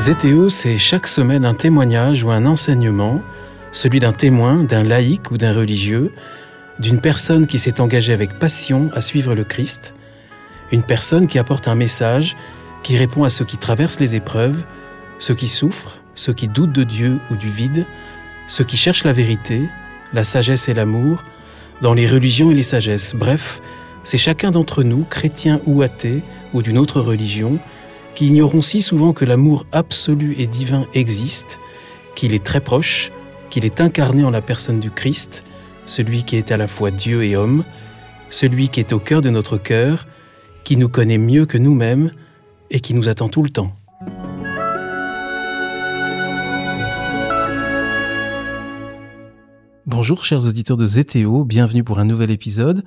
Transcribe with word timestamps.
ZTO, 0.00 0.48
c'est 0.48 0.78
chaque 0.78 1.06
semaine 1.06 1.44
un 1.44 1.52
témoignage 1.52 2.24
ou 2.24 2.30
un 2.30 2.46
enseignement, 2.46 3.20
celui 3.70 4.00
d'un 4.00 4.14
témoin, 4.14 4.64
d'un 4.64 4.82
laïc 4.82 5.30
ou 5.30 5.36
d'un 5.36 5.52
religieux, 5.52 6.14
d'une 6.78 7.02
personne 7.02 7.46
qui 7.46 7.58
s'est 7.58 7.82
engagée 7.82 8.14
avec 8.14 8.38
passion 8.38 8.88
à 8.94 9.02
suivre 9.02 9.34
le 9.34 9.44
Christ, 9.44 9.94
une 10.72 10.82
personne 10.82 11.26
qui 11.26 11.38
apporte 11.38 11.68
un 11.68 11.74
message, 11.74 12.34
qui 12.82 12.96
répond 12.96 13.24
à 13.24 13.28
ceux 13.28 13.44
qui 13.44 13.58
traversent 13.58 14.00
les 14.00 14.14
épreuves, 14.14 14.64
ceux 15.18 15.34
qui 15.34 15.48
souffrent, 15.48 15.96
ceux 16.14 16.32
qui 16.32 16.48
doutent 16.48 16.72
de 16.72 16.84
Dieu 16.84 17.18
ou 17.30 17.36
du 17.36 17.50
vide, 17.50 17.84
ceux 18.46 18.64
qui 18.64 18.78
cherchent 18.78 19.04
la 19.04 19.12
vérité, 19.12 19.68
la 20.14 20.24
sagesse 20.24 20.70
et 20.70 20.74
l'amour, 20.74 21.22
dans 21.82 21.92
les 21.92 22.08
religions 22.08 22.50
et 22.50 22.54
les 22.54 22.62
sagesses. 22.62 23.14
Bref, 23.14 23.60
c'est 24.02 24.16
chacun 24.16 24.50
d'entre 24.50 24.82
nous, 24.82 25.04
chrétien 25.04 25.60
ou 25.66 25.82
athée, 25.82 26.22
ou 26.54 26.62
d'une 26.62 26.78
autre 26.78 27.02
religion, 27.02 27.58
qui 28.14 28.28
ignorons 28.28 28.62
si 28.62 28.82
souvent 28.82 29.12
que 29.12 29.24
l'amour 29.24 29.66
absolu 29.72 30.34
et 30.38 30.46
divin 30.46 30.86
existe, 30.94 31.60
qu'il 32.14 32.34
est 32.34 32.44
très 32.44 32.60
proche, 32.60 33.10
qu'il 33.50 33.64
est 33.64 33.80
incarné 33.80 34.24
en 34.24 34.30
la 34.30 34.42
personne 34.42 34.80
du 34.80 34.90
Christ, 34.90 35.44
celui 35.86 36.24
qui 36.24 36.36
est 36.36 36.52
à 36.52 36.56
la 36.56 36.66
fois 36.66 36.90
Dieu 36.90 37.24
et 37.24 37.36
homme, 37.36 37.64
celui 38.30 38.68
qui 38.68 38.80
est 38.80 38.92
au 38.92 38.98
cœur 38.98 39.20
de 39.20 39.30
notre 39.30 39.58
cœur, 39.58 40.06
qui 40.64 40.76
nous 40.76 40.88
connaît 40.88 41.18
mieux 41.18 41.46
que 41.46 41.58
nous-mêmes 41.58 42.12
et 42.70 42.80
qui 42.80 42.94
nous 42.94 43.08
attend 43.08 43.28
tout 43.28 43.42
le 43.42 43.50
temps. 43.50 43.74
Bonjour 49.86 50.24
chers 50.24 50.46
auditeurs 50.46 50.76
de 50.76 50.86
ZTO, 50.86 51.44
bienvenue 51.44 51.82
pour 51.82 51.98
un 51.98 52.04
nouvel 52.04 52.30
épisode. 52.30 52.84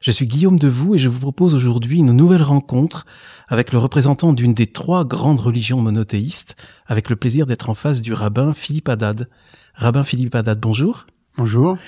Je 0.00 0.10
suis 0.10 0.26
Guillaume 0.26 0.58
Devoux 0.58 0.94
et 0.94 0.98
je 0.98 1.08
vous 1.08 1.20
propose 1.20 1.54
aujourd'hui 1.54 1.98
une 1.98 2.12
nouvelle 2.12 2.42
rencontre 2.42 3.06
avec 3.48 3.72
le 3.72 3.78
représentant 3.78 4.32
d'une 4.32 4.54
des 4.54 4.66
trois 4.66 5.04
grandes 5.04 5.40
religions 5.40 5.80
monothéistes, 5.80 6.56
avec 6.86 7.08
le 7.08 7.16
plaisir 7.16 7.46
d'être 7.46 7.70
en 7.70 7.74
face 7.74 8.02
du 8.02 8.12
rabbin 8.12 8.52
Philippe 8.52 8.88
Haddad. 8.88 9.28
Rabbin 9.74 10.02
Philippe 10.02 10.34
Haddad, 10.34 10.60
bonjour. 10.60 11.06
Bonjour. 11.36 11.78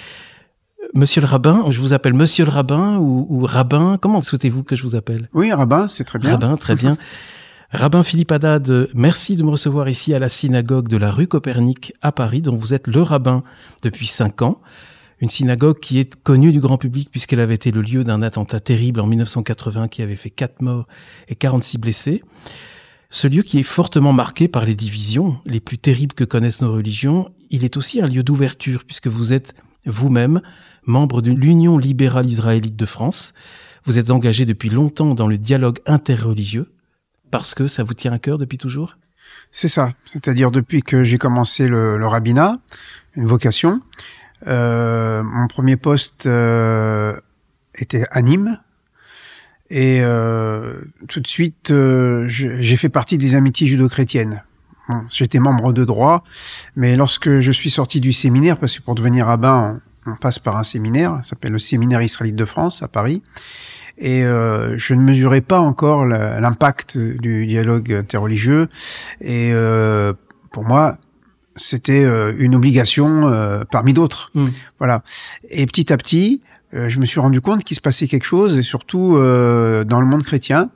Monsieur 0.95 1.21
le 1.21 1.27
rabbin, 1.27 1.65
je 1.71 1.81
vous 1.81 1.93
appelle 1.93 2.15
monsieur 2.15 2.45
le 2.45 2.51
rabbin 2.51 2.97
ou, 2.97 3.45
rabbin, 3.45 3.99
comment 4.01 4.23
souhaitez-vous 4.23 4.63
que 4.63 4.75
je 4.75 4.83
vous 4.83 4.97
appelle? 4.97 5.29
Oui, 5.35 5.53
rabbin, 5.53 5.87
c'est 5.89 6.05
très 6.05 6.19
bien. 6.19 6.33
Rabbin, 6.33 6.57
très 6.57 6.75
bien. 6.75 6.97
Rabbin 7.71 8.03
Philippe 8.03 8.33
Haddad, 8.33 8.89
merci 8.95 9.37
de 9.37 9.45
me 9.45 9.51
recevoir 9.51 9.91
ici 9.91 10.15
à 10.15 10.19
la 10.19 10.31
synagogue 10.31 10.89
de 10.89 10.97
la 10.97 11.13
rue 11.13 11.27
Copernic 11.27 11.93
à 12.01 12.13
Paris, 12.13 12.41
dont 12.41 12.57
vous 12.57 12.73
êtes 12.73 12.87
le 12.87 13.03
rabbin 13.03 13.43
depuis 13.83 14.07
cinq 14.07 14.41
ans. 14.41 14.63
Une 15.21 15.29
synagogue 15.29 15.81
qui 15.81 15.99
est 15.99 16.15
connue 16.23 16.53
du 16.53 16.61
grand 16.61 16.79
public 16.79 17.11
puisqu'elle 17.11 17.41
avait 17.41 17.55
été 17.55 17.71
le 17.71 17.83
lieu 17.83 18.05
d'un 18.05 18.23
attentat 18.23 18.61
terrible 18.61 19.01
en 19.01 19.07
1980 19.07 19.89
qui 19.89 20.03
avait 20.03 20.17
fait 20.17 20.31
quatre 20.31 20.63
morts 20.63 20.87
et 21.29 21.35
46 21.35 21.79
blessés. 21.79 22.23
Ce 23.11 23.27
lieu 23.27 23.43
qui 23.43 23.59
est 23.59 23.65
fortement 23.65 24.13
marqué 24.13 24.49
par 24.49 24.65
les 24.65 24.75
divisions 24.75 25.39
les 25.47 25.61
plus 25.61 25.79
terribles 25.79 26.15
que 26.15 26.25
connaissent 26.25 26.61
nos 26.61 26.73
religions, 26.73 27.31
il 27.51 27.65
est 27.65 27.77
aussi 27.77 28.01
un 28.01 28.07
lieu 28.07 28.23
d'ouverture 28.23 28.85
puisque 28.85 29.09
vous 29.09 29.33
êtes 29.33 29.55
vous-même 29.87 30.41
membre 30.85 31.23
de 31.23 31.33
l'Union 31.33 31.79
libérale 31.79 32.27
israélite 32.27 32.77
de 32.77 32.87
France. 32.87 33.35
Vous 33.85 33.99
êtes 33.99 34.11
engagé 34.11 34.45
depuis 34.45 34.69
longtemps 34.69 35.15
dans 35.15 35.27
le 35.27 35.39
dialogue 35.39 35.79
interreligieux 35.87 36.71
parce 37.31 37.55
que 37.55 37.67
ça 37.67 37.83
vous 37.83 37.95
tient 37.95 38.13
à 38.13 38.19
cœur 38.19 38.39
depuis 38.39 38.59
toujours? 38.59 38.97
C'est 39.51 39.69
ça, 39.69 39.93
c'est-à-dire 40.05 40.51
depuis 40.51 40.83
que 40.83 41.05
j'ai 41.05 41.19
commencé 41.19 41.69
le, 41.69 42.07
rabbinat, 42.07 42.57
une 43.15 43.27
vocation. 43.27 43.81
Euh, 44.47 45.23
mon 45.23 45.49
premier 45.49 45.77
poste 45.77 46.27
euh, 46.27 47.19
était 47.75 48.07
à 48.11 48.23
Nîmes. 48.23 48.59
Et 49.71 50.01
euh, 50.03 50.81
tout 51.09 51.21
de 51.21 51.27
suite, 51.27 51.73
j'ai 52.27 52.77
fait 52.77 52.89
partie 52.89 53.19
des 53.19 53.35
amitiés 53.35 53.67
judo-chrétiennes. 53.67 54.43
J'étais 55.11 55.39
membre 55.39 55.75
de 55.75 55.85
droit, 55.85 56.25
mais 56.75 56.97
lorsque 56.97 57.41
je 57.41 57.53
suis 57.53 57.69
sorti 57.69 58.01
du 58.01 58.15
séminaire, 58.15 58.57
parce 58.57 58.79
que 58.79 58.83
pour 58.83 58.95
devenir 58.95 59.27
rabbin, 59.27 59.81
on, 60.07 60.13
on 60.13 60.17
passe 60.17 60.39
par 60.39 60.57
un 60.57 60.63
séminaire, 60.63 61.19
ça 61.23 61.31
s'appelle 61.31 61.53
le 61.53 61.59
Séminaire 61.59 62.01
israélite 62.01 62.37
de 62.37 62.47
France 62.47 62.83
à 62.83 62.89
Paris, 62.89 63.23
et 63.99 64.25
euh, 64.25 64.79
je 64.79 64.95
ne 64.95 65.01
mesurais 65.01 65.41
pas 65.41 65.59
encore 65.59 66.07
l'impact 66.07 66.97
du 66.97 67.47
dialogue 67.47 67.93
interreligieux. 67.93 68.69
Et 69.21 69.51
euh, 69.53 70.13
pour 70.53 70.65
moi, 70.65 70.99
c'était 71.59 72.05
euh, 72.05 72.35
une 72.39 72.55
obligation 72.55 73.29
euh, 73.29 73.65
parmi 73.71 73.93
d'autres. 73.93 74.31
Mmh. 74.35 74.47
Voilà. 74.79 75.03
Et 75.51 75.67
petit 75.67 75.93
à 75.93 75.97
petit, 75.97 76.41
euh, 76.75 76.89
je 76.89 76.99
me 76.99 77.07
suis 77.07 77.21
rendu 77.21 77.41
compte 77.41 77.65
qu'il 77.65 77.77
se 77.77 77.81
passait 77.81 78.07
quelque 78.07 78.25
chose, 78.25 78.57
et 78.57 78.63
surtout 78.63 79.13
dans 79.13 80.01
le 80.01 80.07
monde 80.07 80.23
chrétien, 80.23 80.71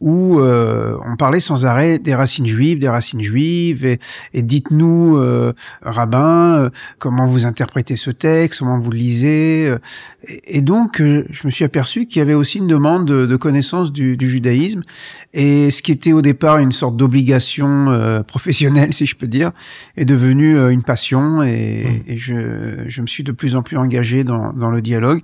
où 0.00 0.38
euh, 0.38 0.96
on 1.04 1.16
parlait 1.16 1.40
sans 1.40 1.66
arrêt 1.66 1.98
des 1.98 2.14
racines 2.14 2.46
juives, 2.46 2.78
des 2.78 2.88
racines 2.88 3.20
juives, 3.20 3.84
et, 3.84 3.98
et 4.32 4.42
dites-nous, 4.42 5.16
euh, 5.16 5.52
rabbin, 5.82 6.58
euh, 6.58 6.70
comment 6.98 7.26
vous 7.26 7.46
interprétez 7.46 7.96
ce 7.96 8.10
texte, 8.10 8.60
comment 8.60 8.78
vous 8.78 8.90
le 8.90 8.98
lisez. 8.98 9.74
Et, 10.44 10.62
donc, 10.62 10.98
je 10.98 11.46
me 11.46 11.50
suis 11.50 11.64
aperçu 11.64 12.06
qu'il 12.06 12.18
y 12.18 12.22
avait 12.22 12.34
aussi 12.34 12.58
une 12.58 12.66
demande 12.66 13.06
de, 13.06 13.36
connaissance 13.36 13.92
du, 13.92 14.16
du, 14.16 14.28
judaïsme, 14.28 14.82
et 15.32 15.70
ce 15.70 15.82
qui 15.82 15.92
était 15.92 16.12
au 16.12 16.22
départ 16.22 16.58
une 16.58 16.72
sorte 16.72 16.96
d'obligation 16.96 18.22
professionnelle, 18.26 18.92
si 18.92 19.06
je 19.06 19.16
peux 19.16 19.26
dire, 19.26 19.52
est 19.96 20.04
devenu 20.04 20.70
une 20.70 20.82
passion, 20.82 21.42
et, 21.42 22.02
mmh. 22.06 22.10
et 22.10 22.16
je, 22.18 22.34
je, 22.88 23.02
me 23.02 23.06
suis 23.06 23.24
de 23.24 23.32
plus 23.32 23.56
en 23.56 23.62
plus 23.62 23.76
engagé 23.76 24.24
dans, 24.24 24.52
dans 24.52 24.70
le 24.70 24.82
dialogue 24.82 25.22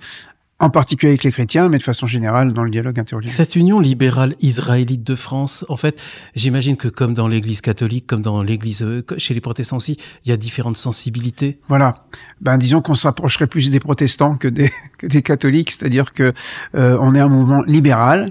en 0.60 0.70
particulier 0.70 1.10
avec 1.10 1.24
les 1.24 1.32
chrétiens, 1.32 1.68
mais 1.68 1.78
de 1.78 1.82
façon 1.82 2.06
générale 2.06 2.52
dans 2.52 2.62
le 2.62 2.70
dialogue 2.70 2.98
interreligieux. 2.98 3.34
Cette 3.34 3.56
union 3.56 3.80
libérale 3.80 4.36
israélite 4.40 5.02
de 5.02 5.16
France, 5.16 5.64
en 5.68 5.76
fait, 5.76 6.00
j'imagine 6.36 6.76
que 6.76 6.88
comme 6.88 7.12
dans 7.12 7.26
l'Église 7.26 7.60
catholique, 7.60 8.06
comme 8.06 8.22
dans 8.22 8.42
l'Église 8.42 8.82
euh, 8.82 9.04
chez 9.18 9.34
les 9.34 9.40
protestants 9.40 9.78
aussi, 9.78 9.98
il 10.24 10.30
y 10.30 10.32
a 10.32 10.36
différentes 10.36 10.76
sensibilités. 10.76 11.58
Voilà. 11.68 11.94
Ben 12.40 12.56
disons 12.56 12.82
qu'on 12.82 12.94
s'approcherait 12.94 13.48
plus 13.48 13.70
des 13.70 13.80
protestants 13.80 14.36
que 14.36 14.48
des 14.48 14.70
que 14.98 15.06
des 15.06 15.22
catholiques, 15.22 15.72
c'est-à-dire 15.72 16.12
que 16.12 16.32
euh, 16.76 16.96
on 17.00 17.14
est 17.14 17.20
un 17.20 17.28
mouvement 17.28 17.62
libéral 17.62 18.30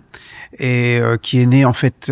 et 0.58 1.00
euh, 1.00 1.18
qui 1.18 1.42
est 1.42 1.46
né 1.46 1.66
en 1.66 1.74
fait 1.74 2.12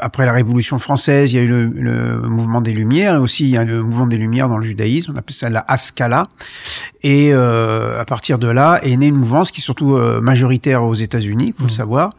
après 0.00 0.26
la 0.26 0.32
Révolution 0.32 0.78
française. 0.78 1.32
Il 1.32 1.36
y 1.36 1.38
a 1.38 1.42
eu 1.42 1.48
le, 1.48 1.66
le, 1.66 2.28
mouvement 2.28 2.60
des 2.60 2.72
Lumières 2.72 3.16
et 3.16 3.18
aussi 3.18 3.44
il 3.44 3.50
y 3.50 3.56
a 3.56 3.64
le 3.64 3.82
mouvement 3.82 4.06
des 4.06 4.16
Lumières 4.16 4.48
dans 4.48 4.58
le 4.58 4.64
judaïsme. 4.64 5.12
On 5.14 5.18
appelle 5.18 5.34
ça 5.34 5.48
la 5.50 5.64
Haskalah. 5.68 6.24
Et 7.02 7.32
à 7.34 8.04
partir 8.06 8.38
de 8.38 8.48
là 8.48 8.80
est 8.82 8.96
né 8.96 9.08
une 9.08 9.16
mouvement 9.16 9.34
qui 9.42 9.60
est 9.60 9.64
surtout 9.64 9.96
euh, 9.96 10.20
majoritaire 10.20 10.84
aux 10.84 10.94
États-Unis, 10.94 11.54
faut 11.56 11.64
le 11.64 11.66
mmh. 11.66 11.70
savoir, 11.70 12.10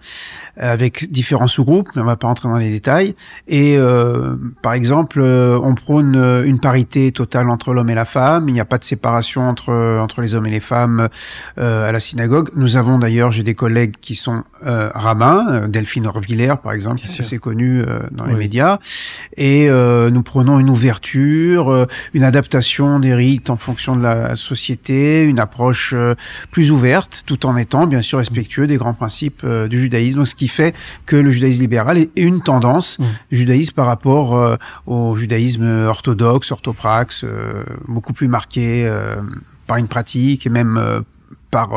avec 0.57 1.11
différents 1.11 1.47
sous-groupes, 1.47 1.89
mais 1.95 2.01
on 2.01 2.05
va 2.05 2.15
pas 2.15 2.27
rentrer 2.27 2.47
dans 2.47 2.57
les 2.57 2.71
détails. 2.71 3.15
Et 3.47 3.77
euh, 3.77 4.35
par 4.61 4.73
exemple, 4.73 5.19
euh, 5.21 5.59
on 5.61 5.75
prône 5.75 6.15
une 6.45 6.59
parité 6.59 7.11
totale 7.11 7.49
entre 7.49 7.73
l'homme 7.73 7.89
et 7.89 7.95
la 7.95 8.05
femme. 8.05 8.47
Il 8.47 8.53
n'y 8.53 8.59
a 8.59 8.65
pas 8.65 8.77
de 8.77 8.83
séparation 8.83 9.47
entre 9.47 9.99
entre 9.99 10.21
les 10.21 10.35
hommes 10.35 10.45
et 10.45 10.51
les 10.51 10.59
femmes 10.59 11.09
à 11.57 11.91
la 11.91 11.99
synagogue. 11.99 12.49
Nous 12.55 12.77
avons 12.77 12.99
d'ailleurs, 12.99 13.31
j'ai 13.31 13.43
des 13.43 13.55
collègues 13.55 13.95
qui 13.99 14.15
sont 14.15 14.43
rabbins, 14.61 15.44
Delphine 15.67 16.07
Orvillers 16.07 16.55
par 16.61 16.73
exemple, 16.73 17.01
qui 17.01 17.07
est 17.07 17.19
assez 17.19 17.37
connue 17.37 17.83
dans 18.11 18.25
les 18.25 18.35
médias, 18.35 18.79
et 19.37 19.69
nous 19.69 20.23
prenons 20.23 20.59
une 20.59 20.69
ouverture, 20.69 21.87
une 22.13 22.23
adaptation 22.23 22.99
des 22.99 23.13
rites 23.13 23.49
en 23.49 23.57
fonction 23.57 23.95
de 23.95 24.03
la 24.03 24.35
société, 24.35 25.23
une 25.23 25.39
approche 25.39 25.95
plus 26.51 26.71
ouverte 26.71 27.23
tout 27.25 27.45
en 27.45 27.57
étant 27.57 27.87
bien 27.87 28.01
sûr 28.01 28.19
respectueux 28.19 28.67
des 28.67 28.77
grands 28.77 28.93
principes 28.93 29.41
euh, 29.43 29.67
du 29.67 29.79
judaïsme. 29.79 30.17
Donc, 30.17 30.27
ce 30.27 30.35
qui 30.35 30.47
fait 30.47 30.75
que 31.05 31.15
le 31.15 31.31
judaïsme 31.31 31.61
libéral 31.61 31.97
est 31.97 32.11
une 32.15 32.41
tendance 32.41 32.99
mmh. 32.99 33.03
du 33.31 33.37
judaïsme 33.37 33.73
par 33.73 33.87
rapport 33.87 34.35
euh, 34.35 34.57
au 34.85 35.15
judaïsme 35.15 35.65
orthodoxe, 35.85 36.51
orthopraxe, 36.51 37.23
euh, 37.23 37.63
beaucoup 37.87 38.13
plus 38.13 38.27
marqué 38.27 38.89
par 39.67 39.77
une 39.77 39.87
pratique 39.87 40.45
et 40.45 40.49
même 40.49 41.03
par 41.51 41.71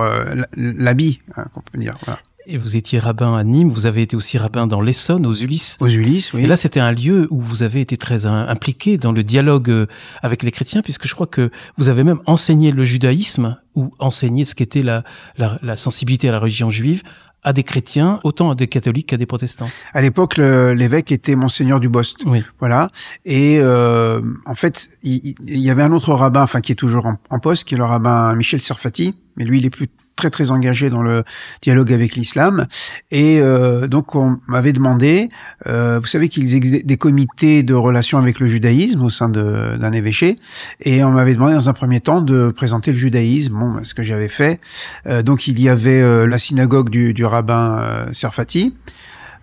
l'habit, 0.56 1.20
hein, 1.36 1.44
qu'on 1.54 1.60
peut 1.60 1.78
dire. 1.78 1.94
Voilà. 2.04 2.20
Et 2.50 2.56
vous 2.56 2.78
étiez 2.78 2.98
rabbin 2.98 3.36
à 3.36 3.44
Nîmes, 3.44 3.68
vous 3.68 3.84
avez 3.84 4.00
été 4.00 4.16
aussi 4.16 4.38
rabbin 4.38 4.66
dans 4.66 4.80
l'Essonne, 4.80 5.26
aux 5.26 5.34
Ulysses. 5.34 5.76
Aux 5.80 5.88
Ulysses, 5.88 6.32
oui. 6.32 6.44
Et 6.44 6.46
là, 6.46 6.56
c'était 6.56 6.80
un 6.80 6.92
lieu 6.92 7.28
où 7.28 7.42
vous 7.42 7.62
avez 7.62 7.82
été 7.82 7.98
très 7.98 8.24
impliqué 8.24 8.96
dans 8.96 9.12
le 9.12 9.22
dialogue 9.22 9.68
euh, 9.68 9.86
avec 10.22 10.42
les 10.42 10.50
chrétiens, 10.50 10.80
puisque 10.80 11.06
je 11.06 11.14
crois 11.14 11.26
que 11.26 11.50
vous 11.76 11.90
avez 11.90 12.04
même 12.04 12.20
enseigné 12.24 12.72
le 12.72 12.86
judaïsme, 12.86 13.58
ou 13.74 13.90
enseigné 13.98 14.46
ce 14.46 14.54
qu'était 14.54 14.80
la, 14.80 15.04
la, 15.36 15.58
la 15.62 15.76
sensibilité 15.76 16.30
à 16.30 16.32
la 16.32 16.38
religion 16.38 16.70
juive, 16.70 17.02
à 17.42 17.52
des 17.52 17.64
chrétiens, 17.64 18.18
autant 18.24 18.50
à 18.50 18.54
des 18.54 18.66
catholiques 18.66 19.08
qu'à 19.08 19.18
des 19.18 19.26
protestants. 19.26 19.68
À 19.92 20.00
l'époque, 20.00 20.38
l'évêque 20.38 21.12
était 21.12 21.36
monseigneur 21.36 21.80
du 21.80 21.90
Bost. 21.90 22.22
Oui. 22.24 22.42
Voilà. 22.60 22.88
Et 23.26 23.58
euh, 23.60 24.22
en 24.46 24.54
fait, 24.54 24.88
il, 25.02 25.36
y 25.44 25.68
avait 25.68 25.82
un 25.82 25.92
autre 25.92 26.14
rabbin, 26.14 26.44
enfin 26.44 26.62
qui 26.62 26.72
est 26.72 26.76
toujours 26.76 27.04
en, 27.04 27.18
en 27.28 27.40
poste, 27.40 27.64
qui 27.64 27.74
est 27.74 27.78
le 27.78 27.84
rabbin 27.84 28.34
Michel 28.34 28.62
Serfati, 28.62 29.14
mais 29.36 29.44
lui, 29.44 29.58
il 29.58 29.66
est 29.66 29.70
plus 29.70 29.88
très 30.18 30.30
très 30.30 30.50
engagé 30.50 30.90
dans 30.90 31.02
le 31.02 31.24
dialogue 31.62 31.92
avec 31.92 32.16
l'islam. 32.16 32.66
Et 33.10 33.40
euh, 33.40 33.86
donc 33.86 34.14
on 34.14 34.38
m'avait 34.48 34.72
demandé, 34.72 35.30
euh, 35.66 36.00
vous 36.00 36.08
savez 36.08 36.28
qu'il 36.28 36.42
existe 36.42 36.84
des 36.84 36.96
comités 36.96 37.62
de 37.62 37.72
relations 37.72 38.18
avec 38.18 38.40
le 38.40 38.48
judaïsme 38.48 39.02
au 39.02 39.10
sein 39.10 39.28
d'un 39.28 39.92
évêché, 39.92 40.36
et 40.80 41.04
on 41.04 41.12
m'avait 41.12 41.34
demandé 41.34 41.54
dans 41.54 41.68
un 41.68 41.72
premier 41.72 42.00
temps 42.00 42.20
de 42.20 42.50
présenter 42.50 42.90
le 42.90 42.98
judaïsme. 42.98 43.54
Bon, 43.58 43.84
ce 43.84 43.94
que 43.94 44.02
j'avais 44.02 44.28
fait. 44.28 44.60
Euh, 45.06 45.22
donc 45.22 45.46
il 45.46 45.60
y 45.60 45.68
avait 45.68 46.26
la 46.26 46.38
synagogue 46.38 46.90
du, 46.90 47.14
du 47.14 47.24
rabbin 47.24 48.08
Serfati 48.12 48.74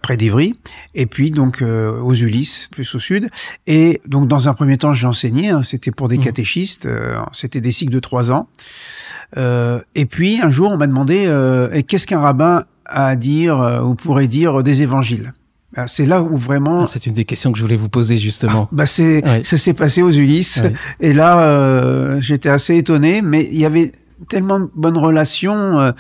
près 0.06 0.18
d'Ivry, 0.18 0.54
et 0.94 1.08
puis 1.08 1.32
donc 1.32 1.64
euh, 1.64 2.00
aux 2.00 2.14
Ulysses, 2.14 2.70
plus 2.72 2.94
au 2.94 3.00
sud. 3.00 3.28
Et 3.66 4.02
donc 4.06 4.28
dans 4.28 4.48
un 4.48 4.54
premier 4.54 4.78
temps, 4.78 4.94
j'ai 4.94 5.08
enseigné, 5.08 5.50
hein, 5.50 5.64
c'était 5.64 5.90
pour 5.90 6.10
des 6.10 6.20
mmh. 6.20 6.24
catéchistes, 6.24 6.86
euh, 6.86 7.18
c'était 7.34 7.60
des 7.60 7.72
cycles 7.72 7.92
de 7.92 8.00
trois 8.00 8.30
ans. 8.30 8.48
Euh, 9.36 9.82
et 9.96 10.06
puis 10.06 10.40
un 10.44 10.52
jour, 10.52 10.72
on 10.72 10.78
m'a 10.78 10.86
demandé 10.86 11.26
qu'est-ce 11.88 12.06
qu'un 12.06 12.20
rabbin 12.20 12.66
a 12.86 13.08
à 13.08 13.16
dire 13.16 13.82
ou 13.84 13.96
pourrait 13.96 14.28
dire 14.28 14.62
des 14.62 14.84
évangiles? 14.84 15.34
Ah, 15.76 15.88
c'est 15.88 16.06
là 16.06 16.22
où 16.22 16.38
vraiment. 16.38 16.84
Ah, 16.84 16.88
c'est 16.88 17.08
une 17.08 17.16
des 17.16 17.26
questions 17.26 17.52
que 17.52 17.58
je 17.58 17.64
voulais 17.64 17.76
vous 17.76 17.90
poser 17.90 18.18
justement. 18.18 18.70
bah 18.72 18.86
c'est, 18.86 19.24
ça 19.44 19.58
s'est 19.58 19.74
passé 19.74 20.04
aux 20.04 20.12
Ulysses, 20.12 20.62
et 21.00 21.14
là 21.14 22.20
j'étais 22.20 22.50
assez 22.50 22.78
étonné, 22.78 23.24
mais 23.24 23.50
il 23.52 23.58
y 23.58 23.66
avait 23.66 23.92
tellement 24.30 24.60
de 24.60 24.70
bonnes 24.76 24.98
relations. 24.98 25.80
Euh, 25.80 25.92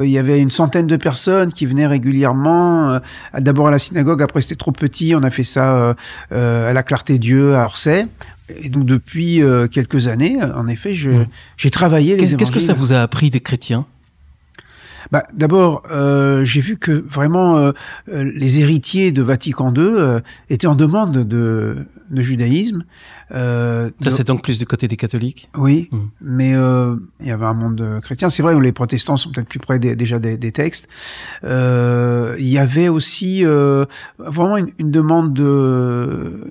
il 0.00 0.10
y 0.10 0.18
avait 0.18 0.40
une 0.40 0.50
centaine 0.50 0.86
de 0.86 0.96
personnes 0.96 1.52
qui 1.52 1.66
venaient 1.66 1.86
régulièrement. 1.86 2.90
Euh, 2.90 2.98
d'abord 3.38 3.68
à 3.68 3.70
la 3.70 3.78
synagogue, 3.78 4.22
après 4.22 4.40
c'était 4.40 4.56
trop 4.56 4.72
petit. 4.72 5.14
On 5.14 5.22
a 5.22 5.30
fait 5.30 5.44
ça 5.44 5.94
euh, 6.32 6.70
à 6.70 6.72
la 6.72 6.82
Clarté 6.82 7.18
Dieu 7.18 7.56
à 7.56 7.64
Orsay. 7.64 8.06
Et 8.48 8.68
donc 8.68 8.84
depuis 8.84 9.40
quelques 9.70 10.06
années, 10.06 10.36
en 10.42 10.68
effet, 10.68 10.92
j'ai 10.92 11.70
travaillé 11.70 12.18
les 12.18 12.36
Qu'est-ce 12.36 12.52
que 12.52 12.60
ça 12.60 12.74
vous 12.74 12.92
a 12.92 12.98
appris 12.98 13.30
des 13.30 13.40
chrétiens? 13.40 13.86
Bah, 15.10 15.22
D'abord, 15.32 15.82
euh, 15.90 16.44
j'ai 16.44 16.60
vu 16.60 16.76
que 16.76 16.92
vraiment 16.92 17.56
euh, 17.56 17.72
euh, 18.12 18.30
les 18.34 18.60
héritiers 18.60 19.12
de 19.12 19.22
Vatican 19.22 19.72
II 19.72 20.20
étaient 20.50 20.66
en 20.66 20.74
demande 20.74 21.18
de, 21.18 21.76
de 22.14 22.22
judaïsme. 22.22 22.84
ça, 23.30 23.90
c'est 24.10 24.26
donc 24.26 24.42
plus 24.42 24.58
du 24.58 24.66
côté 24.66 24.88
des 24.88 24.96
catholiques 24.96 25.48
Oui, 25.56 25.88
hmm. 25.92 25.98
mais 26.20 26.50
il 26.50 27.26
y 27.26 27.30
avait 27.30 27.46
un 27.46 27.54
monde 27.54 28.00
chrétien. 28.02 28.30
C'est 28.30 28.42
vrai, 28.42 28.58
les 28.60 28.72
protestants 28.72 29.16
sont 29.16 29.30
peut-être 29.30 29.48
plus 29.48 29.58
près 29.58 29.78
déjà 29.78 30.18
des, 30.18 30.36
des 30.36 30.52
textes. 30.52 30.88
il 31.42 32.48
y 32.48 32.58
avait 32.58 32.88
aussi 32.88 33.44
vraiment 33.44 34.56
une, 34.56 34.70
une 34.78 34.90
demande 34.90 35.34
de 35.34 36.50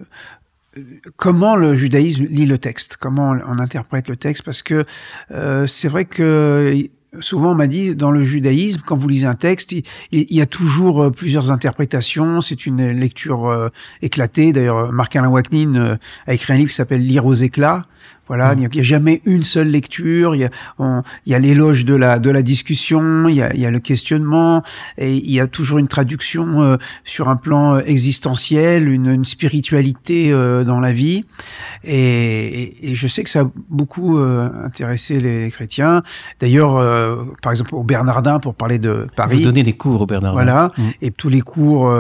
comment 1.18 1.56
le 1.56 1.76
judaïsme 1.76 2.26
lit 2.26 2.46
le 2.46 2.58
texte, 2.58 2.98
comment 2.98 3.36
on 3.46 3.60
interprète 3.60 4.08
le 4.08 4.16
texte, 4.16 4.44
parce 4.44 4.62
que 4.62 4.86
euh, 5.32 5.68
c'est 5.68 5.88
vrai 5.88 6.06
que 6.06 6.88
souvent 7.20 7.52
on 7.52 7.56
m'a 7.56 7.68
dit 7.68 7.96
dans 7.96 8.12
le 8.12 8.24
judaïsme, 8.24 8.82
quand 8.86 8.98
vous 8.98 9.08
lisez 9.08 9.28
un 9.28 9.34
texte, 9.34 9.72
il, 9.72 9.86
y 10.12 10.42
a 10.42 10.46
toujours 10.46 11.04
euh, 11.04 11.10
plusieurs 11.12 11.52
interprétations. 11.52 12.42
C'est 12.42 12.66
une 12.66 12.92
lecture 12.92 13.48
euh, 13.48 13.70
éclatée. 14.02 14.54
D'ailleurs, 14.54 14.92
Marc-Alain 14.92 15.30
Waknin 15.30 15.76
euh, 15.76 15.96
a 16.28 16.34
écrit 16.34 16.54
un 16.54 16.58
livre 16.58 16.70
qui 16.70 16.76
s'appelle 16.76 17.06
Lire 17.06 17.26
aux 17.26 17.34
éclats, 17.34 17.82
voilà, 18.28 18.56
mm. 18.56 18.60
il 18.60 18.70
n'y 18.70 18.80
a 18.80 18.84
jamais 18.84 19.22
une 19.26 19.44
seule 19.44 19.70
lecture. 19.70 20.36
Il 20.36 20.40
y 20.40 20.46
a, 20.46 21.02
y 21.26 21.34
a 21.34 21.40
l'éloge 21.40 21.86
de 21.86 21.96
la 21.96 22.20
de 22.20 22.30
la 22.30 22.42
discussion, 22.42 23.28
il 23.28 23.36
y 23.36 23.42
a, 23.42 23.54
y 23.56 23.66
a 23.66 23.72
le 23.72 23.80
questionnement, 23.80 24.64
et 24.98 25.16
il 25.16 25.32
y 25.32 25.40
a 25.40 25.48
toujours 25.48 25.78
une 25.78 25.88
traduction 25.88 26.62
euh, 26.62 26.78
sur 27.04 27.30
un 27.30 27.36
plan 27.36 27.76
euh, 27.76 27.82
existentiel, 27.86 28.88
une, 28.88 29.08
une 29.08 29.26
spiritualité 29.26 30.32
euh, 30.32 30.64
dans 30.64 30.80
la 30.80 30.94
vie. 30.94 31.26
Et, 31.84 32.92
et, 32.92 32.96
je 32.96 33.08
sais 33.08 33.24
que 33.24 33.30
ça 33.30 33.42
a 33.42 33.52
beaucoup 33.70 34.18
intéressé 34.18 35.20
les 35.20 35.50
chrétiens. 35.50 36.04
D'ailleurs, 36.40 36.76
par 37.42 37.52
exemple 37.52 37.76
au 37.76 37.84
Bernardin, 37.84 38.40
pour 38.40 38.56
parler 38.56 38.78
de 38.78 39.08
Paris. 39.16 39.38
Vous 39.38 39.44
donnez 39.44 39.64
des 39.64 39.74
cours 39.74 40.02
au 40.02 40.06
Bernardin. 40.06 40.34
Voilà, 40.34 40.70
mm. 40.78 40.82
et 41.02 41.12
tous 41.12 41.30
les 41.30 41.42
cours 41.42 41.92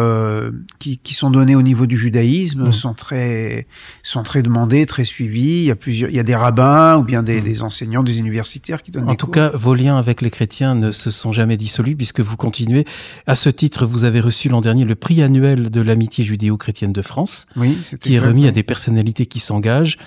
qui, 0.79 0.99
qui 0.99 1.13
sont 1.13 1.31
donnés 1.31 1.55
au 1.55 1.61
niveau 1.61 1.85
du 1.85 1.97
judaïsme 1.97 2.67
mm. 2.67 2.71
sont 2.71 2.93
très 2.93 3.67
sont 4.03 4.23
très 4.23 4.41
demandés, 4.41 4.85
très 4.85 5.03
suivis. 5.03 5.63
Il 5.63 5.65
y 5.65 5.71
a 5.71 5.75
plusieurs 5.75 6.12
y 6.15 6.19
a 6.19 6.23
des 6.23 6.35
rabbins 6.35 6.97
ou 6.97 7.03
bien 7.03 7.23
des, 7.23 7.41
des 7.41 7.63
enseignants, 7.63 8.03
des 8.03 8.19
universitaires 8.19 8.83
qui 8.83 8.91
donnent 8.91 9.09
en 9.09 9.15
tout 9.15 9.27
cas, 9.27 9.49
vos 9.53 9.75
liens 9.75 9.97
avec 9.97 10.21
les 10.21 10.29
chrétiens 10.29 10.75
ne 10.75 10.91
se 10.91 11.11
sont 11.11 11.31
jamais 11.31 11.57
dissolus 11.57 11.95
puisque 11.95 12.19
vous 12.19 12.37
continuez. 12.37 12.85
À 13.27 13.35
ce 13.35 13.49
titre, 13.49 13.85
vous 13.85 14.03
avez 14.05 14.19
reçu 14.19 14.49
l'an 14.49 14.61
dernier 14.61 14.85
le 14.85 14.95
prix 14.95 15.21
annuel 15.21 15.69
de 15.69 15.81
l'amitié 15.81 16.23
judéo-chrétienne 16.23 16.93
de 16.93 17.01
France, 17.01 17.47
oui, 17.55 17.77
qui 17.99 18.15
est 18.15 18.19
remis 18.19 18.47
à 18.47 18.51
des 18.51 18.63
personnalités 18.63 19.25
qui 19.25 19.39
s'engagent 19.39 19.97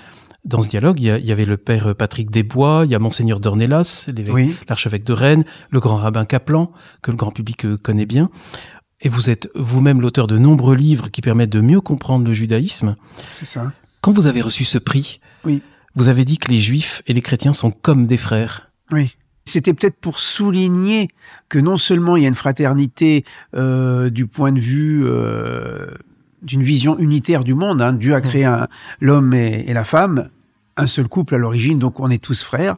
dans 0.45 0.63
ce 0.63 0.69
dialogue, 0.69 1.01
il 1.01 1.07
y, 1.07 1.33
avait 1.33 1.45
le 1.45 1.57
père 1.57 1.97
Patrick 1.97 2.31
Desbois, 2.31 2.83
il 2.85 2.91
y 2.93 2.95
a 2.95 3.01
monseigneur 3.01 3.41
d'Ornelas, 3.41 4.09
l'archevêque 4.69 5.03
de 5.03 5.13
Rennes, 5.13 5.45
le 5.71 5.81
grand 5.81 5.97
rabbin 5.97 6.25
Kaplan, 6.25 6.71
que 7.03 7.11
le 7.11 7.17
grand 7.17 7.33
public 7.33 7.67
connaît 7.83 8.07
bien. 8.07 8.31
Et 9.03 9.09
vous 9.09 9.29
êtes 9.29 9.51
vous-même 9.57 10.01
l'auteur 10.01 10.29
de 10.29 10.39
nombreux 10.39 10.77
livres 10.77 11.11
qui 11.11 11.21
permettent 11.21 11.51
de 11.51 11.61
mieux 11.61 11.81
comprendre 11.81 12.27
le 12.27 12.33
judaïsme. 12.33 12.95
C'est 13.35 13.45
ça. 13.45 13.73
Quand 14.01 14.13
vous 14.13 14.29
avez 14.29 14.41
reçu 14.41 14.65
ce 14.65 14.79
prix, 14.79 15.21
oui. 15.45 15.63
Vous 15.97 16.09
avez 16.09 16.27
dit 16.27 16.37
que 16.37 16.51
les 16.51 16.59
juifs 16.59 17.03
et 17.07 17.15
les 17.15 17.23
chrétiens 17.23 17.55
sont 17.55 17.71
comme 17.71 18.07
des 18.07 18.19
frères. 18.19 18.71
Oui. 18.93 19.17
C'était 19.47 19.73
peut-être 19.73 19.97
pour 19.97 20.19
souligner 20.19 21.09
que 21.49 21.59
non 21.59 21.77
seulement 21.77 22.17
il 22.17 22.25
y 22.25 22.27
a 22.27 22.29
une 22.29 22.35
fraternité 22.35 23.25
euh, 23.55 24.11
du 24.11 24.27
point 24.27 24.53
de 24.53 24.61
vue 24.61 25.05
euh, 25.07 25.87
d'une 26.43 26.63
vision 26.63 26.99
unitaire 26.99 27.45
du 27.45 27.55
monde, 27.55 27.81
hein. 27.81 27.93
Dieu 27.93 28.15
a 28.15 28.21
créé 28.21 28.53
l'homme 29.01 29.33
et, 29.35 29.73
la 29.73 29.85
femme, 29.85 30.29
un 30.77 30.87
seul 30.87 31.09
couple 31.09 31.37
à 31.37 31.39
l'origine, 31.39 31.79
donc 31.79 31.99
on 32.01 32.11
est 32.11 32.23
tous 32.23 32.43
frères. 32.43 32.77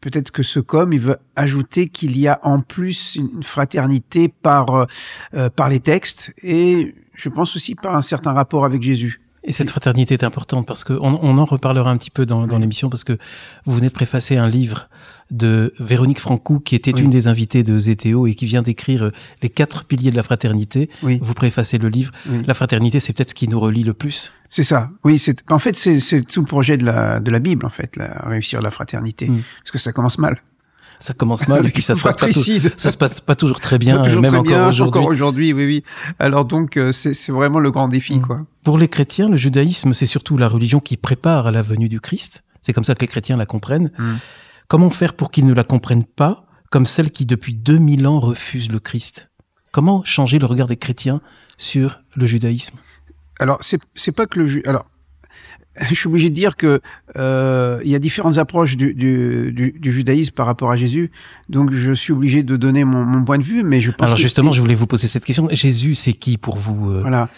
Peut-être 0.00 0.30
que 0.30 0.42
ce 0.42 0.60
comme 0.60 0.92
il 0.92 1.00
veut 1.00 1.18
ajouter 1.34 1.88
qu'il 1.88 2.16
y 2.16 2.28
a 2.28 2.38
en 2.42 2.60
plus 2.60 3.16
une 3.16 3.42
fraternité 3.42 4.28
par 4.28 4.86
euh, 5.34 5.50
par 5.50 5.68
les 5.68 5.80
textes 5.80 6.32
et 6.42 6.94
je 7.14 7.28
pense 7.28 7.56
aussi 7.56 7.74
par 7.74 7.96
un 7.96 8.00
certain 8.00 8.32
rapport 8.32 8.64
avec 8.64 8.82
Jésus. 8.82 9.20
Et 9.46 9.52
cette 9.52 9.70
fraternité 9.70 10.14
est 10.14 10.24
importante 10.24 10.66
parce 10.66 10.82
qu'on 10.82 10.98
on 11.00 11.38
en 11.38 11.44
reparlera 11.44 11.90
un 11.90 11.96
petit 11.96 12.10
peu 12.10 12.26
dans, 12.26 12.46
dans 12.48 12.58
l'émission 12.58 12.90
parce 12.90 13.04
que 13.04 13.16
vous 13.64 13.74
venez 13.74 13.86
de 13.86 13.92
préfacer 13.92 14.36
un 14.36 14.48
livre 14.48 14.88
de 15.30 15.72
Véronique 15.78 16.20
Francou 16.20 16.58
qui 16.60 16.74
était 16.74 16.90
une 16.90 17.10
des 17.10 17.28
invitées 17.28 17.62
de 17.62 17.78
ZTO 17.78 18.26
et 18.26 18.34
qui 18.34 18.46
vient 18.46 18.62
d'écrire 18.62 19.04
euh, 19.04 19.12
les 19.42 19.48
quatre 19.48 19.84
piliers 19.84 20.10
de 20.10 20.16
la 20.16 20.22
fraternité. 20.24 20.90
Oui. 21.02 21.18
Vous 21.22 21.34
préfacez 21.34 21.78
le 21.78 21.88
livre. 21.88 22.12
La 22.46 22.54
fraternité, 22.54 23.00
c'est 23.00 23.12
peut-être 23.12 23.30
ce 23.30 23.34
qui 23.34 23.48
nous 23.48 23.58
relie 23.58 23.84
le 23.84 23.94
plus. 23.94 24.32
C'est 24.48 24.62
ça. 24.62 24.90
Oui, 25.04 25.18
c'est 25.18 25.42
en 25.50 25.58
fait 25.58 25.76
c'est 25.76 26.22
tout 26.22 26.40
le 26.40 26.46
projet 26.46 26.76
de 26.76 26.84
la 26.84 27.20
de 27.20 27.30
la 27.30 27.38
Bible 27.38 27.66
en 27.66 27.70
fait, 27.70 27.96
la 27.96 28.22
réussir 28.24 28.60
la 28.62 28.70
fraternité, 28.70 29.28
mm. 29.28 29.42
parce 29.62 29.70
que 29.70 29.78
ça 29.78 29.92
commence 29.92 30.18
mal 30.18 30.40
ça 30.98 31.14
commence 31.14 31.48
mal 31.48 31.66
et 31.66 31.70
puis 31.70 31.82
ça 31.82 31.94
se 31.94 32.02
passe 32.02 32.16
pas 32.16 32.32
ça 32.32 32.90
se 32.90 32.96
passe 32.96 33.20
pas 33.20 33.34
toujours 33.34 33.60
très 33.60 33.78
bien, 33.78 34.02
même 34.02 34.34
encore 34.34 34.68
aujourd'hui. 34.68 34.82
Encore 34.82 35.06
aujourd'hui, 35.06 35.52
oui, 35.52 35.64
oui. 35.66 35.82
Alors 36.18 36.44
donc 36.44 36.76
euh, 36.76 36.92
c'est 36.92 37.30
vraiment 37.30 37.58
le 37.58 37.70
grand 37.70 37.88
défi, 37.88 38.18
mm. 38.18 38.22
quoi. 38.22 38.46
Pour 38.62 38.78
les 38.78 38.88
chrétiens, 38.88 39.28
le 39.28 39.36
judaïsme 39.36 39.94
c'est 39.94 40.06
surtout 40.06 40.36
la 40.36 40.48
religion 40.48 40.80
qui 40.80 40.96
prépare 40.96 41.46
à 41.46 41.50
la 41.50 41.62
venue 41.62 41.88
du 41.88 42.00
Christ. 42.00 42.44
C'est 42.62 42.72
comme 42.72 42.84
ça 42.84 42.94
que 42.94 43.00
les 43.00 43.06
chrétiens 43.06 43.36
la 43.36 43.46
comprennent. 43.46 43.90
Mm. 43.98 44.14
Comment 44.68 44.90
faire 44.90 45.14
pour 45.14 45.30
qu'ils 45.30 45.46
ne 45.46 45.54
la 45.54 45.64
comprennent 45.64 46.04
pas 46.04 46.46
comme 46.70 46.86
celle 46.86 47.10
qui 47.10 47.26
depuis 47.26 47.54
2000 47.54 48.06
ans 48.06 48.18
refuse 48.18 48.70
le 48.70 48.80
Christ? 48.80 49.30
Comment 49.72 50.02
changer 50.04 50.38
le 50.38 50.46
regard 50.46 50.66
des 50.66 50.76
chrétiens 50.76 51.20
sur 51.58 52.00
le 52.14 52.26
judaïsme? 52.26 52.76
Alors 53.38 53.58
c'est 53.60 54.12
pas 54.12 54.26
que 54.26 54.40
le 54.40 54.68
alors 54.68 54.86
je 55.88 55.94
suis 55.94 56.08
obligé 56.08 56.30
de 56.30 56.34
dire 56.34 56.56
que 56.56 56.80
euh, 57.16 57.80
il 57.84 57.90
y 57.90 57.94
a 57.94 57.98
différentes 57.98 58.38
approches 58.38 58.76
du, 58.76 58.94
du, 58.94 59.52
du, 59.52 59.92
judaïsme 59.92 60.32
par 60.32 60.46
rapport 60.46 60.70
à 60.70 60.76
Jésus. 60.76 61.10
Donc 61.48 61.72
je 61.72 61.92
suis 61.92 62.12
obligé 62.12 62.42
de 62.42 62.56
donner 62.56 62.84
mon, 62.84 63.04
mon 63.04 63.24
point 63.24 63.38
de 63.38 63.42
vue, 63.42 63.62
mais 63.62 63.80
je 63.80 63.90
pense. 63.90 64.06
Alors 64.06 64.16
justement, 64.16 64.52
je 64.52 64.60
voulais 64.60 64.74
vous 64.74 64.86
poser 64.86 65.08
cette 65.08 65.24
question. 65.24 65.48
Jésus, 65.50 65.94
c'est 65.94 66.12
qui 66.12 66.38
pour 66.38 66.56
vous 66.56 66.90
euh, 66.90 67.00
Voilà. 67.02 67.28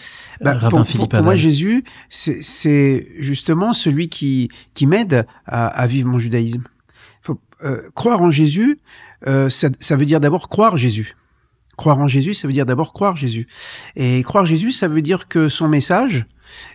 Bah, 0.41 0.53
Rabbin 0.53 0.85
Philippe 0.85 1.11
pour, 1.11 1.23
moi, 1.23 1.35
Jésus, 1.35 1.83
c'est 2.09 3.07
justement 3.19 3.73
celui 3.73 4.07
qui 4.07 4.49
qui 4.73 4.85
m'aide 4.87 5.25
à, 5.45 5.67
à, 5.67 5.87
vivre 5.87 6.07
mon 6.07 6.19
judaïsme. 6.19 6.63
Faut, 7.21 7.39
euh, 7.63 7.81
croire 7.93 8.21
en 8.21 8.31
Jésus, 8.31 8.77
euh, 9.27 9.49
ça, 9.49 9.67
ça 9.81 9.97
veut 9.97 10.05
dire 10.05 10.21
d'abord 10.21 10.47
croire 10.47 10.77
Jésus. 10.77 11.15
Croire 11.79 12.01
en 12.01 12.09
Jésus, 12.09 12.33
ça 12.33 12.45
veut 12.45 12.51
dire 12.51 12.65
d'abord 12.65 12.91
croire 12.91 13.15
Jésus. 13.15 13.47
Et 13.95 14.21
croire 14.23 14.45
Jésus, 14.45 14.73
ça 14.73 14.89
veut 14.89 15.01
dire 15.01 15.29
que 15.29 15.47
son 15.47 15.69
message, 15.69 16.25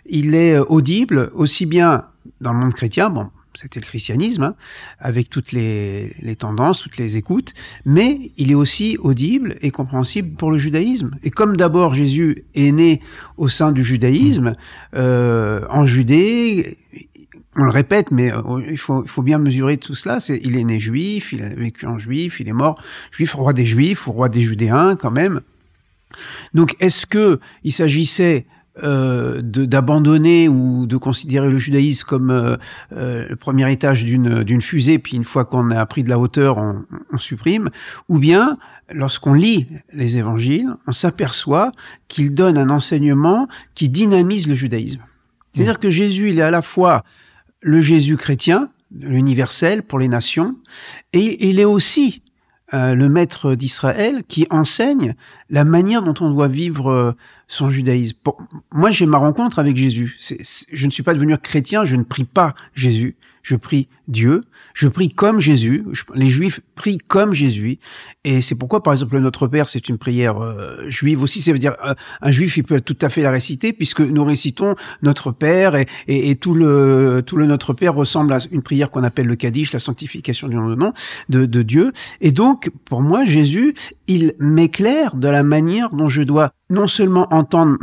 il 0.07 0.35
est 0.35 0.55
euh, 0.55 0.65
audible 0.65 1.31
aussi 1.35 1.67
bien 1.67 2.07
dans 2.41 2.55
le 2.55 2.59
monde 2.59 2.73
chrétien, 2.73 3.11
bon, 3.11 3.29
c'était 3.53 3.81
le 3.81 3.85
christianisme, 3.85 4.45
hein, 4.45 4.55
avec 4.99 5.29
toutes 5.29 5.53
les, 5.53 6.11
tendances, 6.39 6.81
toutes 6.81 6.97
les 6.97 7.19
écoutes, 7.19 7.53
mais 7.85 8.33
il 8.39 8.51
est 8.51 8.55
aussi 8.55 8.97
audible 8.99 9.57
et 9.61 9.71
compréhensible 9.71 10.37
pour 10.39 10.51
le 10.51 10.57
judaïsme. 10.57 11.11
Et 11.23 11.31
comme 11.31 11.59
d'abord 11.59 11.93
Jésus 11.93 12.47
est 12.55 12.73
né 12.73 13.03
au 13.37 13.49
sein 13.49 13.73
du 13.73 13.85
judaïsme, 13.85 14.55
euh, 14.97 15.67
en 15.69 15.85
Judée, 15.85 16.79
on 17.57 17.65
le 17.65 17.71
répète, 17.71 18.11
mais 18.11 18.33
euh, 18.33 18.63
il 18.71 18.79
faut, 18.79 19.03
il 19.05 19.09
faut 19.09 19.23
bien 19.23 19.39
mesurer 19.39 19.77
tout 19.79 19.95
cela. 19.95 20.21
C'est, 20.21 20.41
il 20.43 20.57
est 20.57 20.65
né 20.65 20.81
juif, 20.81 21.33
il 21.33 21.43
a 21.43 21.49
vécu 21.49 21.87
en 21.87 21.99
juif, 21.99 22.41
il 22.41 22.49
est 22.49 22.53
mort 22.53 22.81
juif, 23.11 23.35
roi 23.35 23.53
des 23.53 23.67
juifs, 23.67 24.05
roi 24.07 24.29
des 24.29 24.41
judéens 24.41 24.97
quand 24.97 25.11
même. 25.11 25.41
Donc, 26.53 26.77
est-ce 26.81 27.07
que 27.07 27.41
il 27.65 27.73
s'agissait 27.73 28.47
euh, 28.83 29.41
d'abandonner 29.41 30.49
ou 30.49 30.87
de 30.87 30.97
considérer 30.97 31.49
le 31.49 31.59
judaïsme 31.59 32.05
comme 32.09 32.33
euh, 32.33 32.57
euh, 32.93 33.25
le 33.29 33.37
premier 33.37 33.71
étage 33.71 34.05
d'une 34.05 34.43
d'une 34.43 34.63
fusée, 34.63 34.99
puis 34.99 35.17
une 35.17 35.25
fois 35.25 35.45
qu'on 35.45 35.71
a 35.71 35.87
pris 35.87 36.03
de 36.03 36.09
la 36.09 36.19
hauteur, 36.19 36.59
on, 36.59 36.85
on 37.13 37.19
supprime, 37.19 37.71
ou 38.09 38.19
bien 38.19 38.57
lorsqu'on 38.93 39.33
lit 39.33 39.69
les 39.93 40.19
évangiles, 40.19 40.75
on 40.89 40.93
s'aperçoit 40.93 41.71
qu'il 42.09 42.35
donne 42.35 42.59
un 42.59 42.69
enseignement 42.69 43.47
qui 43.77 43.89
dynamise 43.89 44.49
le 44.49 44.57
judaïsme. 44.57 45.03
C'est-à-dire 45.53 45.79
que 45.79 45.91
Jésus, 45.91 46.31
il 46.31 46.41
est 46.41 46.43
à 46.43 46.51
la 46.51 46.63
fois 46.63 47.05
le 47.65 47.81
Jésus 47.81 48.17
chrétien, 48.17 48.71
l'universel 49.01 49.83
pour 49.83 49.99
les 49.99 50.09
nations, 50.09 50.55
et 51.13 51.49
il 51.49 51.59
est 51.59 51.65
aussi 51.65 52.23
le 52.73 53.07
maître 53.07 53.55
d'Israël 53.55 54.25
qui 54.27 54.49
enseigne 54.51 55.15
la 55.49 55.65
manière 55.65 56.03
dont 56.03 56.15
on 56.21 56.29
doit 56.29 56.49
vivre 56.49 57.15
son 57.47 57.71
judaïsme. 57.71 58.17
moi, 58.73 58.91
j'ai 58.91 59.07
ma 59.07 59.19
rencontre 59.19 59.61
avec 59.61 59.77
Jésus. 59.77 60.17
je 60.73 60.87
ne 60.87 60.91
suis 60.91 61.05
pas 61.05 61.15
devenu 61.15 61.39
chrétien, 61.39 61.85
je 61.85 61.95
ne 61.95 62.03
prie 62.03 62.25
pas 62.25 62.55
Jésus 62.75 63.17
je 63.45 63.55
prie 63.55 63.89
Dieu, 64.09 64.41
je 64.73 64.89
prie 64.89 65.11
comme 65.11 65.39
Jésus, 65.39 65.85
les 66.15 66.27
Juifs 66.27 66.61
prient 66.75 66.99
comme 66.99 67.35
Jésus, 67.35 67.79
et 68.25 68.43
c'est 68.43 68.55
pourquoi, 68.55 68.83
par 68.83 68.93
exemple, 68.93 69.19
Notre 69.19 69.47
Père, 69.47 69.69
c'est 69.69 69.89
une 69.89 69.99
prière 69.99 70.43
euh, 70.43 70.89
juive 70.89 71.23
aussi, 71.23 71.43
ça 71.43 71.53
veut 71.53 71.59
dire, 71.59 71.75
euh, 71.85 71.95
un 72.21 72.31
Juif, 72.31 72.57
il 72.57 72.65
peut 72.65 72.81
tout 72.81 72.97
à 73.01 73.09
fait 73.09 73.23
la 73.23 73.31
réciter, 73.31 73.73
puisque 73.73 74.01
nous 74.01 74.25
récitons 74.25 74.75
Notre 75.03 75.31
Père, 75.31 75.77
et, 75.77 75.87
et, 76.07 76.37
tout, 76.37 76.55
le, 76.55 77.23
tout 77.25 77.37
le 77.37 77.47
Notre 77.47 77.73
Père 77.73 77.95
ressemble 77.95 78.33
à 78.33 78.39
une 78.51 78.63
prière 78.63 78.91
qu'on 78.91 79.05
appelle 79.05 79.27
le 79.27 79.37
Kaddish, 79.37 79.73
la 79.73 79.79
sanctification 79.79 80.49
du 80.49 80.57
nom 80.57 80.69
de, 80.69 80.75
nom, 80.75 80.93
de, 81.29 81.47
de 81.47 81.63
Dieu, 81.63 81.93
et 82.21 82.33
donc, 82.33 82.71
pour 82.85 83.03
moi, 83.03 83.25
Jésus, 83.25 83.75
il 84.07 84.33
m'éclaire 84.39 85.17
de 85.17 85.29
la 85.29 85.43
manière 85.43 85.91
dont 85.91 86.09
je 86.09 86.23
dois 86.23 86.53
non 86.71 86.87
seulement 86.87 87.33
entendre 87.33 87.77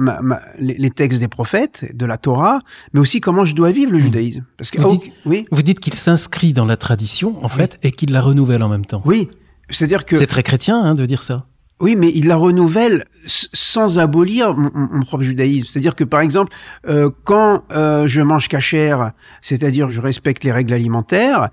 les, 0.59 0.89
textes 0.89 1.19
des 1.19 1.27
prophètes, 1.27 1.95
de 1.95 2.05
la 2.05 2.17
Torah, 2.17 2.59
mais 2.93 2.99
aussi 2.99 3.21
comment 3.21 3.45
je 3.45 3.55
dois 3.55 3.71
vivre 3.71 3.91
le 3.91 3.99
mmh. 3.99 4.01
judaïsme. 4.01 4.45
Parce 4.57 4.71
que, 4.71 4.81
vous, 4.81 4.97
dites, 4.97 5.13
oui. 5.25 5.45
vous 5.51 5.61
dites 5.61 5.79
qu'il 5.79 5.93
s'inscrit 5.93 6.51
dans 6.51 6.65
la 6.65 6.77
tradition, 6.77 7.43
en 7.43 7.47
fait, 7.47 7.77
et 7.83 7.91
qu'il 7.91 8.11
la 8.11 8.21
renouvelle 8.21 8.63
en 8.63 8.69
même 8.69 8.80
temps. 8.85 9.01
Oui, 9.05 9.29
c'est-à-dire 9.69 10.05
que... 10.05 10.15
C'est 10.15 10.27
très 10.27 10.43
chrétien 10.43 10.81
hein, 10.81 10.93
de 10.93 11.05
dire 11.05 11.23
ça. 11.23 11.45
Oui, 11.81 11.95
mais 11.95 12.11
il 12.13 12.27
la 12.27 12.35
renouvelle 12.35 13.05
sans 13.25 13.97
abolir 13.97 14.53
mon, 14.55 15.01
propre 15.01 15.23
judaïsme. 15.23 15.67
C'est-à-dire 15.67 15.95
que, 15.95 16.03
par 16.03 16.21
exemple, 16.21 16.53
euh, 16.87 17.09
quand 17.23 17.63
euh, 17.71 18.05
je 18.05 18.21
mange 18.21 18.47
cachère, 18.47 19.09
c'est-à-dire 19.41 19.89
je 19.89 19.99
respecte 19.99 20.43
les 20.43 20.51
règles 20.51 20.73
alimentaires, 20.73 21.49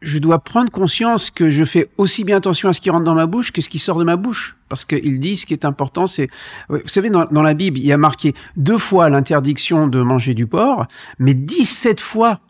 je 0.00 0.18
dois 0.18 0.38
prendre 0.38 0.70
conscience 0.70 1.30
que 1.30 1.50
je 1.50 1.62
fais 1.64 1.90
aussi 1.98 2.24
bien 2.24 2.38
attention 2.38 2.70
à 2.70 2.72
ce 2.72 2.80
qui 2.80 2.88
rentre 2.88 3.04
dans 3.04 3.14
ma 3.14 3.26
bouche 3.26 3.52
que 3.52 3.60
ce 3.60 3.68
qui 3.68 3.78
sort 3.78 3.98
de 3.98 4.04
ma 4.04 4.16
bouche. 4.16 4.56
Parce 4.70 4.86
qu'il 4.86 5.20
dit 5.20 5.36
ce 5.36 5.44
qui 5.44 5.52
est 5.52 5.66
important, 5.66 6.06
c'est... 6.06 6.28
Vous 6.70 6.78
savez, 6.86 7.10
dans, 7.10 7.26
dans 7.26 7.42
la 7.42 7.52
Bible, 7.52 7.78
il 7.78 7.84
y 7.86 7.92
a 7.92 7.98
marqué 7.98 8.34
deux 8.56 8.78
fois 8.78 9.10
l'interdiction 9.10 9.88
de 9.88 10.00
manger 10.00 10.32
du 10.32 10.46
porc, 10.46 10.86
mais 11.18 11.34
17 11.34 12.00
fois 12.00 12.40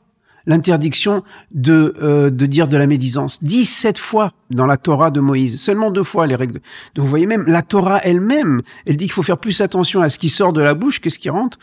l'interdiction 0.46 1.22
de, 1.50 1.94
euh, 2.00 2.30
de 2.30 2.46
dire 2.46 2.68
de 2.68 2.76
la 2.76 2.86
médisance. 2.86 3.42
17 3.42 3.98
fois 3.98 4.32
dans 4.50 4.66
la 4.66 4.76
Torah 4.76 5.10
de 5.10 5.20
Moïse. 5.20 5.60
Seulement 5.60 5.90
deux 5.90 6.04
fois 6.04 6.26
les 6.26 6.36
règles. 6.36 6.60
Donc 6.94 7.04
vous 7.04 7.10
voyez 7.10 7.26
même, 7.26 7.44
la 7.46 7.62
Torah 7.62 8.00
elle-même, 8.04 8.62
elle 8.86 8.96
dit 8.96 9.06
qu'il 9.06 9.12
faut 9.12 9.22
faire 9.22 9.38
plus 9.38 9.60
attention 9.60 10.00
à 10.00 10.08
ce 10.08 10.18
qui 10.18 10.28
sort 10.28 10.52
de 10.52 10.62
la 10.62 10.74
bouche 10.74 11.00
que 11.00 11.10
ce 11.10 11.18
qui 11.18 11.30
rentre. 11.30 11.58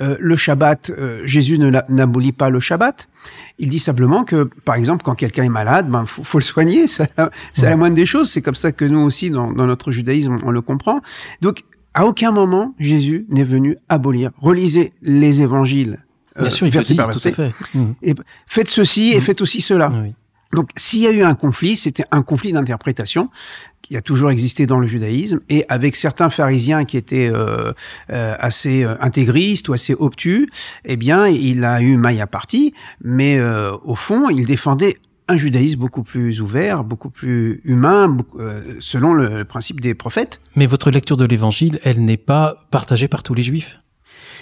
Euh, 0.00 0.16
le 0.20 0.36
Shabbat, 0.36 0.90
euh, 0.90 1.20
Jésus 1.24 1.58
ne 1.58 1.70
n'abolit 1.88 2.32
pas 2.32 2.50
le 2.50 2.60
Shabbat. 2.60 3.08
Il 3.58 3.68
dit 3.68 3.80
simplement 3.80 4.24
que, 4.24 4.48
par 4.64 4.76
exemple, 4.76 5.02
quand 5.04 5.16
quelqu'un 5.16 5.42
est 5.42 5.48
malade, 5.48 5.88
ben 5.88 6.06
faut, 6.06 6.22
faut 6.22 6.38
le 6.38 6.44
soigner. 6.44 6.86
C'est 6.86 7.10
la 7.62 7.76
moindre 7.76 7.96
des 7.96 8.06
choses. 8.06 8.30
C'est 8.30 8.42
comme 8.42 8.54
ça 8.54 8.70
que 8.70 8.84
nous 8.84 9.00
aussi, 9.00 9.30
dans, 9.30 9.52
dans 9.52 9.66
notre 9.66 9.90
judaïsme, 9.90 10.38
on 10.44 10.52
le 10.52 10.62
comprend. 10.62 11.00
Donc, 11.40 11.64
à 11.94 12.06
aucun 12.06 12.30
moment, 12.30 12.74
Jésus 12.78 13.26
n'est 13.28 13.42
venu 13.42 13.76
abolir. 13.88 14.30
Relisez 14.38 14.92
les 15.02 15.42
évangiles 15.42 15.98
Bien 16.40 16.50
sûr, 16.50 16.66
il 16.66 16.72
fait 16.72 16.82
tout 16.82 17.00
à 17.00 17.32
fait. 17.32 17.52
Et 18.02 18.14
faites 18.46 18.68
ceci 18.68 19.12
et 19.12 19.18
mmh. 19.18 19.22
faites 19.22 19.42
aussi 19.42 19.60
cela. 19.60 19.90
Donc, 20.52 20.70
s'il 20.76 21.00
y 21.00 21.06
a 21.06 21.10
eu 21.10 21.22
un 21.22 21.34
conflit, 21.34 21.76
c'était 21.76 22.04
un 22.10 22.22
conflit 22.22 22.52
d'interprétation 22.52 23.28
qui 23.82 23.96
a 23.96 24.00
toujours 24.00 24.30
existé 24.30 24.66
dans 24.66 24.80
le 24.80 24.86
judaïsme, 24.86 25.40
et 25.48 25.64
avec 25.68 25.96
certains 25.96 26.28
pharisiens 26.28 26.84
qui 26.84 26.96
étaient 26.98 27.30
euh, 27.32 27.72
euh, 28.10 28.36
assez 28.38 28.82
euh, 28.82 28.96
intégristes 29.00 29.68
ou 29.68 29.72
assez 29.72 29.94
obtus, 29.94 30.50
eh 30.84 30.96
bien, 30.96 31.26
il 31.26 31.64
a 31.64 31.80
eu 31.80 31.96
maille 31.96 32.20
à 32.20 32.26
partie, 32.26 32.74
mais 33.02 33.38
euh, 33.38 33.74
au 33.84 33.94
fond, 33.94 34.28
il 34.28 34.44
défendait 34.44 34.98
un 35.26 35.36
judaïsme 35.36 35.78
beaucoup 35.78 36.02
plus 36.02 36.40
ouvert, 36.40 36.84
beaucoup 36.84 37.10
plus 37.10 37.60
humain, 37.64 38.16
selon 38.80 39.12
le 39.12 39.44
principe 39.44 39.80
des 39.80 39.94
prophètes. 39.94 40.40
Mais 40.56 40.66
votre 40.66 40.90
lecture 40.90 41.18
de 41.18 41.26
l'Évangile, 41.26 41.78
elle 41.82 42.02
n'est 42.02 42.16
pas 42.16 42.66
partagée 42.70 43.08
par 43.08 43.22
tous 43.22 43.34
les 43.34 43.42
juifs? 43.42 43.78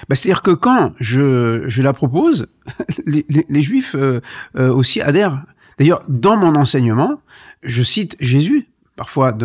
Bah, 0.09 0.17
C'est-à-dire 0.17 0.43
que 0.43 0.51
quand 0.51 0.93
je, 0.99 1.65
je 1.69 1.83
la 1.83 1.93
propose, 1.93 2.47
les, 3.07 3.25
les, 3.29 3.63
Juifs 3.63 3.95
euh, 3.95 4.21
euh, 4.57 4.73
aussi 4.73 5.01
adhèrent. 5.01 5.43
D'ailleurs, 5.79 6.03
dans 6.09 6.37
mon 6.37 6.55
enseignement, 6.55 7.21
je 7.63 7.83
cite 7.83 8.17
Jésus 8.21 8.69
parfois 8.97 9.37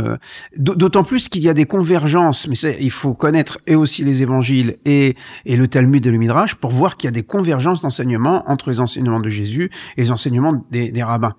d'autant 0.56 1.04
plus 1.04 1.28
qu'il 1.28 1.42
y 1.42 1.50
a 1.50 1.54
des 1.54 1.66
convergences 1.66 2.48
mais 2.48 2.56
il 2.80 2.90
faut 2.90 3.14
connaître 3.14 3.60
et 3.68 3.76
aussi 3.76 4.04
les 4.06 4.24
évangiles 4.24 4.78
et, 4.86 5.16
et 5.46 5.58
le 5.58 5.68
Talmud 5.68 6.06
et 6.06 6.10
le 6.10 6.18
Midrash 6.18 6.56
pour 6.56 6.72
voir 6.72 6.96
qu'il 6.96 7.08
y 7.08 7.10
a 7.10 7.12
des 7.12 7.24
convergences 7.24 7.82
d'enseignement 7.82 8.50
entre 8.50 8.70
les 8.70 8.80
enseignements 8.80 9.20
de 9.20 9.30
Jésus 9.30 9.70
et 9.98 10.04
les 10.04 10.12
enseignements 10.12 10.66
des, 10.72 10.92
des 10.92 11.04
rabbins. 11.04 11.36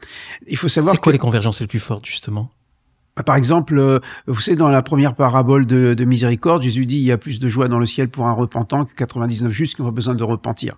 Il 0.46 0.58
faut 0.58 0.68
savoir 0.68 0.94
c'est 0.94 1.00
quoi 1.00 1.12
les 1.12 1.18
convergences 1.18 1.62
les 1.62 1.66
plus 1.66 1.80
fortes 1.80 2.04
justement? 2.04 2.50
Par 3.26 3.36
exemple, 3.36 3.78
euh, 3.78 4.00
vous 4.26 4.40
savez, 4.40 4.56
dans 4.56 4.70
la 4.70 4.82
première 4.82 5.14
parabole 5.14 5.66
de, 5.66 5.94
de, 5.94 6.04
Miséricorde, 6.04 6.62
Jésus 6.62 6.86
dit 6.86 6.96
il 6.96 7.04
y 7.04 7.12
a 7.12 7.18
plus 7.18 7.40
de 7.40 7.48
joie 7.48 7.68
dans 7.68 7.78
le 7.78 7.84
ciel 7.84 8.08
pour 8.08 8.26
un 8.26 8.32
repentant 8.32 8.86
que 8.86 8.94
99 8.94 9.52
justes 9.52 9.76
qui 9.76 9.82
ont 9.82 9.92
besoin 9.92 10.14
de 10.14 10.24
repentir. 10.24 10.76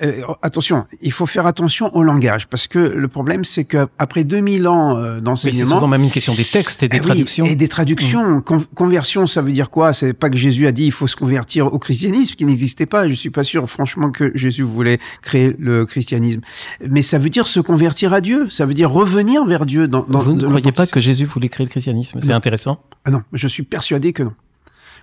Euh, 0.00 0.22
attention, 0.42 0.84
il 1.00 1.10
faut 1.10 1.26
faire 1.26 1.46
attention 1.46 1.94
au 1.94 2.04
langage 2.04 2.46
parce 2.46 2.68
que 2.68 2.78
le 2.78 3.08
problème 3.08 3.44
c'est 3.44 3.64
qu'après 3.64 4.22
2000 4.22 4.68
ans 4.68 4.96
euh, 4.96 5.20
d'enseignement, 5.20 5.58
c'est 5.58 5.64
souvent 5.64 5.88
même 5.88 6.04
une 6.04 6.10
question 6.10 6.34
des 6.34 6.44
textes 6.44 6.84
et 6.84 6.88
des 6.88 6.98
eh 6.98 7.00
traductions. 7.00 7.44
et 7.44 7.56
des 7.56 7.66
traductions. 7.66 8.38
Mmh. 8.38 8.64
conversion, 8.76 9.26
ça 9.26 9.42
veut 9.42 9.50
dire 9.50 9.70
quoi? 9.70 9.92
C'est 9.92 10.12
pas 10.12 10.30
que 10.30 10.36
Jésus 10.36 10.68
a 10.68 10.72
dit 10.72 10.84
il 10.84 10.92
faut 10.92 11.08
se 11.08 11.16
convertir 11.16 11.72
au 11.72 11.80
christianisme 11.80 12.36
qui 12.36 12.44
n'existait 12.44 12.86
pas. 12.86 13.08
Je 13.08 13.14
suis 13.14 13.30
pas 13.30 13.42
sûr, 13.42 13.68
franchement, 13.68 14.12
que 14.12 14.30
Jésus 14.36 14.62
voulait 14.62 15.00
créer 15.20 15.56
le 15.58 15.84
christianisme. 15.84 16.42
Mais 16.88 17.02
ça 17.02 17.18
veut 17.18 17.30
dire 17.30 17.48
se 17.48 17.58
convertir 17.58 18.12
à 18.12 18.20
Dieu. 18.20 18.48
Ça 18.50 18.66
veut 18.66 18.74
dire 18.74 18.92
revenir 18.92 19.44
vers 19.46 19.66
Dieu. 19.66 19.88
Dans, 19.88 20.04
dans, 20.04 20.20
Vous 20.20 20.34
ne 20.34 20.46
croyez 20.46 20.70
pas 20.70 20.86
que 20.86 21.00
Jésus 21.00 21.24
voulait 21.24 21.48
créer 21.48 21.66
le 21.66 21.70
christianisme? 21.70 22.20
C'est 22.20 22.32
intéressant. 22.32 22.80
Ah 23.04 23.10
non, 23.10 23.22
je 23.32 23.48
suis 23.48 23.64
persuadé 23.64 24.12
que 24.12 24.22
non. 24.22 24.32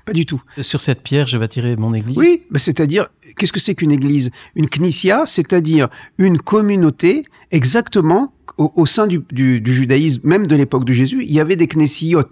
Pas 0.06 0.14
du 0.14 0.26
tout. 0.26 0.42
Sur 0.62 0.82
cette 0.82 1.02
pierre, 1.02 1.26
je 1.26 1.38
bâtirai 1.38 1.76
mon 1.76 1.94
église. 1.94 2.18
Oui, 2.18 2.44
bah 2.52 2.60
c'est-à-dire, 2.60 3.08
qu'est-ce 3.38 3.52
que 3.52 3.60
c'est 3.60 3.74
qu'une 3.74 3.92
église? 3.92 4.30
Une 4.56 4.68
knissia, 4.68 5.24
c'est-à-dire 5.26 5.90
une 6.20 6.38
communauté 6.38 7.24
exactement 7.52 8.32
au, 8.58 8.86
sein 8.86 9.08
du, 9.08 9.22
judaïsme, 9.66 10.22
même 10.24 10.48
de 10.48 10.56
l'époque 10.56 10.86
de 10.86 10.94
Jésus, 10.94 11.24
il 11.24 11.34
y 11.34 11.40
avait 11.40 11.58
des 11.58 11.68
knessiot. 11.68 12.24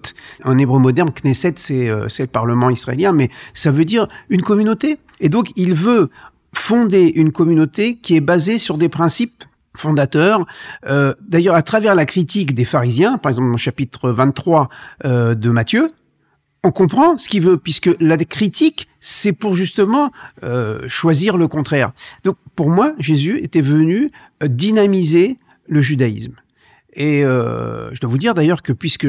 En 0.46 0.58
hébreu 0.58 0.80
moderne, 0.80 1.12
knesset, 1.12 1.56
euh, 1.72 2.08
c'est 2.08 2.24
le 2.24 2.28
parlement 2.28 2.70
israélien, 2.70 3.12
mais 3.12 3.30
ça 3.54 3.72
veut 3.72 3.84
dire 3.84 4.08
une 4.30 4.42
communauté. 4.42 5.00
Et 5.20 5.28
donc, 5.28 5.52
il 5.58 5.74
veut 5.74 6.10
fonder 6.56 7.12
une 7.16 7.32
communauté 7.32 7.98
qui 7.98 8.16
est 8.16 8.22
basée 8.22 8.58
sur 8.58 8.78
des 8.78 8.88
principes 8.88 9.44
fondateurs. 9.76 10.46
Euh, 10.88 11.14
d'ailleurs, 11.22 11.56
à 11.56 11.64
travers 11.64 11.96
la 11.96 12.06
critique 12.06 12.54
des 12.54 12.66
pharisiens, 12.66 13.18
par 13.18 13.32
exemple 13.32 13.48
dans 13.48 13.54
le 13.54 13.58
chapitre 13.58 14.12
23 14.12 14.70
euh, 15.06 15.36
de 15.36 15.50
Matthieu, 15.50 15.88
on 16.64 16.72
comprend 16.72 17.18
ce 17.18 17.28
qu'il 17.28 17.42
veut, 17.42 17.58
puisque 17.58 17.90
la 18.00 18.18
critique, 18.18 18.88
c'est 19.02 19.34
pour 19.34 19.56
justement 19.56 20.12
euh, 20.44 20.88
choisir 20.88 21.38
le 21.38 21.48
contraire. 21.48 21.92
Donc 22.24 22.38
pour 22.56 22.70
moi, 22.70 22.94
Jésus 23.00 23.40
était 23.44 23.62
venu 23.62 24.10
euh, 24.42 24.48
dynamiser 24.48 25.38
le 25.68 25.82
judaïsme. 25.82 26.36
Et 26.94 27.26
euh, 27.26 27.94
je 27.94 28.00
dois 28.00 28.10
vous 28.10 28.18
dire 28.18 28.34
d'ailleurs 28.34 28.62
que 28.62 28.72
puisque 28.72 29.08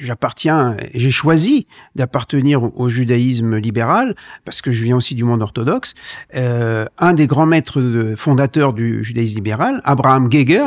j'appartiens, 0.00 0.76
j'ai 0.94 1.10
choisi 1.10 1.66
d'appartenir 1.94 2.62
au, 2.62 2.88
judaïsme 2.88 3.56
libéral 3.56 4.14
parce 4.44 4.62
que 4.62 4.72
je 4.72 4.82
viens 4.82 4.96
aussi 4.96 5.14
du 5.14 5.24
monde 5.24 5.42
orthodoxe. 5.42 5.94
Euh, 6.34 6.86
un 6.98 7.12
des 7.12 7.26
grands 7.26 7.46
maîtres 7.46 8.14
fondateurs 8.16 8.72
du 8.72 9.04
judaïsme 9.04 9.36
libéral, 9.36 9.80
Abraham 9.84 10.28
Geiger, 10.28 10.66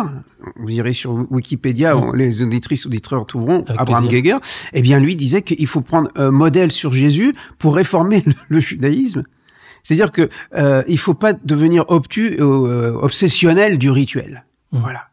vous 0.58 0.72
irez 0.72 0.94
sur 0.94 1.32
Wikipédia, 1.32 1.96
les 2.14 2.42
auditrices 2.42 2.86
auditeurs 2.86 3.26
trouveront 3.26 3.66
Abraham 3.78 4.08
Geiger. 4.08 4.38
Eh 4.74 4.82
bien, 4.82 5.00
lui 5.00 5.16
disait 5.16 5.42
qu'il 5.42 5.68
faut 5.68 5.82
prendre 5.82 6.10
un 6.16 6.32
modèle 6.32 6.72
sur 6.72 6.94
Jésus 6.94 7.34
pour 7.58 7.76
réformer 7.76 8.24
le, 8.50 8.60
judaïsme. 8.60 9.24
C'est-à-dire 9.84 10.12
que 10.12 10.30
euh, 10.56 10.84
il 10.88 10.98
faut 10.98 11.14
pas 11.14 11.34
devenir 11.34 11.86
obtus, 11.90 12.38
euh, 12.40 12.94
obsessionnel 12.94 13.78
du 13.78 13.90
rituel. 13.90 14.46
Mmh. 14.72 14.80
Voilà. 14.80 15.08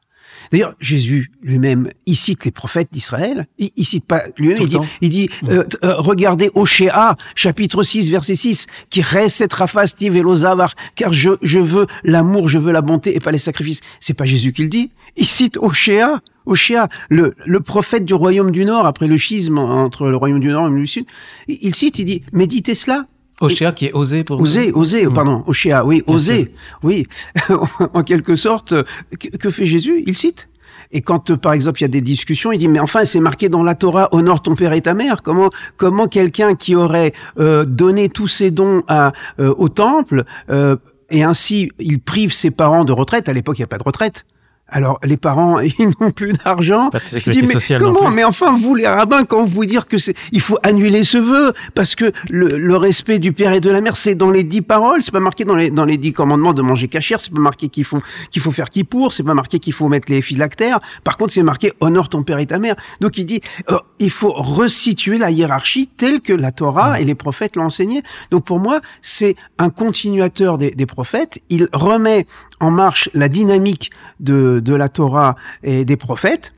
D'ailleurs, 0.50 0.75
Jésus 0.80 1.30
lui-même, 1.42 1.90
il 2.07 2.16
cite 2.16 2.45
les 2.45 2.50
prophètes 2.50 2.88
d'Israël. 2.92 3.47
Il, 3.59 3.71
il 3.76 3.85
cite 3.85 4.04
pas 4.04 4.25
lui-même. 4.37 4.59
Il 4.61 4.66
dit, 4.66 4.78
il 5.00 5.09
dit 5.09 5.30
mm. 5.42 5.49
euh, 5.49 5.64
euh, 5.85 5.95
regardez 5.99 6.50
Oshéa, 6.54 7.16
chapitre 7.35 7.83
6, 7.83 8.11
verset 8.11 8.35
6, 8.35 8.66
qui 8.90 9.02
reste 9.02 9.52
rafastiv 9.52 10.14
velozavar, 10.14 10.75
car 10.97 11.12
je, 11.12 11.30
je 11.42 11.61
veux 11.61 11.87
l'amour, 12.02 12.49
je 12.49 12.59
veux 12.59 12.73
la 12.73 12.83
bonté 12.83 13.14
et 13.14 13.21
pas 13.21 13.33
les 13.33 13.38
sacrifices. 13.38 13.80
C'est 14.00 14.14
pas 14.14 14.25
Jésus 14.25 14.52
qui 14.52 14.62
le 14.62 14.69
dit. 14.69 14.90
Il 15.16 15.26
cite 15.26 15.57
Oshéa. 15.59 16.21
Oshéa, 16.47 16.88
le, 17.11 17.35
le 17.47 17.61
prophète 17.61 18.04
du 18.04 18.14
royaume 18.14 18.50
du 18.50 18.64
Nord, 18.64 18.87
après 18.87 19.07
le 19.07 19.16
schisme 19.19 19.59
entre 19.59 20.09
le 20.09 20.16
royaume 20.16 20.40
du 20.40 20.49
Nord 20.49 20.66
et 20.69 20.71
le 20.71 20.87
Sud, 20.87 21.04
il, 21.47 21.75
cite, 21.75 21.99
il 21.99 22.07
dit, 22.07 22.23
méditez 22.33 22.75
cela, 22.75 23.07
Oshéa 23.40 23.73
qui 23.73 23.87
est 23.87 23.92
osé 23.92 24.25
pour 24.25 24.40
Osé, 24.40 24.73
osé, 24.73 25.06
mm. 25.06 25.14
pardon, 25.14 25.42
Oshéa, 25.47 25.85
oui, 25.85 26.02
osé, 26.06 26.52
oui. 26.82 27.06
en 27.94 28.02
quelque 28.02 28.37
sorte, 28.37 28.75
que 29.18 29.50
fait 29.50 29.64
Jésus? 29.64 30.02
Il 30.06 30.16
cite. 30.16 30.49
Et 30.92 31.02
quand, 31.02 31.37
par 31.37 31.52
exemple, 31.52 31.80
il 31.80 31.82
y 31.82 31.85
a 31.85 31.88
des 31.88 32.00
discussions, 32.00 32.52
il 32.52 32.59
dit, 32.59 32.68
mais 32.68 32.80
enfin, 32.80 33.04
c'est 33.04 33.20
marqué 33.20 33.49
dans 33.49 33.62
la 33.62 33.75
Torah, 33.75 34.09
honore 34.12 34.42
ton 34.42 34.54
père 34.56 34.73
et 34.73 34.80
ta 34.80 34.94
mère. 34.94 35.23
Comment, 35.23 35.50
comment 35.76 36.09
quelqu'un 36.09 36.56
qui 36.56 36.75
aurait 36.75 37.12
euh, 37.38 37.64
donné 37.64 38.09
tous 38.09 38.26
ses 38.26 38.50
dons 38.50 38.82
à, 38.88 39.12
euh, 39.38 39.54
au 39.56 39.68
temple, 39.68 40.25
euh, 40.50 40.76
et 41.11 41.23
ainsi 41.23 41.70
il 41.78 42.00
prive 42.00 42.32
ses 42.32 42.50
parents 42.50 42.85
de 42.85 42.92
retraite, 42.92 43.28
à 43.28 43.32
l'époque 43.32 43.59
il 43.59 43.62
n'y 43.62 43.64
a 43.64 43.68
pas 43.68 43.78
de 43.78 43.85
retraite, 43.85 44.26
Alors 44.71 44.99
les 45.05 45.17
parents, 45.17 45.61
ils 45.79 45.91
n'ont 46.00 46.11
plus 46.11 46.33
d'argent. 46.33 46.91
Mais 47.12 47.79
comment 47.79 48.11
Mais 48.11 48.25
enfin, 48.25 48.57
vous 48.57 48.75
les 48.75 48.87
rabbins, 48.87 49.25
quand 49.25 49.45
vous 49.45 49.65
dire 49.67 49.87
que 49.87 49.99
c'est, 49.99 50.15
il 50.33 50.41
faut 50.41 50.59
annuler 50.62 51.05
ce 51.05 51.19
vœu 51.19 51.53
parce 51.75 51.95
que 51.95 52.12
le, 52.31 52.59
le 52.59 52.77
respect 52.77 53.19
du 53.19 53.33
père 53.33 53.53
et 53.53 53.61
de 53.61 53.71
la 53.71 53.81
mère, 53.81 53.97
c'est 53.97 54.15
dans 54.15 54.31
les 54.31 54.45
dix 54.45 54.62
paroles. 54.62 55.03
C'est 55.03 55.12
pas 55.12 55.21
marqué 55.21 55.45
dans 55.45 55.57
les 55.57 55.71
dans 55.71 55.85
les 55.85 55.97
dix 55.97 56.12
commandements 56.12 56.53
de 56.53 56.62
manger 56.62 56.89
cachère. 56.89 57.21
C'est 57.21 57.33
pas 57.33 57.41
marqué 57.41 57.69
qu'il 57.69 57.85
faut 57.85 58.00
qu'il 58.31 58.43
faut 58.43 58.53
faire 58.53 58.71
qui 58.71 58.85
pour. 58.85 59.12
C'est 59.12 59.23
pas 59.23 59.35
marqué 59.35 59.59
qu'il 59.59 59.73
faut 59.73 59.89
mettre 59.89 60.11
les 60.11 60.23
phylactères. 60.23 60.81
Par 61.05 61.17
contre, 61.17 61.33
c'est 61.33 61.43
marqué 61.43 61.73
honore 61.81 62.09
ton 62.09 62.23
père 62.23 62.39
et 62.39 62.47
ta 62.47 62.59
mère. 62.59 62.77
Donc 63.00 63.19
il 63.19 63.25
dit, 63.25 63.41
euh, 63.71 63.79
il 63.99 64.11
faut 64.11 64.33
resituer 64.33 65.19
la 65.19 65.31
hiérarchie 65.31 65.89
telle 65.97 66.21
que 66.21 66.33
la 66.33 66.53
Torah 66.53 67.00
et 67.00 67.05
les 67.05 67.15
prophètes 67.15 67.57
l'ont 67.57 67.65
enseigné. 67.65 68.03
Donc 68.31 68.45
pour 68.45 68.59
moi, 68.59 68.81
c'est 69.03 69.37
un 69.59 69.71
continuateur 69.71 70.59
des, 70.59 70.71
des 70.71 70.87
prophètes. 70.87 71.41
Il 71.49 71.69
remet 71.73 72.27
en 72.61 72.71
marche 72.71 73.09
la 73.15 73.29
dynamique 73.29 73.91
de 74.21 74.60
de, 74.61 74.75
la 74.75 74.88
Torah 74.88 75.37
et 75.62 75.85
des 75.85 75.97
prophètes, 75.97 76.52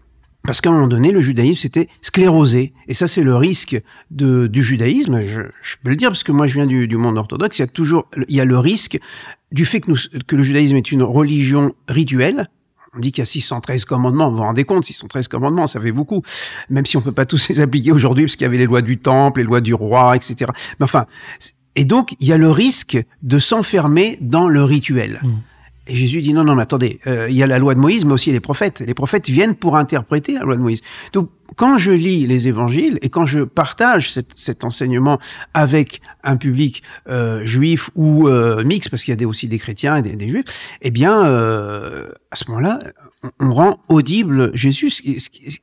parce 0.44 0.60
qu'à 0.60 0.70
un 0.70 0.72
moment 0.72 0.88
donné, 0.88 1.12
le 1.12 1.20
judaïsme 1.20 1.60
s'était 1.60 1.88
sclérosé. 2.00 2.72
Et 2.88 2.94
ça, 2.94 3.06
c'est 3.06 3.22
le 3.22 3.36
risque 3.36 3.80
du 4.10 4.62
judaïsme. 4.62 5.22
Je, 5.22 5.42
peux 5.82 5.90
le 5.90 5.96
dire 5.96 6.10
parce 6.10 6.24
que 6.24 6.32
moi, 6.32 6.46
je 6.46 6.54
viens 6.54 6.66
du, 6.66 6.96
monde 6.96 7.16
orthodoxe. 7.16 7.58
Il 7.58 7.62
y 7.62 7.64
a 7.64 7.68
toujours, 7.68 8.08
il 8.28 8.34
y 8.34 8.40
a 8.40 8.44
le 8.44 8.58
risque 8.58 8.98
du 9.52 9.64
fait 9.64 9.80
que 9.80 10.36
le 10.36 10.42
judaïsme 10.42 10.76
est 10.76 10.90
une 10.90 11.02
religion 11.02 11.74
rituelle. 11.86 12.48
On 12.94 12.98
dit 12.98 13.12
qu'il 13.12 13.22
y 13.22 13.22
a 13.22 13.26
613 13.26 13.84
commandements. 13.84 14.30
Vous 14.30 14.36
vous 14.36 14.42
rendez 14.42 14.64
compte, 14.64 14.84
613 14.84 15.28
commandements, 15.28 15.66
ça 15.66 15.80
fait 15.80 15.92
beaucoup. 15.92 16.22
Même 16.68 16.84
si 16.84 16.96
on 16.96 17.00
peut 17.00 17.12
pas 17.12 17.24
tous 17.24 17.48
les 17.48 17.60
appliquer 17.60 17.92
aujourd'hui 17.92 18.24
parce 18.24 18.36
qu'il 18.36 18.44
y 18.44 18.48
avait 18.48 18.58
les 18.58 18.66
lois 18.66 18.82
du 18.82 18.98
temple, 18.98 19.40
les 19.40 19.46
lois 19.46 19.60
du 19.60 19.72
roi, 19.72 20.14
etc. 20.16 20.50
Mais 20.78 20.84
enfin, 20.84 21.06
et 21.74 21.84
donc, 21.84 22.16
il 22.20 22.26
y 22.26 22.32
a 22.32 22.36
le 22.36 22.50
risque 22.50 23.02
de 23.22 23.38
s'enfermer 23.38 24.18
dans 24.20 24.48
le 24.48 24.62
rituel. 24.62 25.20
Mmh. 25.22 25.28
Et 25.86 25.94
Jésus 25.94 26.22
dit 26.22 26.32
non, 26.32 26.44
non, 26.44 26.54
mais 26.54 26.62
attendez, 26.62 27.00
euh, 27.06 27.28
il 27.28 27.36
y 27.36 27.42
a 27.42 27.46
la 27.46 27.58
loi 27.58 27.74
de 27.74 27.80
Moïse, 27.80 28.04
mais 28.04 28.12
aussi 28.12 28.30
les 28.30 28.40
prophètes. 28.40 28.80
Les 28.80 28.94
prophètes 28.94 29.28
viennent 29.28 29.56
pour 29.56 29.76
interpréter 29.76 30.34
la 30.34 30.40
loi 30.40 30.56
de 30.56 30.62
Moïse. 30.62 30.82
Donc, 31.12 31.30
quand 31.56 31.78
je 31.78 31.90
lis 31.90 32.26
les 32.26 32.48
évangiles 32.48 32.98
et 33.02 33.08
quand 33.08 33.26
je 33.26 33.40
partage 33.40 34.12
cet, 34.12 34.30
cet 34.36 34.64
enseignement 34.64 35.18
avec 35.54 36.00
un 36.24 36.36
public 36.36 36.82
euh, 37.08 37.44
juif 37.44 37.90
ou 37.94 38.28
euh, 38.28 38.64
mixte, 38.64 38.90
parce 38.90 39.04
qu'il 39.04 39.12
y 39.12 39.14
a 39.14 39.16
des, 39.16 39.24
aussi 39.24 39.48
des 39.48 39.58
chrétiens 39.58 39.96
et 39.96 40.02
des, 40.02 40.28
juifs, 40.28 40.44
eh 40.82 40.90
bien, 40.90 41.26
euh, 41.26 42.10
à 42.30 42.36
ce 42.36 42.44
moment-là, 42.48 42.78
on, 43.40 43.52
rend 43.52 43.80
audible 43.88 44.50
Jésus. 44.54 44.90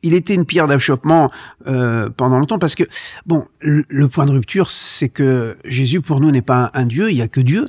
Il 0.04 0.14
était 0.14 0.36
une 0.36 0.46
pierre 0.46 0.68
d'achoppement 0.68 1.30
euh, 1.68 2.10
pendant 2.10 2.40
longtemps 2.40 2.60
parce 2.60 2.76
que, 2.76 2.84
bon, 3.26 3.46
le, 3.60 4.08
point 4.08 4.26
de 4.26 4.32
rupture, 4.32 4.72
c'est 4.72 5.10
que 5.10 5.58
Jésus, 5.66 6.02
pour 6.02 6.20
nous, 6.20 6.32
n'est 6.32 6.42
pas 6.42 6.72
un, 6.74 6.82
un 6.82 6.86
Dieu, 6.86 7.10
il 7.10 7.18
y 7.18 7.22
a 7.22 7.28
que 7.28 7.42
Dieu. 7.42 7.66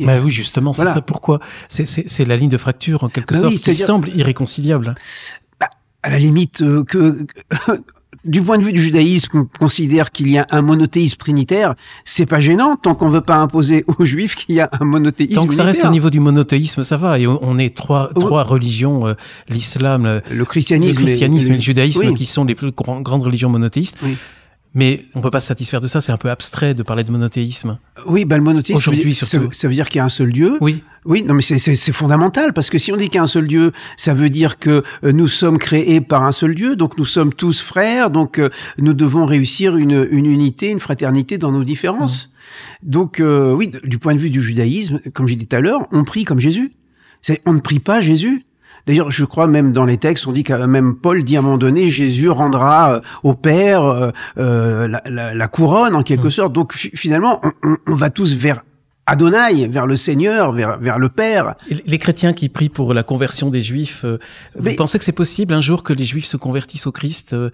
Bah 0.00 0.20
oui, 0.22 0.30
justement, 0.30 0.72
c'est 0.72 0.86
ça 0.86 1.00
pourquoi. 1.00 1.40
C'est 1.68 2.26
la 2.26 2.36
ligne 2.36 2.48
de 2.50 2.58
fracture, 2.58 3.04
en 3.04 3.08
quelque 3.08 3.34
bah 3.34 3.40
sorte, 3.40 3.54
qui 3.54 3.74
semble 3.74 4.08
irréconciliable. 4.14 4.94
Bah, 5.60 5.68
à 6.02 6.10
la 6.10 6.18
limite, 6.18 6.62
euh, 6.62 6.84
que, 6.84 7.26
du 8.24 8.42
point 8.42 8.58
de 8.58 8.64
vue 8.64 8.72
du 8.72 8.82
judaïsme, 8.82 9.38
on 9.38 9.44
considère 9.44 10.10
qu'il 10.10 10.30
y 10.30 10.38
a 10.38 10.46
un 10.50 10.62
monothéisme 10.62 11.16
trinitaire. 11.16 11.74
C'est 12.04 12.26
pas 12.26 12.40
gênant 12.40 12.76
tant 12.76 12.94
qu'on 12.94 13.08
veut 13.08 13.20
pas 13.20 13.36
imposer 13.36 13.84
aux 13.98 14.04
juifs 14.04 14.34
qu'il 14.34 14.56
y 14.56 14.60
a 14.60 14.68
un 14.80 14.84
monothéisme. 14.84 15.34
Tant 15.34 15.46
que 15.46 15.54
ça 15.54 15.64
reste 15.64 15.84
au 15.84 15.90
niveau 15.90 16.10
du 16.10 16.20
monothéisme, 16.20 16.84
ça 16.84 16.96
va. 16.96 17.18
Et 17.18 17.26
on 17.26 17.58
est 17.58 17.74
trois, 17.74 18.10
trois 18.14 18.42
religions, 18.42 19.06
euh, 19.06 19.14
l'islam, 19.48 20.20
le 20.30 20.44
christianisme, 20.44 20.98
le 20.98 21.04
christianisme 21.06 21.52
et, 21.52 21.56
le, 21.56 21.60
judaïsme, 21.60 22.14
qui 22.14 22.26
sont 22.26 22.44
les 22.44 22.54
plus 22.54 22.72
grandes 22.72 23.22
religions 23.22 23.50
monothéistes. 23.50 23.98
Oui. 24.02 24.16
Mais 24.74 25.04
on 25.14 25.20
peut 25.20 25.30
pas 25.30 25.40
se 25.40 25.46
satisfaire 25.46 25.80
de 25.80 25.86
ça, 25.86 26.00
c'est 26.00 26.10
un 26.10 26.16
peu 26.16 26.30
abstrait 26.30 26.74
de 26.74 26.82
parler 26.82 27.04
de 27.04 27.12
monothéisme. 27.12 27.78
Oui, 28.06 28.24
bah 28.24 28.36
le 28.36 28.42
monothéisme, 28.42 28.78
Aujourd'hui, 28.78 29.14
ça, 29.14 29.38
veut, 29.38 29.48
ça 29.52 29.68
veut 29.68 29.74
dire 29.74 29.88
qu'il 29.88 29.98
y 29.98 30.00
a 30.00 30.04
un 30.04 30.08
seul 30.08 30.32
Dieu. 30.32 30.58
Oui. 30.60 30.82
Oui, 31.06 31.22
non 31.22 31.34
mais 31.34 31.42
c'est 31.42 31.92
fondamental, 31.92 32.54
parce 32.54 32.70
que 32.70 32.78
si 32.78 32.90
on 32.90 32.96
dit 32.96 33.04
qu'il 33.04 33.16
y 33.16 33.18
a 33.18 33.22
un 33.22 33.26
seul 33.26 33.46
Dieu, 33.46 33.72
ça 33.98 34.14
veut 34.14 34.30
dire 34.30 34.58
que 34.58 34.82
euh, 35.04 35.12
nous 35.12 35.28
sommes 35.28 35.58
créés 35.58 36.00
par 36.00 36.22
un 36.22 36.32
seul 36.32 36.54
Dieu, 36.54 36.76
donc 36.76 36.96
nous 36.96 37.04
sommes 37.04 37.34
tous 37.34 37.60
frères, 37.60 38.08
donc 38.08 38.38
euh, 38.38 38.48
nous 38.78 38.94
devons 38.94 39.26
réussir 39.26 39.76
une, 39.76 40.08
une, 40.10 40.24
unité, 40.24 40.70
une 40.70 40.80
fraternité 40.80 41.36
dans 41.36 41.52
nos 41.52 41.62
différences. 41.62 42.28
Mmh. 42.28 42.90
Donc 42.90 43.20
euh, 43.20 43.52
oui, 43.52 43.70
du 43.84 43.98
point 43.98 44.14
de 44.14 44.18
vue 44.18 44.30
du 44.30 44.40
judaïsme, 44.40 44.98
comme 45.12 45.28
j'ai 45.28 45.36
dit 45.36 45.46
tout 45.46 45.56
à 45.56 45.60
l'heure, 45.60 45.86
on 45.92 46.04
prie 46.04 46.24
comme 46.24 46.40
Jésus. 46.40 46.72
On 47.44 47.52
ne 47.52 47.60
prie 47.60 47.80
pas 47.80 48.00
Jésus. 48.00 48.44
D'ailleurs, 48.86 49.10
je 49.10 49.24
crois 49.24 49.46
même 49.46 49.72
dans 49.72 49.86
les 49.86 49.96
textes, 49.96 50.26
on 50.26 50.32
dit 50.32 50.44
que 50.44 50.66
même 50.66 50.96
Paul 50.96 51.24
dit 51.24 51.36
à 51.36 51.38
un 51.38 51.42
moment 51.42 51.58
donné, 51.58 51.88
Jésus 51.88 52.28
rendra 52.28 52.94
euh, 52.94 53.00
au 53.22 53.34
Père 53.34 53.84
euh, 53.84 54.10
euh, 54.38 54.86
la, 54.88 55.02
la, 55.06 55.34
la, 55.34 55.48
couronne 55.48 55.96
en 55.96 56.02
quelque 56.02 56.28
mmh. 56.28 56.32
sorte. 56.32 56.52
Donc 56.52 56.74
finalement, 56.74 57.40
on, 57.62 57.76
on, 57.86 57.94
va 57.94 58.10
tous 58.10 58.34
vers 58.36 58.62
Adonai, 59.06 59.66
vers 59.68 59.86
le 59.86 59.96
Seigneur, 59.96 60.52
vers, 60.52 60.78
vers 60.78 60.98
le 60.98 61.10
Père. 61.10 61.56
Les 61.68 61.98
chrétiens 61.98 62.32
qui 62.32 62.48
prient 62.48 62.70
pour 62.70 62.94
la 62.94 63.02
conversion 63.02 63.50
des 63.50 63.60
Juifs, 63.60 64.04
euh, 64.04 64.18
vous 64.56 64.74
pensez 64.76 64.98
que 64.98 65.04
c'est 65.04 65.12
possible 65.12 65.52
un 65.52 65.60
jour 65.60 65.82
que 65.82 65.92
les 65.92 66.06
Juifs 66.06 66.24
se 66.24 66.38
convertissent 66.38 66.86
au 66.86 66.92
Christ 66.92 67.34
euh, 67.34 67.50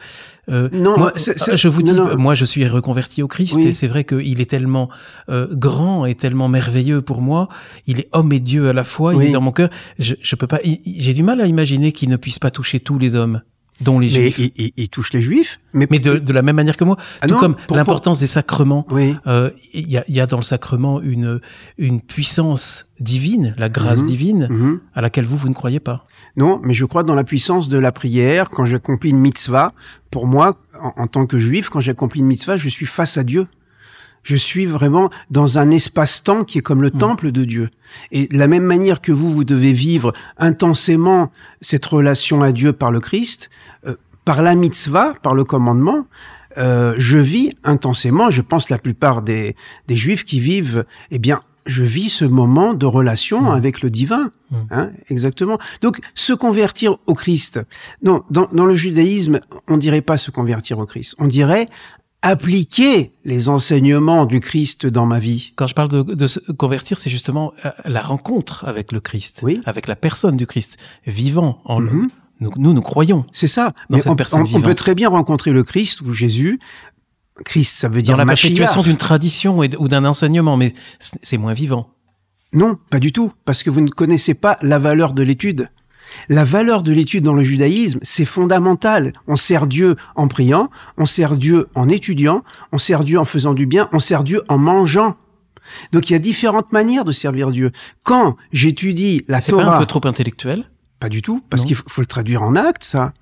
euh 0.48 0.68
Non, 0.72 0.96
moi, 0.96 1.12
je 1.16 1.68
vous 1.68 1.82
dis, 1.82 1.92
moi 2.18 2.34
je 2.34 2.44
suis 2.44 2.66
reconverti 2.68 3.22
au 3.22 3.28
Christ 3.28 3.58
et 3.58 3.72
c'est 3.72 3.88
vrai 3.88 4.04
qu'il 4.04 4.40
est 4.40 4.50
tellement 4.50 4.90
euh, 5.28 5.48
grand 5.50 6.06
et 6.06 6.14
tellement 6.14 6.48
merveilleux 6.48 7.02
pour 7.02 7.20
moi. 7.20 7.48
Il 7.86 7.98
est 7.98 8.08
homme 8.12 8.32
et 8.32 8.40
Dieu 8.40 8.68
à 8.68 8.72
la 8.72 8.84
fois. 8.84 9.14
Il 9.14 9.22
est 9.22 9.32
dans 9.32 9.40
mon 9.40 9.52
cœur. 9.52 9.70
Je, 9.98 10.14
je 10.22 10.36
peux 10.36 10.46
pas. 10.46 10.60
J'ai 10.64 11.14
du 11.14 11.22
mal 11.22 11.40
à 11.40 11.46
imaginer 11.46 11.90
qu'il 11.92 12.10
ne 12.10 12.16
puisse 12.16 12.38
pas 12.38 12.50
toucher 12.50 12.78
tous 12.78 12.98
les 12.98 13.16
hommes 13.16 13.42
dont 13.80 13.98
les 13.98 14.08
juifs. 14.08 14.38
Mais 14.38 14.72
il, 14.76 14.88
touche 14.88 15.12
les 15.12 15.20
juifs. 15.20 15.60
Mais, 15.72 15.86
mais 15.90 15.98
de, 15.98 16.18
de, 16.18 16.32
la 16.32 16.42
même 16.42 16.56
manière 16.56 16.76
que 16.76 16.84
moi. 16.84 16.96
Ah 17.20 17.26
tout 17.26 17.36
comme 17.36 17.56
l'importance 17.70 18.20
des 18.20 18.26
sacrements. 18.26 18.86
Oui. 18.90 19.16
Euh, 19.26 19.50
il 19.72 19.88
y, 19.88 19.96
a, 19.96 20.04
y, 20.08 20.20
a, 20.20 20.26
dans 20.26 20.36
le 20.36 20.42
sacrement 20.42 21.00
une, 21.00 21.40
une 21.78 22.00
puissance 22.00 22.86
divine, 22.98 23.54
la 23.56 23.68
grâce 23.68 24.02
mhm. 24.02 24.06
divine, 24.06 24.48
mhm. 24.50 24.80
à 24.94 25.00
laquelle 25.00 25.24
vous, 25.24 25.36
vous 25.36 25.48
ne 25.48 25.54
croyez 25.54 25.80
pas. 25.80 26.04
Non, 26.36 26.60
mais 26.62 26.74
je 26.74 26.84
crois 26.84 27.02
dans 27.02 27.14
la 27.14 27.24
puissance 27.24 27.68
de 27.68 27.78
la 27.78 27.92
prière. 27.92 28.50
Quand 28.50 28.66
j'accomplis 28.66 29.10
une 29.10 29.18
mitzvah, 29.18 29.72
pour 30.10 30.26
moi, 30.26 30.56
en, 30.80 31.02
en 31.02 31.06
tant 31.06 31.26
que 31.26 31.38
juif, 31.38 31.68
quand 31.68 31.80
j'accomplis 31.80 32.20
une 32.20 32.26
mitzvah, 32.26 32.56
je 32.56 32.68
suis 32.68 32.86
face 32.86 33.16
à 33.16 33.22
Dieu. 33.22 33.46
Je 34.22 34.37
suis 34.37 34.66
vraiment 34.66 35.11
dans 35.30 35.59
un 35.59 35.70
espace-temps 35.70 36.44
qui 36.44 36.59
est 36.59 36.62
comme 36.62 36.83
le 36.83 36.88
mm. 36.88 36.98
temple 36.98 37.33
de 37.33 37.44
Dieu. 37.44 37.70
Et 38.11 38.26
de 38.26 38.38
la 38.38 38.48
même 38.48 38.64
manière 38.64 39.00
que 39.00 39.12
vous, 39.12 39.30
vous 39.30 39.44
devez 39.44 39.72
vivre 39.72 40.12
intensément 40.38 41.30
cette 41.61 41.87
relation 41.87 42.42
à 42.42 42.52
Dieu 42.52 42.72
par 42.72 42.90
le 42.90 43.00
Christ, 43.00 43.50
euh, 43.87 43.96
par 44.24 44.42
la 44.42 44.54
mitzvah, 44.54 45.14
par 45.22 45.35
le 45.35 45.44
commandement, 45.44 46.06
euh, 46.59 46.94
je 46.98 47.18
vis 47.18 47.52
intensément, 47.62 48.30
je 48.30 48.42
pense 48.42 48.70
la 48.70 48.78
plupart 48.78 49.22
des, 49.22 49.54
des 49.87 49.96
juifs 49.96 50.24
qui 50.24 50.40
vivent, 50.40 50.85
eh 51.11 51.18
bien, 51.18 51.40
je 51.66 51.85
vis 51.85 52.11
ce 52.11 52.24
moment 52.24 52.74
de 52.74 52.87
relation 52.87 53.42
mm. 53.42 53.48
avec 53.48 53.83
le 53.83 53.90
divin. 53.90 54.30
Mm. 54.50 54.56
Hein, 54.70 54.90
exactement. 55.09 55.59
Donc, 55.80 56.00
se 56.14 56.33
convertir 56.33 56.96
au 57.06 57.14
Christ. 57.14 57.61
Non, 58.02 58.24
dans, 58.30 58.48
dans 58.52 58.66
le 58.66 58.74
judaïsme, 58.74 59.40
on 59.68 59.76
dirait 59.76 60.00
pas 60.00 60.16
se 60.16 60.30
convertir 60.30 60.78
au 60.78 60.87
Christ. 60.87 61.14
On 61.18 61.26
dirait 61.26 61.68
appliquer 62.22 63.12
les 63.24 63.48
enseignements 63.48 64.26
du 64.26 64.40
Christ 64.40 64.87
dans 64.87 65.06
ma 65.06 65.18
vie. 65.18 65.52
Quand 65.56 65.66
je 65.66 65.74
parle 65.74 65.88
de, 65.88 66.26
se 66.26 66.38
convertir, 66.52 66.98
c'est 66.98 67.11
justement 67.11 67.52
euh, 67.64 67.70
la 67.85 68.02
rencontre 68.02 68.64
avec 68.66 68.92
le 68.92 69.00
Christ, 69.00 69.40
oui. 69.42 69.61
avec 69.64 69.88
la 69.88 69.96
personne 69.96 70.37
du 70.37 70.46
Christ, 70.46 70.76
vivant 71.06 71.61
en 71.64 71.80
lui. 71.80 72.02
Mhm. 72.02 72.11
Nous, 72.40 72.50
nous, 72.56 72.72
nous, 72.72 72.80
croyons. 72.80 73.26
C'est 73.33 73.48
ça. 73.48 73.74
Mais 73.90 74.06
on, 74.09 74.12
on, 74.12 74.61
peut 74.62 74.74
très 74.74 74.94
bien 74.94 75.11
rencontrer 75.11 75.50
le 75.50 75.62
Christ 75.62 76.00
ou 76.00 76.14
Jésus. 76.14 76.59
Christ, 77.44 77.76
ça 77.76 77.88
veut 77.88 78.00
dire 78.00 78.14
dans 78.16 78.18
la 78.18 78.24
perpétuation 78.24 78.83
d'une 78.83 78.96
tradition 78.96 79.59
ou 79.59 79.88
d'un 79.88 80.04
enseignement, 80.06 80.56
mais 80.56 80.72
c'est 80.98 81.37
moins 81.37 81.52
vivant. 81.52 81.90
Non, 82.52 82.78
pas 82.90 82.98
du 82.98 83.12
tout, 83.12 83.33
parce 83.44 83.62
que 83.62 83.70
vous 83.70 83.80
ne 83.80 83.90
connaissez 83.90 84.35
pas 84.35 84.59
la 84.62 84.78
valeur 84.78 85.12
de 85.12 85.22
l'étude. 85.22 85.68
La 86.29 86.44
valeur 86.44 86.83
de 86.83 86.92
l'étude 86.92 87.25
dans 87.25 87.35
le 87.35 87.42
judaïsme, 87.42 87.99
c'est 88.03 88.25
fondamental. 88.25 89.12
On 89.27 89.37
sert 89.37 89.66
Dieu 89.66 89.96
en 90.14 90.29
priant, 90.29 90.70
on 90.96 91.07
sert 91.07 91.37
Dieu 91.37 91.68
en 91.75 91.88
étudiant, 91.88 92.44
on 92.73 92.79
sert 92.79 93.05
Dieu 93.05 93.18
en 93.18 93.25
faisant 93.25 93.55
du 93.55 93.66
bien, 93.66 93.88
on 93.92 93.99
sert 93.99 94.25
Dieu 94.25 94.42
en 94.49 94.59
mangeant. 94.59 95.16
Donc 95.92 96.11
il 96.11 96.14
y 96.14 96.16
a 96.16 96.18
différentes 96.18 96.73
manières 96.73 97.05
de 97.05 97.12
servir 97.12 97.51
Dieu. 97.51 97.70
Quand 98.03 98.37
j'étudie 98.53 99.25
la 99.29 99.40
Torah... 99.40 99.62
C'est 99.62 99.68
pas 99.68 99.77
un 99.77 99.79
peu 99.79 99.87
trop 99.87 100.07
intellectuel? 100.07 100.70
Pas 100.99 101.09
du 101.09 101.23
tout, 101.23 101.42
parce 101.49 101.64
qu'il 101.64 101.77
faut, 101.77 102.01
le 102.01 102.07
traduire 102.07 102.42
en 102.42 102.57
acte, 102.57 102.85
ça. 102.85 103.14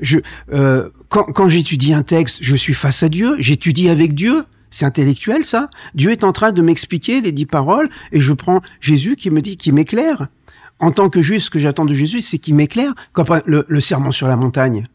Je, 0.00 0.18
euh, 0.52 0.90
quand, 1.08 1.24
quand 1.24 1.48
j'étudie 1.48 1.94
un 1.94 2.02
texte, 2.02 2.38
je 2.40 2.56
suis 2.56 2.74
face 2.74 3.02
à 3.02 3.08
Dieu, 3.08 3.36
j'étudie 3.38 3.88
avec 3.88 4.14
Dieu. 4.14 4.44
C'est 4.70 4.86
intellectuel, 4.86 5.44
ça. 5.44 5.68
Dieu 5.94 6.10
est 6.10 6.24
en 6.24 6.32
train 6.32 6.50
de 6.50 6.62
m'expliquer 6.62 7.20
les 7.20 7.30
dix 7.30 7.46
paroles 7.46 7.90
et 8.10 8.20
je 8.20 8.32
prends 8.32 8.62
Jésus 8.80 9.16
qui 9.16 9.30
me 9.30 9.42
dit, 9.42 9.56
qui 9.58 9.70
m'éclaire 9.70 10.28
en 10.82 10.90
tant 10.90 11.08
que 11.08 11.22
juif, 11.22 11.44
ce 11.44 11.50
que 11.50 11.58
j'attends 11.58 11.86
de 11.86 11.94
Jésus, 11.94 12.20
c'est 12.20 12.38
qu'il 12.38 12.54
m'éclaire. 12.54 12.92
Quand 13.12 13.24
le, 13.46 13.64
le 13.66 13.80
serment 13.80 14.10
sur 14.10 14.28
la 14.28 14.36
montagne, 14.36 14.86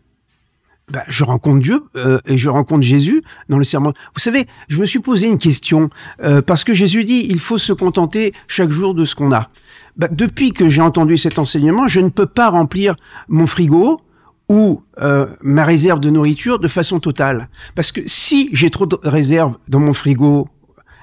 ben, 0.91 1.01
je 1.07 1.23
rencontre 1.23 1.61
Dieu 1.61 1.83
euh, 1.95 2.19
et 2.25 2.37
je 2.37 2.49
rencontre 2.49 2.83
Jésus 2.83 3.21
dans 3.49 3.57
le 3.57 3.63
serment. 3.63 3.93
Vous 4.13 4.19
savez, 4.19 4.47
je 4.69 4.79
me 4.79 4.85
suis 4.85 4.99
posé 4.99 5.27
une 5.27 5.37
question 5.37 5.89
euh, 6.23 6.41
parce 6.41 6.63
que 6.63 6.73
Jésus 6.73 7.03
dit 7.03 7.25
il 7.29 7.39
faut 7.39 7.57
se 7.57 7.73
contenter 7.73 8.33
chaque 8.47 8.69
jour 8.69 8.93
de 8.93 9.03
ce 9.03 9.15
qu'on 9.15 9.33
a. 9.33 9.49
Ben, 9.97 10.09
depuis 10.11 10.51
que 10.51 10.69
j'ai 10.69 10.81
entendu 10.81 11.17
cet 11.17 11.39
enseignement, 11.39 11.87
je 11.87 12.01
ne 12.01 12.09
peux 12.09 12.25
pas 12.25 12.49
remplir 12.49 12.95
mon 13.27 13.47
frigo 13.47 13.99
ou 14.49 14.81
euh, 15.01 15.27
ma 15.41 15.65
réserve 15.65 15.99
de 15.99 16.09
nourriture 16.09 16.59
de 16.59 16.67
façon 16.69 16.99
totale. 16.99 17.49
Parce 17.75 17.91
que 17.91 18.01
si 18.05 18.49
j'ai 18.53 18.69
trop 18.69 18.85
de 18.85 18.97
réserves 19.03 19.57
dans 19.67 19.79
mon 19.79 19.93
frigo 19.93 20.47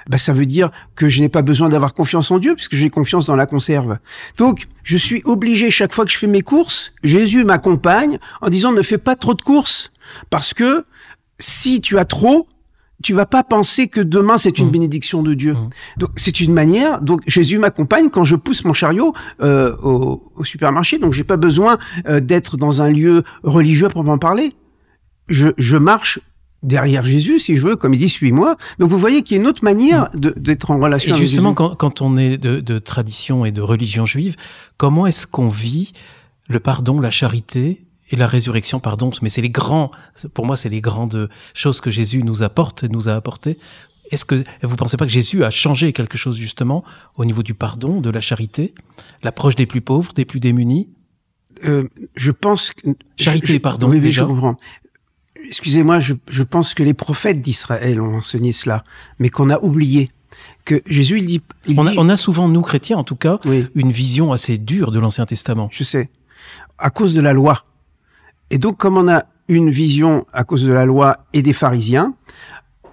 bah, 0.09 0.19
ça 0.19 0.33
veut 0.33 0.47
dire 0.47 0.71
que 0.95 1.09
je 1.09 1.21
n'ai 1.21 1.29
pas 1.29 1.43
besoin 1.43 1.69
d'avoir 1.69 1.95
confiance 1.95 2.31
en 2.31 2.39
Dieu 2.39 2.55
puisque 2.55 2.75
j'ai 2.75 2.91
confiance 2.91 3.27
dans 3.27 3.37
la 3.37 3.47
conserve. 3.47 3.99
Donc, 4.37 4.67
je 4.83 4.97
suis 4.97 5.23
obligé 5.25 5.71
chaque 5.71 5.93
fois 5.93 6.05
que 6.05 6.11
je 6.11 6.19
fais 6.19 6.27
mes 6.27 6.43
courses, 6.43 6.93
Jésus 7.03 7.45
m'accompagne 7.45 8.19
en 8.41 8.49
disant 8.49 8.73
ne 8.73 8.83
fais 8.83 8.99
pas 8.99 9.17
trop 9.17 9.35
de 9.35 9.43
courses 9.43 9.93
parce 10.31 10.55
que 10.55 10.85
si 11.39 11.81
tu 11.81 11.99
as 11.99 12.05
trop, 12.05 12.47
tu 13.03 13.13
vas 13.13 13.27
pas 13.27 13.43
penser 13.43 13.89
que 13.89 14.01
demain 14.01 14.39
c'est 14.39 14.59
une 14.59 14.69
mmh. 14.69 14.71
bénédiction 14.71 15.23
de 15.23 15.35
Dieu. 15.35 15.55
Mmh. 15.55 15.69
Donc 15.99 16.11
c'est 16.17 16.41
une 16.41 16.53
manière. 16.53 17.01
Donc 17.01 17.21
Jésus 17.27 17.59
m'accompagne 17.59 18.09
quand 18.11 18.25
je 18.25 18.37
pousse 18.37 18.65
mon 18.65 18.73
chariot 18.73 19.15
euh, 19.43 19.77
au, 19.83 20.45
supermarché. 20.45 20.99
Donc 20.99 21.13
j'ai 21.13 21.25
pas 21.25 21.37
besoin 21.37 21.79
euh, 22.07 22.21
d'être 22.21 22.57
dans 22.57 22.83
un 22.83 22.91
lieu 22.91 23.23
religieux 23.43 23.89
pour 23.89 24.05
m'en 24.05 24.19
parler. 24.19 24.55
Je, 25.29 25.49
je 25.59 25.77
marche 25.77 26.21
derrière 26.65 27.07
Jésus, 27.07 27.39
si 27.39 27.55
je 27.55 27.61
veux, 27.61 27.77
comme 27.77 27.95
il 27.95 27.99
dit, 27.99 28.09
suis-moi. 28.09 28.57
Donc 28.79 28.91
vous 28.91 28.99
voyez 28.99 29.23
qu'il 29.23 29.37
y 29.37 29.39
a 29.39 29.43
une 29.43 29.49
autre 29.49 29.63
manière 29.63 30.09
mm. 30.15 30.31
d'être 30.37 30.71
en 30.71 30.79
relation 30.79 31.15
et 31.15 31.19
justement, 31.19 31.55
quand, 31.55 31.77
quand, 31.77 32.03
on 32.03 32.17
est 32.17 32.39
de, 32.39 32.61
de, 32.61 32.79
tradition 32.79 33.45
et 33.45 33.53
de 33.53 33.61
religion 33.61 34.07
juive, 34.07 34.35
comment 34.77 35.07
est-ce 35.07 35.27
qu'on 35.27 35.49
vit 35.49 35.93
le 36.49 36.61
pardon, 36.61 37.01
la 37.01 37.11
charité 37.11 37.85
et 38.11 38.17
la 38.17 38.27
résurrection, 38.27 38.81
pardon, 38.81 39.11
mais 39.23 39.29
c'est 39.29 39.41
les 39.41 39.51
grands, 39.51 39.91
pour 40.35 40.47
moi, 40.47 40.57
c'est 40.57 40.69
les 40.69 40.81
grandes 40.81 41.29
choses 41.55 41.81
que 41.81 41.91
Jésus 41.91 42.23
nous 42.23 42.43
apporte, 42.43 42.85
nous 42.85 43.09
a 43.09 43.15
apporté. 43.15 43.59
Est-ce 44.11 44.27
que 44.27 44.45
vous 44.63 44.77
pensez 44.77 44.99
pas 44.99 45.07
que 45.07 45.13
Jésus 45.13 45.43
a 45.45 45.51
changé 45.51 45.93
quelque 45.93 46.19
chose 46.19 46.37
justement 46.37 46.85
au 47.17 47.25
niveau 47.25 47.43
du 47.43 47.55
pardon, 47.55 48.01
de 48.01 48.11
la 48.11 48.21
charité, 48.21 48.75
l'approche 49.23 49.57
des 49.57 49.67
plus 49.67 49.81
pauvres, 49.81 50.13
des 50.13 50.27
plus 50.27 50.41
démunis? 50.41 50.91
Euh, 51.65 51.89
je 52.15 52.31
pense 52.31 52.73
que 52.73 52.91
charité, 53.17 53.59
pardon. 53.59 53.89
Oui, 53.89 54.01
déjà. 54.01 54.23
Je 54.23 54.27
comprends 54.27 54.57
excusez-moi, 55.47 56.01
je, 56.01 56.15
je, 56.29 56.43
pense 56.43 56.75
que 56.75 56.83
les 56.83 56.95
prophètes 56.95 57.41
d'Israël 57.41 58.01
ont 58.01 58.17
enseigné 58.17 58.53
cela, 58.53 58.85
mais 59.19 59.29
qu'on 59.29 59.51
a 59.51 59.59
oublié. 59.61 60.11
Que 60.65 60.83
Jésus, 60.87 61.19
il 61.19 61.27
dit... 61.27 61.43
on, 61.77 61.87
a, 61.87 61.93
on, 61.97 62.09
a, 62.09 62.17
souvent, 62.17 62.49
nous 62.49 62.63
chrétiens 62.63 62.97
en 62.97 63.05
tout 63.05 63.17
cas, 63.17 63.39
une 63.75 63.93
vision 63.93 64.33
assez 64.33 64.59
dure 64.59 64.91
de 64.91 64.99
l'Ancien 64.99 65.27
Testament. 65.27 65.69
Je 65.71 65.85
sais. 65.85 66.11
À 66.79 66.91
cause 66.91 67.15
de 67.15 67.21
la 67.21 67.33
loi. 67.33 67.65
Et 68.51 68.59
donc, 68.59 68.79
comme 68.79 68.97
on 68.97 69.09
a 69.09 69.25
une 69.49 69.71
vision 69.71 70.27
à 70.33 70.45
cause 70.45 70.65
de 70.65 70.73
la 70.73 70.87
loi 70.87 71.27
et 71.33 71.43
des 71.43 71.53
pharisiens, 71.53 72.15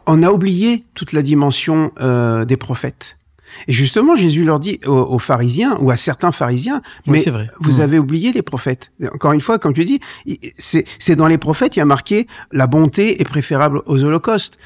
on 0.06 0.24
a 0.24 0.32
oublié 0.32 0.84
toute 0.96 1.14
la 1.14 1.22
dimension 1.22 1.92
euh, 2.00 2.46
des 2.46 2.58
prophètes. 2.58 3.18
Et 3.68 3.74
justement, 3.74 4.16
Jésus 4.16 4.44
leur 4.44 4.60
dit 4.60 4.80
aux, 4.86 5.20
pharisiens 5.20 5.76
ou 5.80 5.92
à 5.92 5.96
certains 5.96 6.32
pharisiens, 6.32 6.82
mais 7.08 7.24
vous 7.60 7.78
mmh. 7.78 7.82
avez 7.82 8.00
oublié 8.00 8.32
les 8.32 8.42
prophètes. 8.42 8.92
Encore 9.14 9.34
une 9.34 9.42
fois, 9.42 9.60
comme 9.60 9.76
je 9.76 9.84
dis, 9.84 10.00
c'est 10.58 11.16
dans 11.16 11.28
les 11.28 11.38
prophètes, 11.38 11.76
il 11.76 11.80
y 11.80 11.82
a 11.82 11.86
marqué 11.86 12.28
la 12.52 12.68
bonté 12.68 13.22
est 13.22 13.26
préférable 13.26 13.82
aux 13.86 14.04
holocaustes 14.04 14.58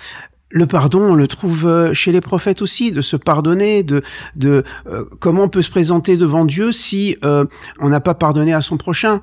le 0.55 0.67
pardon, 0.67 1.01
on 1.01 1.15
le 1.15 1.27
trouve 1.27 1.67
euh, 1.67 1.93
chez 1.93 2.11
les 2.13 2.21
prophètes 2.21 2.61
aussi, 2.61 2.91
de 2.91 3.01
se 3.01 3.17
pardonner, 3.17 3.83
de, 3.83 4.01
de 4.35 4.63
euh, 4.87 5.03
comment 5.19 5.43
on 5.43 5.49
peut 5.49 5.61
se 5.61 5.69
présenter 5.69 6.15
devant 6.15 6.45
Dieu 6.45 6.71
si 6.71 7.17
euh, 7.25 7.45
on 7.79 7.89
n'a 7.89 7.99
pas 7.99 8.13
pardonné 8.13 8.53
à 8.53 8.61
son 8.61 8.77
prochain. 8.77 9.21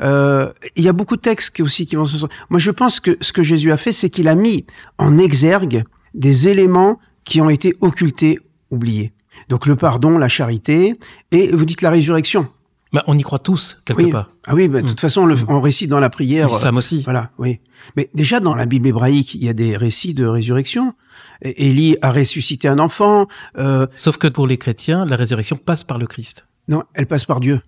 il 0.00 0.84
y 0.84 0.88
a 0.88 0.92
beaucoup 0.92 1.16
de 1.16 1.22
textes 1.22 1.58
aussi 1.60 1.86
qui 1.86 1.96
vont 1.96 2.04
se. 2.04 2.24
Moi, 2.50 2.60
je 2.60 2.70
pense 2.70 3.00
que 3.00 3.16
ce 3.22 3.32
que 3.32 3.42
Jésus 3.42 3.72
a 3.72 3.78
fait, 3.78 3.92
c'est 3.92 4.10
qu'il 4.10 4.28
a 4.28 4.34
mis 4.34 4.66
en 4.98 5.16
exergue 5.16 5.84
des 6.12 6.48
éléments 6.48 6.98
qui 7.24 7.40
ont 7.40 7.50
été 7.50 7.74
occultés 7.80 8.38
oublié. 8.70 9.12
Donc 9.48 9.66
le 9.66 9.76
pardon, 9.76 10.18
la 10.18 10.28
charité, 10.28 10.94
et 11.30 11.50
vous 11.50 11.64
dites 11.64 11.82
la 11.82 11.90
résurrection. 11.90 12.48
Bah, 12.92 13.02
on 13.08 13.18
y 13.18 13.22
croit 13.22 13.40
tous, 13.40 13.82
quelque 13.84 14.10
part. 14.10 14.30
Ah 14.46 14.54
oui, 14.54 14.68
bah, 14.68 14.80
de 14.80 14.86
toute 14.86 14.96
mm. 14.96 15.00
façon, 15.00 15.26
mm. 15.26 15.44
on, 15.48 15.60
récite 15.60 15.90
dans 15.90 15.98
la 15.98 16.08
prière. 16.08 16.46
L'islam 16.46 16.76
aussi. 16.76 17.02
Voilà, 17.02 17.30
oui. 17.38 17.60
Mais 17.96 18.08
déjà, 18.14 18.40
dans 18.40 18.54
la 18.54 18.64
Bible 18.64 18.86
hébraïque, 18.86 19.34
il 19.34 19.44
y 19.44 19.48
a 19.48 19.52
des 19.52 19.76
récits 19.76 20.14
de 20.14 20.24
résurrection. 20.24 20.94
Élie 21.42 21.96
a 22.00 22.12
ressuscité 22.12 22.68
un 22.68 22.78
enfant. 22.78 23.26
Euh... 23.58 23.86
Sauf 23.96 24.18
que 24.18 24.28
pour 24.28 24.46
les 24.46 24.56
chrétiens, 24.56 25.04
la 25.04 25.16
résurrection 25.16 25.56
passe 25.56 25.84
par 25.84 25.98
le 25.98 26.06
Christ. 26.06 26.46
Non, 26.68 26.84
elle 26.94 27.06
passe 27.06 27.24
par 27.24 27.40
Dieu. 27.40 27.60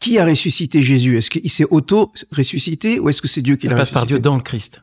Qui 0.00 0.18
a 0.18 0.24
ressuscité 0.24 0.82
Jésus? 0.82 1.18
Est-ce 1.18 1.30
qu'il 1.30 1.50
s'est 1.50 1.66
auto-ressuscité 1.70 2.98
ou 2.98 3.08
est-ce 3.08 3.20
que 3.20 3.28
c'est 3.28 3.42
Dieu 3.42 3.56
qui 3.56 3.66
l'a 3.66 3.74
ressuscité 3.74 3.80
Elle 3.80 3.80
passe 3.80 3.90
par 3.90 4.06
Dieu 4.06 4.18
dans 4.18 4.36
le 4.36 4.42
Christ 4.42 4.82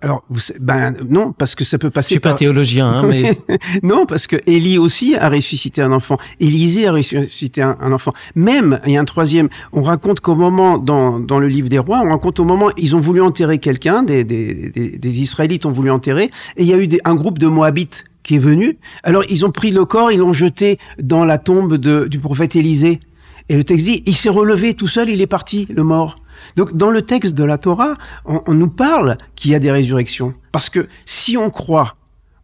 alors, 0.00 0.24
ben 0.60 0.94
non, 1.08 1.32
parce 1.32 1.54
que 1.54 1.64
ça 1.64 1.78
peut 1.78 1.90
passer. 1.90 2.08
Je 2.08 2.14
suis 2.14 2.20
pas 2.20 2.34
théologien, 2.34 2.86
hein, 2.86 3.02
mais 3.06 3.36
non, 3.82 4.06
parce 4.06 4.26
que 4.26 4.36
Élie 4.46 4.78
aussi 4.78 5.14
a 5.14 5.28
ressuscité 5.28 5.82
un 5.82 5.92
enfant. 5.92 6.18
Élisée 6.40 6.88
a 6.88 6.92
ressuscité 6.92 7.62
un, 7.62 7.92
enfant. 7.92 8.12
Même, 8.34 8.80
il 8.86 8.92
y 8.92 8.96
a 8.96 9.00
un 9.00 9.04
troisième. 9.04 9.48
On 9.72 9.82
raconte 9.82 10.20
qu'au 10.20 10.34
moment 10.34 10.78
dans 10.78 11.20
dans 11.20 11.38
le 11.38 11.48
livre 11.48 11.68
des 11.68 11.78
rois, 11.78 12.00
on 12.04 12.10
raconte 12.10 12.40
au 12.40 12.44
moment 12.44 12.70
ils 12.76 12.96
ont 12.96 13.00
voulu 13.00 13.20
enterrer 13.20 13.58
quelqu'un, 13.58 14.02
des, 14.02 14.24
des, 14.24 14.70
des, 14.70 15.20
Israélites 15.20 15.66
ont 15.66 15.72
voulu 15.72 15.90
enterrer, 15.90 16.30
et 16.56 16.62
il 16.62 16.66
y 16.66 16.72
a 16.72 16.78
eu 16.78 16.88
un 17.04 17.14
groupe 17.14 17.38
de 17.38 17.46
Moabites 17.46 18.04
qui 18.22 18.36
est 18.36 18.40
venu. 18.40 18.78
Alors 19.02 19.24
ils 19.28 19.46
ont 19.46 19.50
pris 19.50 19.70
le 19.70 19.84
corps, 19.84 20.10
ils 20.10 20.18
l'ont 20.18 20.32
jeté 20.32 20.78
dans 20.98 21.24
la 21.24 21.38
tombe 21.38 21.76
de, 21.76 22.06
du 22.06 22.18
prophète 22.18 22.56
Élisée. 22.56 23.00
Et 23.48 23.56
le 23.56 23.64
texte 23.64 23.86
dit, 23.86 24.02
il 24.04 24.14
s'est 24.14 24.28
relevé 24.28 24.74
tout 24.74 24.88
seul, 24.88 25.08
il 25.08 25.22
est 25.22 25.26
parti, 25.26 25.66
le 25.70 25.82
mort. 25.82 26.16
Donc 26.56 26.76
dans 26.76 26.90
le 26.90 27.02
texte 27.02 27.34
de 27.34 27.44
la 27.44 27.58
Torah, 27.58 27.96
on, 28.24 28.54
nous 28.54 28.70
parle 28.70 29.16
qu'il 29.34 29.50
y 29.50 29.54
a 29.54 29.58
des 29.58 29.70
résurrections. 29.70 30.32
Parce 30.52 30.70
que 30.70 30.88
si 31.06 31.36
on 31.36 31.50
croit 31.50 31.96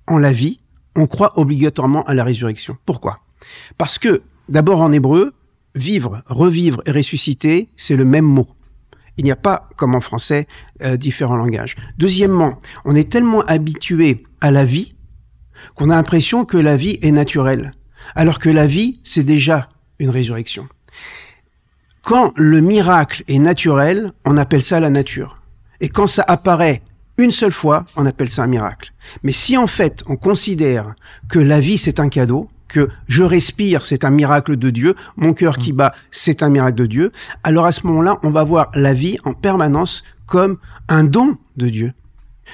en 0.06 0.18
la 0.18 0.32
vie, 0.32 0.60
on 0.96 1.06
croit 1.06 1.38
obligatoirement 1.38 2.04
à 2.04 2.14
la 2.14 2.24
résurrection. 2.24 2.76
Pourquoi? 2.86 3.16
Parce 3.78 3.98
que 3.98 4.22
d'abord 4.48 4.80
en 4.80 4.92
hébreu, 4.92 5.34
vivre, 5.74 6.22
revivre 6.26 6.82
et 6.86 6.92
ressusciter, 6.92 7.68
c'est 7.76 7.96
le 7.96 8.04
même 8.04 8.24
mot. 8.24 8.48
Il 9.16 9.24
n'y 9.24 9.32
a 9.32 9.36
pas, 9.36 9.68
comme 9.76 9.94
en 9.94 10.00
français, 10.00 10.46
euh, 10.82 10.96
différents 10.96 11.36
langages. 11.36 11.76
Deuxièmement, 11.98 12.58
on 12.84 12.94
est 12.94 13.10
tellement 13.10 13.42
habitué 13.42 14.24
à 14.40 14.50
la 14.50 14.64
vie 14.64 14.94
qu'on 15.74 15.90
a 15.90 15.94
l'impression 15.94 16.44
que 16.44 16.56
la 16.56 16.76
vie 16.76 16.98
est 17.00 17.12
naturelle, 17.12 17.70
alors 18.16 18.38
que 18.38 18.50
la 18.50 18.66
vie, 18.66 19.00
c'est 19.04 19.22
déjà 19.22 19.68
une 19.98 20.10
résurrection. 20.10 20.66
Quand 22.04 22.34
le 22.36 22.60
miracle 22.60 23.24
est 23.28 23.38
naturel, 23.38 24.12
on 24.26 24.36
appelle 24.36 24.62
ça 24.62 24.78
la 24.78 24.90
nature. 24.90 25.36
Et 25.80 25.88
quand 25.88 26.06
ça 26.06 26.22
apparaît 26.28 26.82
une 27.16 27.30
seule 27.30 27.50
fois, 27.50 27.86
on 27.96 28.04
appelle 28.04 28.28
ça 28.28 28.42
un 28.42 28.46
miracle. 28.46 28.92
Mais 29.22 29.32
si 29.32 29.56
en 29.56 29.66
fait 29.66 30.02
on 30.06 30.16
considère 30.16 30.94
que 31.30 31.38
la 31.38 31.60
vie 31.60 31.78
c'est 31.78 32.00
un 32.00 32.10
cadeau, 32.10 32.50
que 32.68 32.90
je 33.08 33.22
respire, 33.22 33.86
c'est 33.86 34.04
un 34.04 34.10
miracle 34.10 34.56
de 34.56 34.68
Dieu, 34.68 34.94
mon 35.16 35.32
cœur 35.32 35.56
qui 35.56 35.72
mm. 35.72 35.76
bat, 35.76 35.94
c'est 36.10 36.42
un 36.42 36.50
miracle 36.50 36.76
de 36.76 36.84
Dieu, 36.84 37.10
alors 37.42 37.64
à 37.64 37.72
ce 37.72 37.86
moment-là, 37.86 38.18
on 38.22 38.28
va 38.28 38.44
voir 38.44 38.70
la 38.74 38.92
vie 38.92 39.16
en 39.24 39.32
permanence 39.32 40.02
comme 40.26 40.58
un 40.88 41.04
don 41.04 41.38
de 41.56 41.70
Dieu. 41.70 41.94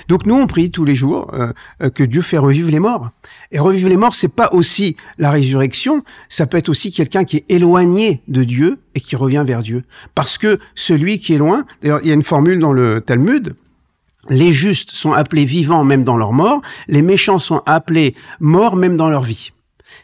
Donc 0.09 0.27
nous 0.27 0.35
on 0.35 0.47
prie 0.47 0.71
tous 0.71 0.85
les 0.85 0.95
jours 0.95 1.33
euh, 1.35 1.53
euh, 1.83 1.91
que 1.91 2.03
Dieu 2.03 2.23
fait 2.23 2.39
revivre 2.39 2.71
les 2.71 2.81
morts. 2.81 3.11
Et 3.53 3.59
revivre 3.59 3.89
les 3.89 3.97
morts, 3.97 4.15
c'est 4.15 4.29
pas 4.29 4.51
aussi 4.53 4.97
la 5.19 5.31
résurrection, 5.31 6.03
ça 6.29 6.47
peut 6.47 6.59
être 6.59 6.69
aussi 6.69 6.93
quelqu'un 6.93 7.25
qui 7.25 7.39
est 7.39 7.45
éloigné 7.49 8.23
de 8.29 8.45
Dieu 8.45 8.79
et 8.95 9.01
qui 9.01 9.17
revient 9.17 9.45
vers 9.47 9.63
Dieu. 9.63 9.85
Parce 10.15 10.39
que 10.39 10.59
celui 10.75 11.19
qui 11.19 11.35
est 11.35 11.39
loin, 11.39 11.65
d'ailleurs 11.83 12.01
il 12.03 12.09
y 12.09 12.13
a 12.13 12.15
une 12.15 12.23
formule 12.23 12.59
dans 12.59 12.73
le 12.73 13.01
Talmud, 13.01 13.55
les 14.29 14.53
justes 14.53 14.91
sont 14.93 15.13
appelés 15.13 15.45
vivants 15.45 15.85
même 15.85 16.05
dans 16.05 16.17
leur 16.17 16.33
mort, 16.33 16.61
les 16.89 17.03
méchants 17.03 17.39
sont 17.39 17.63
appelés 17.67 18.15
morts 18.39 18.77
même 18.77 18.97
dans 18.97 19.09
leur 19.09 19.23
vie. 19.23 19.53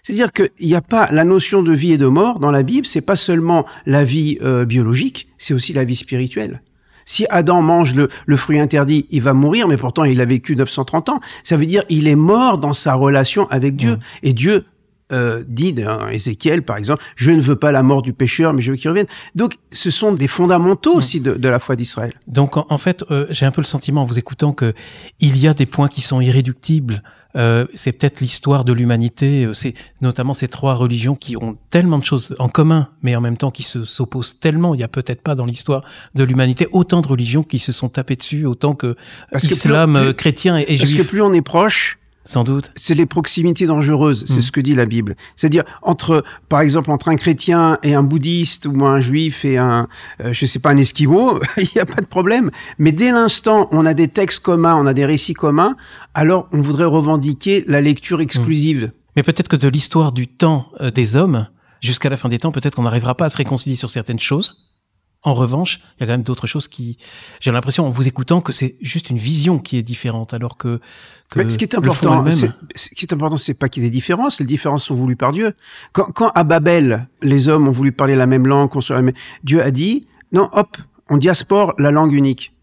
C'est-à-dire 0.02 0.32
qu'il 0.32 0.50
n'y 0.60 0.74
a 0.74 0.80
pas 0.80 1.08
la 1.10 1.24
notion 1.24 1.62
de 1.62 1.72
vie 1.72 1.92
et 1.92 1.98
de 1.98 2.06
mort 2.06 2.38
dans 2.38 2.50
la 2.50 2.62
Bible, 2.62 2.86
c'est 2.86 3.00
pas 3.00 3.16
seulement 3.16 3.66
la 3.86 4.04
vie 4.04 4.38
euh, 4.42 4.64
biologique, 4.64 5.28
c'est 5.38 5.54
aussi 5.54 5.72
la 5.72 5.84
vie 5.84 5.96
spirituelle. 5.96 6.62
Si 7.06 7.24
Adam 7.30 7.62
mange 7.62 7.94
le, 7.94 8.36
fruit 8.36 8.60
interdit, 8.60 9.06
il 9.10 9.22
va 9.22 9.32
mourir, 9.32 9.68
mais 9.68 9.78
pourtant 9.78 10.04
il 10.04 10.20
a 10.20 10.26
vécu 10.26 10.54
930 10.56 11.08
ans. 11.08 11.20
Ça 11.42 11.56
veut 11.56 11.66
dire 11.66 11.84
il 11.88 12.08
est 12.08 12.16
mort 12.16 12.58
dans 12.58 12.74
sa 12.74 12.94
relation 12.94 13.48
avec 13.48 13.76
Dieu. 13.76 13.98
Et 14.22 14.34
Dieu 14.34 14.66
euh, 15.12 15.44
dit 15.46 15.72
dans 15.72 16.08
Ézéchiel, 16.08 16.62
par 16.64 16.76
exemple, 16.76 17.00
je 17.14 17.30
ne 17.30 17.40
veux 17.40 17.54
pas 17.54 17.70
la 17.70 17.84
mort 17.84 18.02
du 18.02 18.12
pécheur, 18.12 18.52
mais 18.52 18.60
je 18.60 18.72
veux 18.72 18.76
qu'il 18.76 18.90
revienne. 18.90 19.06
Donc, 19.36 19.54
ce 19.70 19.92
sont 19.92 20.12
des 20.12 20.26
fondamentaux 20.26 20.94
aussi 20.94 21.20
de, 21.20 21.48
la 21.48 21.60
foi 21.60 21.76
d'Israël. 21.76 22.12
Donc, 22.26 22.56
en, 22.56 22.76
fait, 22.76 23.04
euh, 23.12 23.24
j'ai 23.30 23.46
un 23.46 23.52
peu 23.52 23.60
le 23.60 23.66
sentiment 23.66 24.02
en 24.02 24.04
vous 24.04 24.18
écoutant 24.18 24.52
que 24.52 24.74
il 25.20 25.38
y 25.38 25.46
a 25.46 25.54
des 25.54 25.64
points 25.64 25.86
qui 25.86 26.00
sont 26.00 26.20
irréductibles 26.20 27.04
euh, 27.36 27.66
c'est 27.74 27.92
peut-être 27.92 28.20
l'histoire 28.20 28.64
de 28.64 28.72
l'humanité, 28.72 29.44
euh, 29.44 29.52
c'est 29.52 29.74
notamment 30.00 30.34
ces 30.34 30.48
trois 30.48 30.74
religions 30.74 31.14
qui 31.14 31.36
ont 31.36 31.56
tellement 31.70 31.98
de 31.98 32.04
choses 32.04 32.34
en 32.38 32.48
commun, 32.48 32.88
mais 33.02 33.14
en 33.14 33.20
même 33.20 33.36
temps 33.36 33.50
qui 33.50 33.62
se 33.62 33.84
s'opposent 33.84 34.38
tellement. 34.38 34.74
Il 34.74 34.80
y 34.80 34.84
a 34.84 34.88
peut-être 34.88 35.20
pas 35.20 35.34
dans 35.34 35.44
l'histoire 35.44 35.84
de 36.14 36.24
l'humanité 36.24 36.66
autant 36.72 37.00
de 37.02 37.08
religions 37.08 37.42
qui 37.42 37.58
se 37.58 37.72
sont 37.72 37.88
tapées 37.88 38.16
dessus, 38.16 38.46
autant 38.46 38.74
que 38.74 38.96
islam, 39.42 39.96
euh, 39.96 40.12
chrétien 40.12 40.58
et, 40.58 40.62
et 40.62 40.76
juif. 40.76 40.96
Parce 40.96 41.04
que 41.04 41.10
plus 41.10 41.22
on 41.22 41.32
est 41.34 41.42
proche, 41.42 41.98
sans 42.26 42.44
doute. 42.44 42.72
C'est 42.74 42.94
les 42.94 43.06
proximités 43.06 43.66
dangereuses, 43.66 44.24
c'est 44.26 44.38
hmm. 44.38 44.42
ce 44.42 44.52
que 44.52 44.60
dit 44.60 44.74
la 44.74 44.84
Bible. 44.84 45.16
C'est-à-dire 45.36 45.64
entre, 45.82 46.24
par 46.48 46.60
exemple, 46.60 46.90
entre 46.90 47.08
un 47.08 47.16
chrétien 47.16 47.78
et 47.82 47.94
un 47.94 48.02
bouddhiste 48.02 48.66
ou 48.66 48.84
un 48.84 49.00
juif 49.00 49.44
et 49.44 49.58
un, 49.58 49.88
euh, 50.20 50.32
je 50.32 50.44
sais 50.44 50.58
pas, 50.58 50.70
un 50.70 50.76
esquimau, 50.76 51.40
il 51.56 51.68
n'y 51.74 51.80
a 51.80 51.86
pas 51.86 52.02
de 52.02 52.06
problème. 52.06 52.50
Mais 52.78 52.92
dès 52.92 53.12
l'instant 53.12 53.68
on 53.70 53.86
a 53.86 53.94
des 53.94 54.08
textes 54.08 54.40
communs, 54.40 54.76
on 54.76 54.86
a 54.86 54.94
des 54.94 55.06
récits 55.06 55.34
communs, 55.34 55.76
alors 56.14 56.48
on 56.52 56.60
voudrait 56.60 56.84
revendiquer 56.84 57.64
la 57.66 57.80
lecture 57.80 58.20
exclusive. 58.20 58.86
Hmm. 58.86 58.90
Mais 59.16 59.22
peut-être 59.22 59.48
que 59.48 59.56
de 59.56 59.68
l'histoire 59.68 60.12
du 60.12 60.26
temps 60.26 60.66
euh, 60.80 60.90
des 60.90 61.16
hommes 61.16 61.46
jusqu'à 61.80 62.08
la 62.08 62.16
fin 62.16 62.28
des 62.28 62.38
temps, 62.38 62.52
peut-être 62.52 62.74
qu'on 62.74 62.82
n'arrivera 62.82 63.14
pas 63.14 63.26
à 63.26 63.28
se 63.28 63.36
réconcilier 63.36 63.76
sur 63.76 63.90
certaines 63.90 64.18
choses 64.18 64.66
En 65.26 65.34
revanche, 65.34 65.80
il 65.98 66.00
y 66.00 66.04
a 66.04 66.06
quand 66.06 66.12
même 66.12 66.22
d'autres 66.22 66.46
choses 66.46 66.68
qui, 66.68 66.98
j'ai 67.40 67.50
l'impression 67.50 67.84
en 67.84 67.90
vous 67.90 68.06
écoutant 68.06 68.40
que 68.40 68.52
c'est 68.52 68.76
juste 68.80 69.10
une 69.10 69.18
vision 69.18 69.58
qui 69.58 69.76
est 69.76 69.82
différente, 69.82 70.32
alors 70.32 70.56
que, 70.56 70.80
que 71.30 71.48
ce 71.48 71.58
qui 71.58 71.64
est 71.64 71.74
important, 71.74 72.24
ce 72.30 72.88
qui 72.90 73.04
est 73.04 73.12
important, 73.12 73.36
c'est 73.36 73.54
pas 73.54 73.68
qu'il 73.68 73.82
y 73.82 73.86
ait 73.86 73.90
des 73.90 73.92
différences. 73.92 74.38
Les 74.38 74.46
différences 74.46 74.84
sont 74.84 74.94
voulues 74.94 75.16
par 75.16 75.32
Dieu. 75.32 75.52
Quand, 75.90 76.12
quand 76.12 76.28
à 76.36 76.44
Babel, 76.44 77.08
les 77.22 77.48
hommes 77.48 77.66
ont 77.66 77.72
voulu 77.72 77.90
parler 77.90 78.14
la 78.14 78.26
même 78.26 78.46
langue, 78.46 78.70
construire 78.70 79.00
la 79.00 79.02
même, 79.02 79.14
Dieu 79.42 79.60
a 79.60 79.72
dit 79.72 80.06
non, 80.30 80.48
hop, 80.52 80.76
on 81.10 81.16
diaspore 81.16 81.74
la 81.76 81.90
langue 81.90 82.12
unique. 82.12 82.54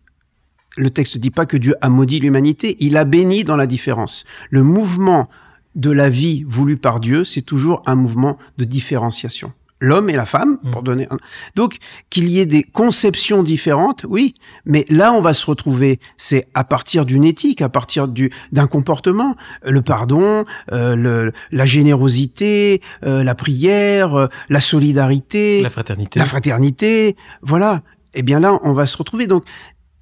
Le 0.78 0.89
texte 0.89 1.17
ne 1.17 1.19
dit 1.19 1.32
pas 1.32 1.45
que 1.45 1.58
Dieu 1.58 1.76
a 1.82 1.89
maudit 1.89 2.21
l'humanité, 2.21 2.78
il 2.80 2.95
a 2.95 3.04
béni 3.04 3.43
dans 3.43 3.58
la 3.58 3.67
différence. 3.67 4.23
Le 4.49 4.63
mouvement 4.63 5.28
de 5.76 5.91
la 5.91 6.08
vie 6.08 6.45
voulu 6.47 6.78
par 6.78 7.02
Dieu, 7.02 7.26
c'est 7.26 7.41
toujours 7.41 7.82
un 7.88 7.95
mouvement 7.95 8.38
de 8.58 8.63
différenciation 8.63 9.52
l'homme 9.84 10.10
et 10.10 10.13
la 10.13 10.26
femme, 10.26 10.58
pour 10.72 10.82
mm. 10.82 10.86
donner 10.86 11.08
un... 11.12 11.17
Donc, 11.56 11.78
qu'il 12.10 12.30
y 12.30 12.39
ait 12.39 12.46
des 12.46 12.63
conceptions 12.63 13.43
différentes, 13.43 14.06
oui, 14.08 14.34
mais 14.65 14.86
là, 14.89 15.12
on 15.13 15.22
va 15.22 15.34
se 15.34 15.46
retrouver, 15.46 16.00
c'est 16.17 16.48
à 16.54 16.63
partir 16.63 17.06
d'une 17.06 17.26
éthique, 17.26 17.62
à 17.62 17.69
partir 17.69 18.08
du 18.08 18.32
d'un 18.52 18.67
comportement, 18.67 19.36
le 19.63 19.82
pardon, 19.82 20.46
euh, 20.72 20.96
le, 20.96 21.32
la 21.52 21.65
générosité, 21.65 22.82
euh, 23.04 23.24
la 23.24 23.36
prière, 23.36 24.15
euh, 24.15 24.28
la 24.50 24.62
solidarité, 24.62 25.62
la 25.62 25.69
fraternité, 25.69 26.19
la 26.19 26.26
fraternité, 26.26 27.15
voilà. 27.41 27.82
Et 28.15 28.19
eh 28.19 28.22
bien 28.22 28.39
là, 28.39 28.60
on 28.62 28.74
va 28.74 28.86
se 28.86 28.96
retrouver. 28.96 29.28
Donc, 29.28 29.43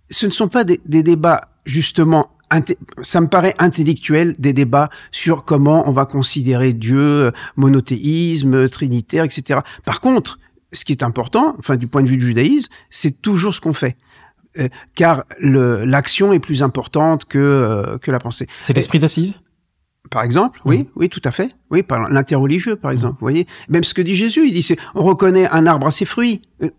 ce 0.09 0.25
ne 0.25 0.31
sont 0.31 0.49
pas 0.49 0.63
des, 0.63 0.81
des 0.85 1.01
débats 1.01 1.47
justement 1.65 2.29
ça 3.01 3.21
me 3.21 3.27
paraît 3.27 3.53
intellectuel 3.59 4.35
des 4.39 4.53
débats 4.53 4.89
sur 5.11 5.45
comment 5.45 5.87
on 5.87 5.91
va 5.91 6.05
considérer 6.05 6.73
Dieu, 6.73 7.31
monothéisme, 7.55 8.69
trinitaire, 8.69 9.23
etc. 9.23 9.61
Par 9.85 10.01
contre, 10.01 10.39
ce 10.73 10.85
qui 10.85 10.91
est 10.91 11.03
important, 11.03 11.55
enfin 11.59 11.75
du 11.75 11.87
point 11.87 12.03
de 12.03 12.07
vue 12.07 12.17
du 12.17 12.27
judaïsme, 12.27 12.71
c'est 12.89 13.21
toujours 13.21 13.53
ce 13.53 13.61
qu'on 13.61 13.73
fait. 13.73 13.97
Euh, 14.59 14.67
car 14.95 15.23
l'action 15.39 16.33
est 16.33 16.39
plus 16.39 16.61
importante 16.61 17.25
que, 17.25 17.37
euh, 17.39 17.97
que 17.97 18.11
la 18.11 18.19
pensée. 18.19 18.47
C'est 18.59 18.73
l'esprit 18.73 18.99
d'assise? 18.99 19.39
Par 20.09 20.23
exemple, 20.23 20.59
oui, 20.65 20.79
mm. 20.79 20.85
oui, 20.97 21.09
tout 21.09 21.21
à 21.23 21.31
fait. 21.31 21.55
Oui, 21.69 21.83
par 21.83 22.09
l'interreligieux, 22.09 22.75
par 22.75 22.91
exemple. 22.91 23.13
Vous 23.21 23.25
voyez, 23.25 23.47
même 23.69 23.85
ce 23.85 23.93
que 23.93 24.01
dit 24.01 24.15
Jésus, 24.15 24.47
il 24.47 24.51
dit, 24.51 24.61
c'est, 24.61 24.77
on 24.93 25.03
reconnaît 25.03 25.47
un 25.49 25.65
arbre 25.67 25.87
à 25.87 25.91
ses 25.91 26.03
fruits. 26.03 26.41
Euh, 26.63 26.69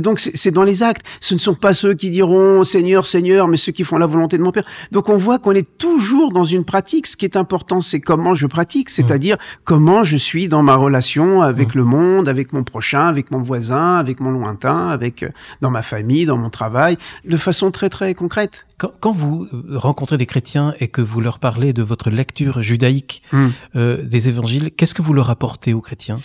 donc, 0.00 0.20
c'est 0.20 0.50
dans 0.50 0.64
les 0.64 0.82
actes. 0.82 1.06
Ce 1.20 1.34
ne 1.34 1.38
sont 1.38 1.54
pas 1.54 1.72
ceux 1.72 1.94
qui 1.94 2.10
diront 2.10 2.64
Seigneur, 2.64 3.06
Seigneur, 3.06 3.48
mais 3.48 3.56
ceux 3.56 3.72
qui 3.72 3.84
font 3.84 3.98
la 3.98 4.06
volonté 4.06 4.38
de 4.38 4.42
mon 4.42 4.52
Père. 4.52 4.64
Donc, 4.90 5.08
on 5.08 5.16
voit 5.16 5.38
qu'on 5.38 5.52
est 5.52 5.78
toujours 5.78 6.32
dans 6.32 6.44
une 6.44 6.64
pratique. 6.64 7.06
Ce 7.06 7.16
qui 7.16 7.24
est 7.24 7.36
important, 7.36 7.80
c'est 7.80 8.00
comment 8.00 8.34
je 8.34 8.46
pratique, 8.46 8.90
c'est-à-dire 8.90 9.36
comment 9.64 10.04
je 10.04 10.16
suis 10.16 10.48
dans 10.48 10.62
ma 10.62 10.76
relation 10.76 11.42
avec 11.42 11.74
mm. 11.74 11.78
le 11.78 11.84
monde, 11.84 12.28
avec 12.28 12.52
mon 12.52 12.64
prochain, 12.64 13.06
avec 13.06 13.30
mon 13.30 13.42
voisin, 13.42 13.96
avec 13.96 14.20
mon 14.20 14.30
lointain, 14.30 14.88
avec 14.88 15.22
euh, 15.22 15.30
dans 15.60 15.70
ma 15.70 15.82
famille, 15.82 16.24
dans 16.24 16.36
mon 16.36 16.50
travail, 16.50 16.96
de 17.24 17.36
façon 17.36 17.70
très 17.70 17.88
très 17.88 18.14
concrète. 18.14 18.66
Quand, 18.78 18.92
quand 19.00 19.12
vous 19.12 19.46
euh, 19.52 19.78
rencontrez 19.78 20.16
des 20.16 20.26
chrétiens 20.26 20.74
et 20.80 20.88
que 20.88 21.00
vous 21.00 21.20
leur 21.20 21.38
parlez 21.38 21.72
de 21.72 21.82
votre 21.82 22.10
lecture 22.10 22.62
judaïque 22.62 23.22
euh, 23.76 24.02
des 24.02 24.28
évangiles, 24.28 24.70
qu'est-ce 24.76 24.94
que 24.94 25.02
vous 25.02 25.12
leur 25.12 25.30
apportez 25.30 25.72
aux 25.72 25.80
chrétiens? 25.80 26.20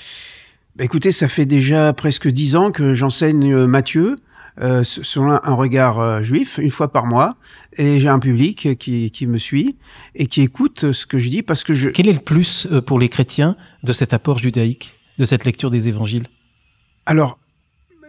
Bah 0.77 0.83
Écoutez, 0.83 1.11
ça 1.11 1.27
fait 1.27 1.45
déjà 1.45 1.91
presque 1.93 2.27
dix 2.27 2.55
ans 2.55 2.71
que 2.71 2.93
j'enseigne 2.93 3.53
euh, 3.53 3.67
Matthieu. 3.67 4.15
Euh, 4.59 4.83
selon 4.83 5.39
un 5.43 5.53
regard 5.53 5.99
euh, 5.99 6.23
juif, 6.23 6.57
une 6.57 6.71
fois 6.71 6.91
par 6.91 7.05
mois, 7.05 7.37
et 7.77 7.99
j'ai 7.99 8.09
un 8.09 8.17
public 8.17 8.75
qui, 8.79 9.11
qui 9.11 9.27
me 9.27 9.37
suit 9.37 9.77
et 10.15 10.25
qui 10.25 10.41
écoute 10.41 10.93
ce 10.93 11.05
que 11.05 11.19
je 11.19 11.29
dis 11.29 11.43
parce 11.43 11.63
que 11.63 11.75
je... 11.75 11.89
Quel 11.89 12.07
est 12.07 12.13
le 12.13 12.19
plus 12.19 12.67
euh, 12.71 12.81
pour 12.81 12.97
les 12.97 13.07
chrétiens 13.07 13.55
de 13.83 13.93
cet 13.93 14.15
apport 14.15 14.39
judaïque, 14.39 14.97
de 15.19 15.25
cette 15.25 15.45
lecture 15.45 15.69
des 15.69 15.87
évangiles? 15.89 16.25
Alors, 17.05 17.37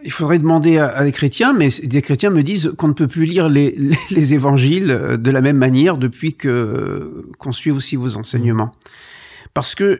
il 0.03 0.11
faudrait 0.11 0.39
demander 0.39 0.79
à, 0.79 1.03
des 1.03 1.11
chrétiens, 1.11 1.53
mais 1.53 1.69
des 1.83 2.01
chrétiens 2.01 2.31
me 2.31 2.41
disent 2.41 2.73
qu'on 2.77 2.87
ne 2.87 2.93
peut 2.93 3.07
plus 3.07 3.25
lire 3.25 3.47
les, 3.49 3.77
les, 4.09 4.33
évangiles 4.33 4.89
euh, 4.89 5.17
de 5.17 5.29
la 5.29 5.41
même 5.41 5.57
manière 5.57 5.97
depuis 5.97 6.33
que 6.33 7.29
qu'on 7.37 7.51
suit 7.51 7.71
aussi 7.71 7.95
vos 7.95 8.17
enseignements, 8.17 8.71
parce 9.53 9.75
que 9.75 9.99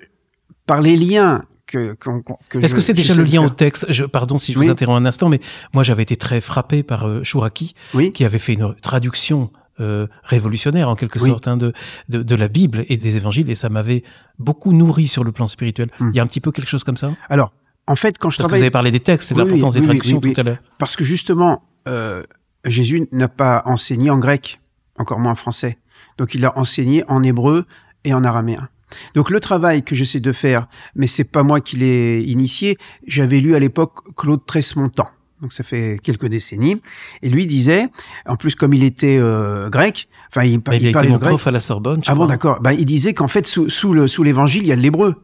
par 0.65 0.81
les 0.81 0.95
liens 0.95 1.43
que, 1.69 2.59
Est-ce 2.61 2.75
que 2.75 2.81
c'est 2.81 2.93
déjà 2.93 3.13
le 3.13 3.23
lien 3.23 3.41
au 3.41 3.49
texte 3.49 3.85
je, 3.89 4.05
Pardon 4.05 4.37
si 4.37 4.53
je 4.53 4.57
vous 4.57 4.69
interromps 4.69 5.01
un 5.01 5.05
instant, 5.05 5.29
mais 5.29 5.39
moi 5.73 5.83
j'avais 5.83 6.03
été 6.03 6.15
très 6.15 6.41
frappé 6.41 6.83
par 6.83 7.07
euh, 7.07 7.23
Chouraki, 7.23 7.75
qui 8.13 8.25
avait 8.25 8.39
fait 8.39 8.53
une 8.53 8.73
traduction 8.75 9.49
euh, 9.79 10.07
révolutionnaire 10.23 10.89
en 10.89 10.95
quelque 10.95 11.19
sorte 11.19 11.47
hein, 11.47 11.55
de, 11.55 11.71
de, 12.09 12.21
de, 12.21 12.35
la 12.35 12.49
Bible 12.49 12.85
et 12.89 12.97
des 12.97 13.15
évangiles, 13.15 13.49
et 13.49 13.55
ça 13.55 13.69
m'avait 13.69 14.03
beaucoup 14.37 14.73
nourri 14.73 15.07
sur 15.07 15.23
le 15.23 15.31
plan 15.31 15.47
spirituel. 15.47 15.89
Hmm. 15.99 16.09
Il 16.11 16.17
y 16.17 16.19
a 16.19 16.23
un 16.23 16.27
petit 16.27 16.41
peu 16.41 16.51
quelque 16.51 16.67
chose 16.67 16.83
comme 16.83 16.97
ça 16.97 17.13
Alors, 17.29 17.53
en 17.87 17.95
fait, 17.95 18.17
quand 18.17 18.29
je 18.29 18.37
Parce 18.37 18.49
que 18.49 18.55
vous 18.55 18.61
avez 18.61 18.71
parlé 18.71 18.91
des 18.91 18.99
textes 18.99 19.31
et 19.31 19.35
de 19.35 19.39
l'importance 19.39 19.75
des 19.75 19.81
traductions 19.81 20.19
tout 20.19 20.33
à 20.35 20.43
l'heure. 20.43 20.57
Parce 20.77 20.95
que 20.95 21.03
justement, 21.03 21.63
euh, 21.87 22.23
Jésus 22.65 23.07
n'a 23.11 23.29
pas 23.29 23.63
enseigné 23.65 24.09
en 24.09 24.19
grec, 24.19 24.59
encore 24.97 25.19
moins 25.19 25.31
en 25.31 25.35
français. 25.35 25.77
Donc 26.17 26.35
il 26.35 26.45
a 26.45 26.57
enseigné 26.57 27.03
en 27.07 27.23
hébreu 27.23 27.65
et 28.03 28.13
en 28.13 28.23
araméen. 28.23 28.67
Donc 29.13 29.29
le 29.29 29.39
travail 29.39 29.83
que 29.83 29.95
j'essaie 29.95 30.19
de 30.19 30.31
faire, 30.31 30.67
mais 30.95 31.07
c'est 31.07 31.23
pas 31.23 31.43
moi 31.43 31.61
qui 31.61 31.77
l'ai 31.77 32.21
initié, 32.21 32.77
j'avais 33.07 33.39
lu 33.39 33.55
à 33.55 33.59
l'époque 33.59 34.15
Claude 34.15 34.45
Tresmontant. 34.45 35.09
Donc 35.41 35.53
ça 35.53 35.63
fait 35.63 35.99
quelques 36.03 36.27
décennies. 36.27 36.81
Et 37.21 37.29
lui 37.29 37.47
disait, 37.47 37.87
en 38.25 38.35
plus 38.35 38.55
comme 38.55 38.73
il 38.73 38.83
était 38.83 39.17
euh, 39.17 39.69
grec, 39.69 40.09
enfin 40.29 40.43
il, 40.43 40.59
bah, 40.59 40.75
il, 40.75 40.81
il, 40.81 40.87
a 40.87 40.99
été 40.99 41.09
mon 41.09 41.19
prof 41.19 41.47
à 41.47 41.51
la 41.51 41.59
Sorbonne. 41.59 42.01
ah 42.07 42.15
bon 42.15 42.25
d'accord. 42.25 42.59
Bah, 42.61 42.73
il 42.73 42.85
disait 42.85 43.13
qu'en 43.13 43.27
fait 43.27 43.47
sous, 43.47 43.69
sous 43.69 43.93
le 43.93 44.07
sous 44.07 44.23
l'évangile 44.23 44.63
il 44.63 44.67
y 44.67 44.71
a 44.71 44.75
l'hébreu. 44.75 45.15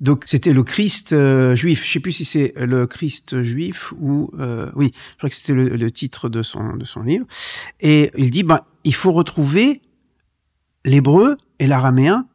Donc 0.00 0.24
c'était 0.26 0.54
le 0.54 0.64
Christ 0.64 1.12
euh, 1.12 1.54
juif. 1.54 1.84
Je 1.86 1.92
sais 1.92 2.00
plus 2.00 2.12
si 2.12 2.24
c'est 2.24 2.54
le 2.56 2.86
Christ 2.86 3.42
juif 3.42 3.92
ou 3.98 4.30
euh, 4.38 4.70
oui, 4.74 4.92
je 4.94 5.16
crois 5.18 5.28
que 5.28 5.36
c'était 5.36 5.52
le, 5.52 5.90
titre 5.90 6.30
de 6.30 6.42
son 6.42 6.76
de 6.76 6.84
son 6.86 7.02
livre. 7.02 7.26
Et 7.80 8.10
il 8.16 8.30
dit 8.30 8.42
ben 8.42 8.60
il 8.84 8.94
faut 8.94 9.12
retrouver 9.12 9.82
l'hébreu 10.86 11.36
et 11.58 11.66
l'araméen, 11.66 12.26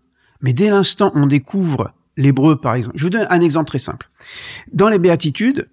mais 0.45 0.53
dès 0.53 0.69
l'instant 0.69 1.11
on 1.15 1.25
découvre 1.25 1.91
l'hébreu 2.15 2.55
par 2.61 2.75
exemple. 2.75 2.97
Je 2.97 3.03
vous 3.03 3.09
donne 3.09 3.27
un 3.29 3.41
exemple 3.41 3.67
très 3.67 3.79
simple. 3.79 4.09
Dans 4.71 4.87
les 4.87 4.99
béatitudes, 4.99 5.67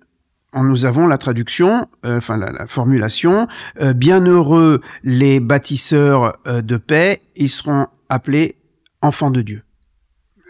nous 0.54 0.85
avons 0.85 1.06
la 1.06 1.16
traduction, 1.16 1.87
euh, 2.04 2.18
enfin 2.18 2.37
la, 2.37 2.66
formulation 2.66 3.46
bienheureux 3.94 4.80
les 5.04 5.38
bâtisseurs 5.38 6.37
de 6.44 6.76
paix, 6.76 7.22
ils 7.37 7.48
seront 7.48 7.87
appelés 8.08 8.56
enfants 9.00 9.30
de 9.30 9.42
Dieu. 9.42 9.62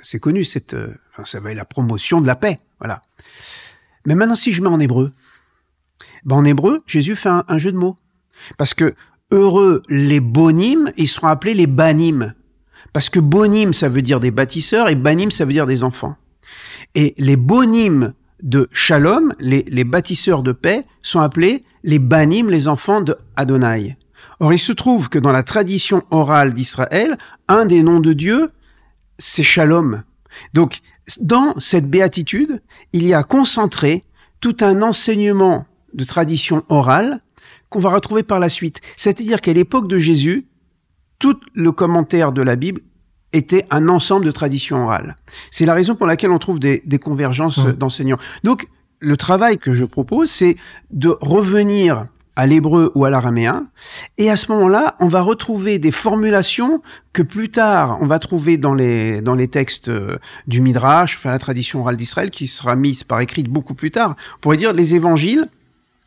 C'est 0.03 0.19
connu 0.19 0.45
cette 0.45 0.75
ça 1.25 1.41
va 1.41 1.51
être 1.51 1.57
la 1.57 1.65
promotion 1.65 2.21
de 2.21 2.27
la 2.27 2.37
paix, 2.37 2.59
voilà. 2.79 3.03
Mais 4.07 4.15
maintenant, 4.15 4.35
si 4.35 4.53
je 4.53 4.63
mets 4.63 4.69
en 4.69 4.81
hébreu, 4.81 5.13
ben 6.25 6.37
en 6.37 6.45
hébreu, 6.45 6.83
Jésus 6.87 7.17
fait 7.17 7.29
un, 7.29 7.59
jeu 7.59 7.73
de 7.73 7.77
mots. 7.77 7.97
Parce 8.59 8.75
que 8.75 8.95
heureux 9.31 9.83
les 9.89 10.21
bonimes, 10.21 10.93
ils 10.97 11.09
seront 11.09 11.29
appelés 11.29 11.55
les 11.55 11.67
banim. 11.67 12.35
Parce 12.93 13.09
que 13.09 13.21
bonim, 13.21 13.73
ça 13.73 13.89
veut 13.89 14.03
dire 14.03 14.21
des 14.21 14.31
bâtisseurs, 14.31 14.89
et 14.89 14.95
banim, 14.95 15.31
ça 15.31 15.45
veut 15.45 15.53
dire 15.53 15.67
des 15.67 15.85
enfants. 15.85 16.17
Et 16.95 17.15
les 17.19 17.37
bonimes 17.37 18.13
de 18.43 18.69
Shalom, 18.73 19.35
les, 19.39 19.65
les 19.69 19.85
bâtisseurs 19.85 20.43
de 20.43 20.53
paix, 20.53 20.85
sont 21.01 21.21
appelés 21.21 21.63
les 21.85 21.99
banim, 21.99 22.51
les 22.51 22.69
enfants 22.69 23.01
de 23.01 23.17
Adonai. 23.37 23.97
Or, 24.41 24.53
il 24.53 24.59
se 24.59 24.73
trouve 24.73 25.09
que 25.09 25.19
dans 25.19 25.33
la 25.33 25.43
tradition 25.43 26.03
orale 26.11 26.53
d'Israël, 26.53 27.17
un 27.49 27.65
des 27.65 27.83
noms 27.83 28.01
de 28.01 28.13
Dieu, 28.13 28.51
c'est 29.19 29.43
Shalom. 29.43 30.03
Donc, 30.55 30.79
dans 31.21 31.55
cette 31.59 31.89
béatitude, 31.89 32.63
il 32.93 33.07
y 33.07 33.15
a 33.15 33.23
concentré 33.23 34.05
tout 34.41 34.57
un 34.61 34.83
enseignement 34.83 35.67
de 35.95 36.05
tradition 36.05 36.65
orale 36.69 37.21
qu'on 37.69 37.81
va 37.81 37.91
retrouver 37.91 38.23
par 38.23 38.39
la 38.39 38.49
suite. 38.49 38.81
C'est-à-dire 38.97 39.41
qu'à 39.41 39.53
l'époque 39.53 39.89
de 39.89 39.99
Jésus, 39.99 40.47
tout 41.23 41.39
le 41.55 41.71
commentaire 41.71 42.33
de 42.33 42.43
la 42.43 42.57
Bible 42.57 42.81
était 43.33 43.65
un 43.71 43.89
ensemble 43.89 44.27
de 44.27 44.33
traditions 44.33 44.83
orales. 44.83 45.17
C'est 45.53 45.65
la 45.65 45.73
raison 45.73 45.95
pour 45.95 46.09
laquelle 46.09 46.33
on 46.33 46.41
trouve 46.41 46.59
des, 46.59 46.81
convergences 47.01 47.65
mmh. 47.65 47.73
d'enseignants. 47.75 48.19
Donc, 48.43 48.67
le 48.99 49.17
travail 49.17 49.57
que 49.57 49.73
je 49.73 49.85
propose, 49.85 50.29
c'est 50.29 50.57
de 50.91 51.17
revenir 51.21 52.07
à 52.35 52.47
l'hébreu 52.47 52.91
ou 52.97 53.05
à 53.05 53.11
l'araméen. 53.11 53.67
Et 54.19 54.31
à 54.31 54.37
ce 54.37 54.51
moment-là, 54.51 54.97
on 54.99 55.07
va 55.07 55.21
retrouver 55.21 55.79
des 55.79 55.93
formulations 55.93 56.83
que 57.13 57.23
plus 57.23 57.51
tard, 57.51 57.99
on 58.01 58.07
va 58.07 58.19
trouver 58.19 58.57
dans 58.57 58.75
les, 58.75 59.21
dans 59.21 59.37
les 59.37 59.47
textes 59.47 59.91
euh, 59.91 60.19
du 60.49 60.61
Midrash, 60.61 61.17
enfin 61.17 61.31
la 61.31 61.39
tradition 61.39 61.83
orale 61.83 61.97
d'Israël, 61.97 62.31
qui 62.31 62.49
sera 62.49 62.75
mise 62.75 63.05
par 63.05 63.21
écrit 63.21 63.45
beaucoup 63.45 63.75
plus 63.75 63.93
tard. 63.93 64.17
On 64.37 64.41
pourrait 64.41 64.57
dire 64.57 64.73
les 64.73 64.97
évangiles 64.97 65.47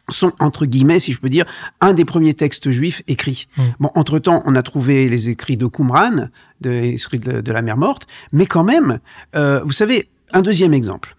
sont, 0.10 0.34
entre 0.40 0.66
guillemets, 0.66 1.00
si 1.00 1.12
je 1.12 1.20
peux 1.20 1.30
dire, 1.30 1.46
un 1.82 1.94
des 1.94 2.06
premiers 2.06 2.34
textes 2.34 2.70
juifs 2.70 3.02
écrits. 3.08 3.48
Mmh. 3.58 3.64
Bon, 3.80 3.92
entre-temps, 3.96 4.44
on 4.46 4.56
a 4.56 4.64
trouvé 4.64 5.10
les 5.10 5.30
écrits 5.30 5.58
de 5.58 5.68
Qumran, 5.68 6.30
de, 6.62 6.72
écrits 6.72 7.20
de, 7.20 7.52
la 7.52 7.62
mer 7.62 7.78
morte, 7.78 8.08
mais 8.32 8.46
quand 8.46 8.64
même, 8.64 9.00
euh, 9.36 9.62
vous 9.64 9.74
savez, 9.74 10.10
un 10.34 10.42
deuxième 10.42 10.74
exemple. 10.74 11.16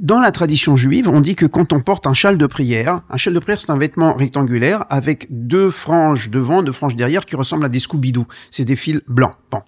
Dans 0.00 0.20
la 0.20 0.32
tradition 0.32 0.74
juive, 0.74 1.08
on 1.08 1.20
dit 1.20 1.34
que 1.34 1.44
quand 1.44 1.72
on 1.72 1.80
porte 1.80 2.06
un 2.06 2.14
châle 2.14 2.38
de 2.38 2.46
prière, 2.46 3.02
un 3.10 3.16
châle 3.18 3.34
de 3.34 3.38
prière 3.38 3.60
c'est 3.60 3.70
un 3.70 3.76
vêtement 3.76 4.14
rectangulaire 4.14 4.84
avec 4.88 5.26
deux 5.30 5.70
franges 5.70 6.30
devant, 6.30 6.62
deux 6.62 6.72
franges 6.72 6.96
derrière 6.96 7.26
qui 7.26 7.36
ressemblent 7.36 7.66
à 7.66 7.68
des 7.68 7.78
scooby 7.78 8.12
C'est 8.50 8.64
des 8.64 8.76
fils 8.76 9.00
blancs. 9.06 9.34
Bon. 9.50 9.60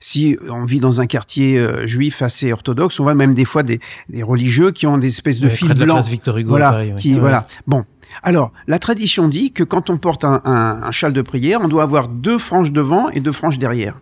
Si 0.00 0.36
on 0.48 0.64
vit 0.64 0.80
dans 0.80 1.00
un 1.00 1.06
quartier 1.06 1.58
euh, 1.58 1.86
juif 1.86 2.20
assez 2.20 2.52
orthodoxe, 2.52 3.00
on 3.00 3.04
voit 3.04 3.14
même 3.14 3.34
des 3.34 3.46
fois 3.46 3.62
des, 3.62 3.80
religieux 4.22 4.72
qui 4.72 4.86
ont 4.86 4.98
des 4.98 5.08
espèces 5.08 5.40
de 5.40 5.48
fils 5.48 5.70
de 5.70 5.84
la 5.84 5.94
Place 5.94 6.08
Victor 6.08 6.36
Hugo, 6.36 6.50
voilà, 6.50 6.84
qui, 6.96 7.18
voilà. 7.18 7.46
Bon. 7.66 7.84
Alors, 8.22 8.52
la 8.66 8.78
tradition 8.78 9.28
dit 9.28 9.52
que 9.52 9.64
quand 9.64 9.90
on 9.90 9.98
porte 9.98 10.24
un, 10.24 10.90
châle 10.90 11.12
de 11.12 11.22
prière, 11.22 11.60
on 11.62 11.68
doit 11.68 11.82
avoir 11.82 12.08
deux 12.08 12.38
franges 12.38 12.72
devant 12.72 13.08
et 13.10 13.20
deux 13.20 13.32
franges 13.32 13.58
derrière. 13.58 13.98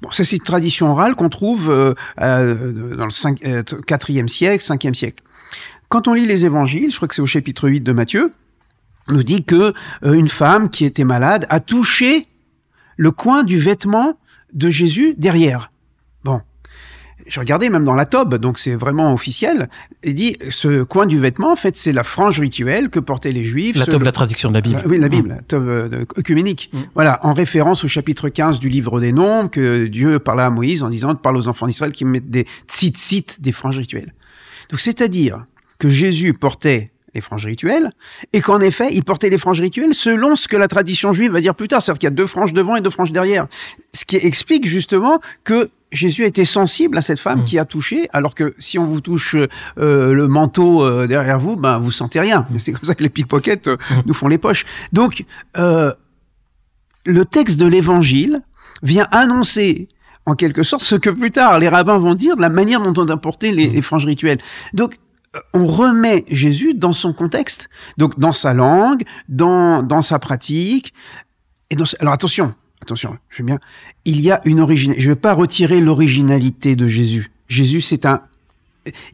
Bon, 0.00 0.10
ça 0.10 0.24
c'est 0.24 0.36
une 0.36 0.42
tradition 0.42 0.90
orale 0.90 1.14
qu'on 1.14 1.28
trouve 1.28 1.70
euh, 1.70 1.94
euh, 2.20 2.96
dans 2.96 3.04
le 3.04 3.10
5, 3.10 3.44
euh, 3.44 3.62
4e 3.62 4.26
siècle, 4.26 4.64
5e 4.64 4.94
siècle. 4.94 5.22
Quand 5.88 6.08
on 6.08 6.14
lit 6.14 6.26
les 6.26 6.44
évangiles, 6.44 6.90
je 6.90 6.96
crois 6.96 7.06
que 7.06 7.14
c'est 7.14 7.22
au 7.22 7.26
chapitre 7.26 7.68
8 7.68 7.82
de 7.82 7.92
Matthieu, 7.92 8.32
on 9.08 9.14
nous 9.14 9.22
dit 9.22 9.44
que 9.44 9.74
euh, 10.04 10.12
une 10.12 10.28
femme 10.28 10.70
qui 10.70 10.84
était 10.84 11.04
malade 11.04 11.46
a 11.48 11.60
touché 11.60 12.26
le 12.96 13.10
coin 13.10 13.42
du 13.42 13.58
vêtement 13.58 14.18
de 14.52 14.70
Jésus 14.70 15.14
derrière. 15.18 15.70
Bon. 16.24 16.40
Je 17.32 17.40
regardais 17.40 17.70
même 17.70 17.86
dans 17.86 17.94
la 17.94 18.04
tobe, 18.04 18.34
donc 18.34 18.58
c'est 18.58 18.74
vraiment 18.74 19.14
officiel. 19.14 19.70
Il 20.04 20.14
dit 20.14 20.36
ce 20.50 20.82
coin 20.82 21.06
du 21.06 21.18
vêtement, 21.18 21.50
en 21.50 21.56
fait, 21.56 21.74
c'est 21.78 21.92
la 21.92 22.02
frange 22.02 22.38
rituelle 22.38 22.90
que 22.90 23.00
portaient 23.00 23.32
les 23.32 23.42
Juifs. 23.42 23.74
La 23.74 23.86
tobe, 23.86 24.02
la 24.02 24.12
traduction 24.12 24.50
de 24.50 24.54
la 24.54 24.60
Bible. 24.60 24.82
Oui, 24.84 24.98
la 24.98 25.08
Bible, 25.08 25.30
la 25.30 25.40
tobe 25.40 25.66
euh, 25.66 26.04
œcuménique. 26.18 26.68
Mm. 26.74 26.78
Voilà, 26.94 27.20
en 27.24 27.32
référence 27.32 27.84
au 27.84 27.88
chapitre 27.88 28.28
15 28.28 28.60
du 28.60 28.68
livre 28.68 29.00
des 29.00 29.12
Nombres, 29.12 29.48
que 29.48 29.86
Dieu 29.86 30.18
parla 30.18 30.44
à 30.44 30.50
Moïse 30.50 30.82
en 30.82 30.90
disant, 30.90 31.14
parle 31.14 31.38
aux 31.38 31.48
enfants 31.48 31.66
d'Israël 31.66 31.92
qui 31.92 32.04
mettent 32.04 32.28
des 32.28 32.46
tzitzit, 32.68 33.40
des 33.40 33.52
franges 33.52 33.78
rituelles. 33.78 34.12
Donc, 34.68 34.80
c'est-à-dire 34.80 35.46
que 35.78 35.88
Jésus 35.88 36.34
portait 36.34 36.91
les 37.14 37.20
franges 37.20 37.44
rituelles, 37.46 37.90
et 38.32 38.40
qu'en 38.40 38.60
effet, 38.60 38.88
il 38.92 39.04
portait 39.04 39.28
les 39.28 39.38
franges 39.38 39.60
rituelles 39.60 39.94
selon 39.94 40.34
ce 40.36 40.48
que 40.48 40.56
la 40.56 40.68
tradition 40.68 41.12
juive 41.12 41.32
va 41.32 41.40
dire 41.40 41.54
plus 41.54 41.68
tard, 41.68 41.82
c'est-à-dire 41.82 41.98
qu'il 42.00 42.06
y 42.06 42.12
a 42.12 42.14
deux 42.14 42.26
franges 42.26 42.52
devant 42.52 42.76
et 42.76 42.80
deux 42.80 42.90
franges 42.90 43.12
derrière. 43.12 43.46
Ce 43.92 44.04
qui 44.04 44.16
explique 44.16 44.66
justement 44.66 45.20
que 45.44 45.70
Jésus 45.90 46.24
a 46.24 46.26
été 46.26 46.46
sensible 46.46 46.96
à 46.96 47.02
cette 47.02 47.20
femme 47.20 47.40
Mm. 47.40 47.44
qui 47.44 47.58
a 47.58 47.66
touché, 47.66 48.08
alors 48.14 48.34
que 48.34 48.54
si 48.58 48.78
on 48.78 48.86
vous 48.86 49.02
touche 49.02 49.36
euh, 49.36 50.14
le 50.14 50.26
manteau 50.26 50.82
euh, 50.82 51.06
derrière 51.06 51.38
vous, 51.38 51.54
ben 51.56 51.78
vous 51.78 51.92
sentez 51.92 52.18
rien. 52.18 52.46
C'est 52.58 52.72
comme 52.72 52.84
ça 52.84 52.94
que 52.94 53.02
les 53.02 53.10
pickpockets 53.10 53.68
euh, 53.68 53.76
nous 54.06 54.14
font 54.14 54.28
les 54.28 54.38
poches. 54.38 54.64
Donc, 54.92 55.24
euh, 55.58 55.92
le 57.04 57.24
texte 57.26 57.58
de 57.58 57.66
l'Évangile 57.66 58.40
vient 58.82 59.06
annoncer 59.10 59.88
en 60.24 60.34
quelque 60.34 60.62
sorte 60.62 60.82
ce 60.82 60.94
que 60.94 61.10
plus 61.10 61.30
tard 61.30 61.58
les 61.58 61.68
rabbins 61.68 61.98
vont 61.98 62.14
dire 62.14 62.36
de 62.36 62.40
la 62.40 62.48
manière 62.48 62.80
dont 62.80 62.94
on 62.96 63.06
a 63.08 63.16
porté 63.18 63.52
les, 63.52 63.68
les 63.68 63.82
franges 63.82 64.06
rituelles. 64.06 64.38
Donc, 64.72 64.98
on 65.54 65.66
remet 65.66 66.24
Jésus 66.28 66.74
dans 66.74 66.92
son 66.92 67.12
contexte, 67.12 67.70
donc 67.96 68.18
dans 68.18 68.32
sa 68.32 68.52
langue, 68.52 69.02
dans, 69.28 69.82
dans 69.82 70.02
sa 70.02 70.18
pratique. 70.18 70.92
Et 71.70 71.76
dans, 71.76 71.84
alors 72.00 72.12
attention, 72.12 72.54
attention, 72.82 73.16
je 73.30 73.38
vais 73.38 73.44
bien. 73.44 73.58
Il 74.04 74.20
y 74.20 74.30
a 74.30 74.40
une 74.44 74.60
origine. 74.60 74.94
Je 74.98 75.08
ne 75.08 75.14
vais 75.14 75.20
pas 75.20 75.32
retirer 75.32 75.80
l'originalité 75.80 76.76
de 76.76 76.86
Jésus. 76.86 77.30
Jésus, 77.48 77.80
c'est 77.80 78.04
un. 78.06 78.22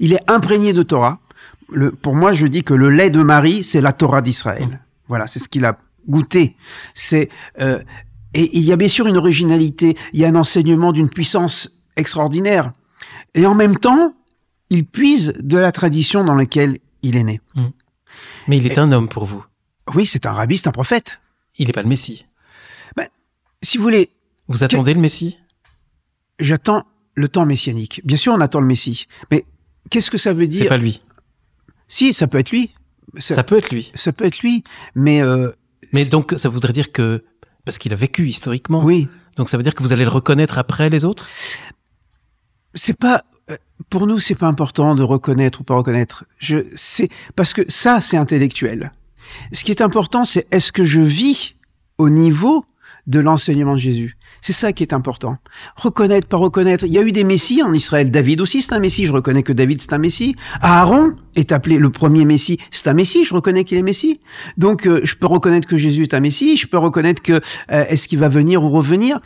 Il 0.01 0.13
est 0.13 0.31
imprégné 0.31 0.73
de 0.73 0.83
Torah. 0.83 1.21
Le, 1.71 1.93
pour 1.93 2.15
moi, 2.15 2.33
je 2.33 2.47
dis 2.47 2.65
que 2.65 2.75
le 2.75 2.89
lait 2.89 3.11
de 3.11 3.23
Marie, 3.23 3.63
c'est 3.63 3.81
la 3.81 3.93
Torah 3.93 4.23
d'Israël. 4.23 4.81
Voilà, 5.07 5.27
c'est 5.27 5.39
ce 5.39 5.49
qu'il 5.49 5.65
a 5.65 5.79
goûté. 6.09 6.57
C'est 6.95 7.29
euh, 7.61 7.81
et 8.35 8.57
il 8.59 8.65
y 8.65 8.73
a 8.73 8.77
bien 8.77 8.89
sûr 8.89 9.07
une 9.07 9.17
originalité. 9.17 9.97
Il 10.13 10.21
y 10.21 10.25
a 10.25 10.29
un 10.29 10.35
enseignement 10.35 10.93
d'une 10.93 11.11
puissance 11.11 11.83
extraordinaire. 11.97 12.73
Et 13.35 13.47
en 13.47 13.55
même 13.55 13.79
temps, 13.79 14.15
il 14.71 14.85
puise 14.87 15.35
de 15.39 15.57
la 15.59 15.73
tradition 15.73 16.25
dans 16.25 16.35
laquelle 16.35 16.79
il 17.03 17.17
est 17.17 17.25
né. 17.25 17.41
Mais 18.49 18.57
il 18.59 18.67
est 18.67 18.79
un 18.79 18.91
homme 18.93 19.09
pour 19.09 19.25
vous. 19.25 19.45
Oui, 19.95 20.05
c'est 20.07 20.27
un 20.27 20.33
rabbi, 20.33 20.57
c'est 20.59 20.69
un 20.69 20.73
prophète. 20.73 21.21
Il 21.59 21.67
n'est 21.67 21.73
pas 21.73 21.83
le 21.83 21.89
Messie. 21.89 22.27
Si 23.63 23.77
vous 23.77 23.83
voulez, 23.83 24.11
Vous 24.47 24.63
attendez 24.63 24.95
le 24.95 25.01
Messie? 25.01 25.37
J'attends 26.39 26.85
le 27.17 27.29
temps 27.29 27.45
messianique. 27.45 28.01
Bien 28.05 28.17
sûr, 28.17 28.33
on 28.33 28.41
attend 28.41 28.61
le 28.61 28.67
Messie. 28.69 29.07
Mais 29.33 29.45
qu'est-ce 29.91 30.11
que 30.13 30.17
ça 30.19 30.33
veut 30.33 30.45
C'est 30.45 30.49
dire 30.49 30.69
pas 30.69 30.77
lui. 30.77 31.03
Si, 31.89 32.15
ça 32.15 32.29
peut 32.29 32.39
être 32.39 32.53
lui. 32.53 32.73
Ça, 33.19 33.35
Ça 33.35 33.43
peut 33.43 33.59
être 33.59 33.71
lui. 33.73 33.91
ça 33.97 34.13
peut 34.13 34.25
être 34.27 34.39
lui. 34.41 34.63
Mais 34.95 35.21
euh, 35.23 35.51
Mais 35.93 36.05
c'est- 36.05 36.11
donc, 36.11 36.35
ça 36.37 36.49
voudrait 36.49 36.73
dire 36.73 36.93
que. 36.93 37.25
Parce 37.65 37.79
qu'il 37.79 37.93
a 37.93 37.97
vécu 37.97 38.29
historiquement. 38.29 38.85
oui, 38.85 39.09
Donc, 39.37 39.49
ça 39.49 39.57
veut 39.57 39.65
dire 39.65 39.75
que 39.75 39.83
vous 39.83 39.93
allez 39.93 40.05
le 40.05 40.11
reconnaître 40.11 40.57
après 40.59 40.89
les 40.89 41.05
autres? 41.05 41.29
C'est 42.75 42.97
pas 42.97 43.25
pour 43.91 44.07
nous, 44.07 44.19
c'est 44.19 44.35
pas 44.35 44.47
important 44.47 44.95
de 44.95 45.03
reconnaître 45.03 45.61
ou 45.61 45.65
pas 45.65 45.77
reconnaître. 45.77 46.25
Je 46.39 46.67
c'est 46.75 47.09
parce 47.37 47.53
que 47.53 47.63
ça, 47.69 48.01
c'est 48.01 48.17
intellectuel. 48.17 48.93
Ce 49.53 49.65
qui 49.65 49.71
est 49.71 49.81
important, 49.81 50.25
c'est 50.25 50.47
est-ce 50.53 50.73
que 50.73 50.85
je 50.85 51.01
vis 51.01 51.57
au 51.97 52.11
niveau 52.11 52.65
de 53.07 53.21
l'enseignement 53.21 53.75
de 53.75 53.79
Jésus? 53.79 54.18
C'est 54.41 54.53
ça 54.53 54.73
qui 54.73 54.83
est 54.83 54.93
important. 54.93 55.37
Reconnaître, 55.77 56.29
pas 56.29 56.37
reconnaître. 56.37 56.85
Il 56.87 56.93
y 56.93 56.99
a 56.99 57.03
eu 57.03 57.13
des 57.13 57.25
messies 57.25 57.63
en 57.63 57.73
Israël. 57.73 58.11
David 58.11 58.41
aussi, 58.41 58.63
c'est 58.63 58.73
un 58.73 58.79
messie. 58.79 59.07
Je 59.07 59.13
reconnais 59.13 59.43
que 59.43 59.53
David, 59.53 59.83
c'est 59.83 59.93
un 59.93 59.99
messie. 59.99 60.37
Aaron 60.61 61.13
est 61.37 61.53
appelé 61.53 61.79
le 61.79 61.91
premier 61.91 62.25
messie. 62.25 62.59
C'est 62.71 62.89
un 62.89 62.95
messie. 62.95 63.25
Je 63.25 63.35
reconnais 63.35 63.65
qu'il 63.65 63.79
est 63.79 63.83
messie. 63.83 64.21
Donc, 64.57 64.87
euh, 64.87 65.01
je 65.05 65.15
peux 65.15 65.27
reconnaître 65.27 65.69
que 65.69 65.77
Jésus 65.77 66.03
est 66.03 66.15
un 66.15 66.21
messie. 66.21 66.57
Je 66.57 66.67
peux 66.67 66.79
reconnaître 66.79 67.23
que 67.23 67.33
euh, 67.33 67.85
est-ce 67.89 68.09
qu'il 68.09 68.19
va 68.19 68.29
venir 68.29 68.63
ou 68.63 68.71
revenir. 68.71 69.21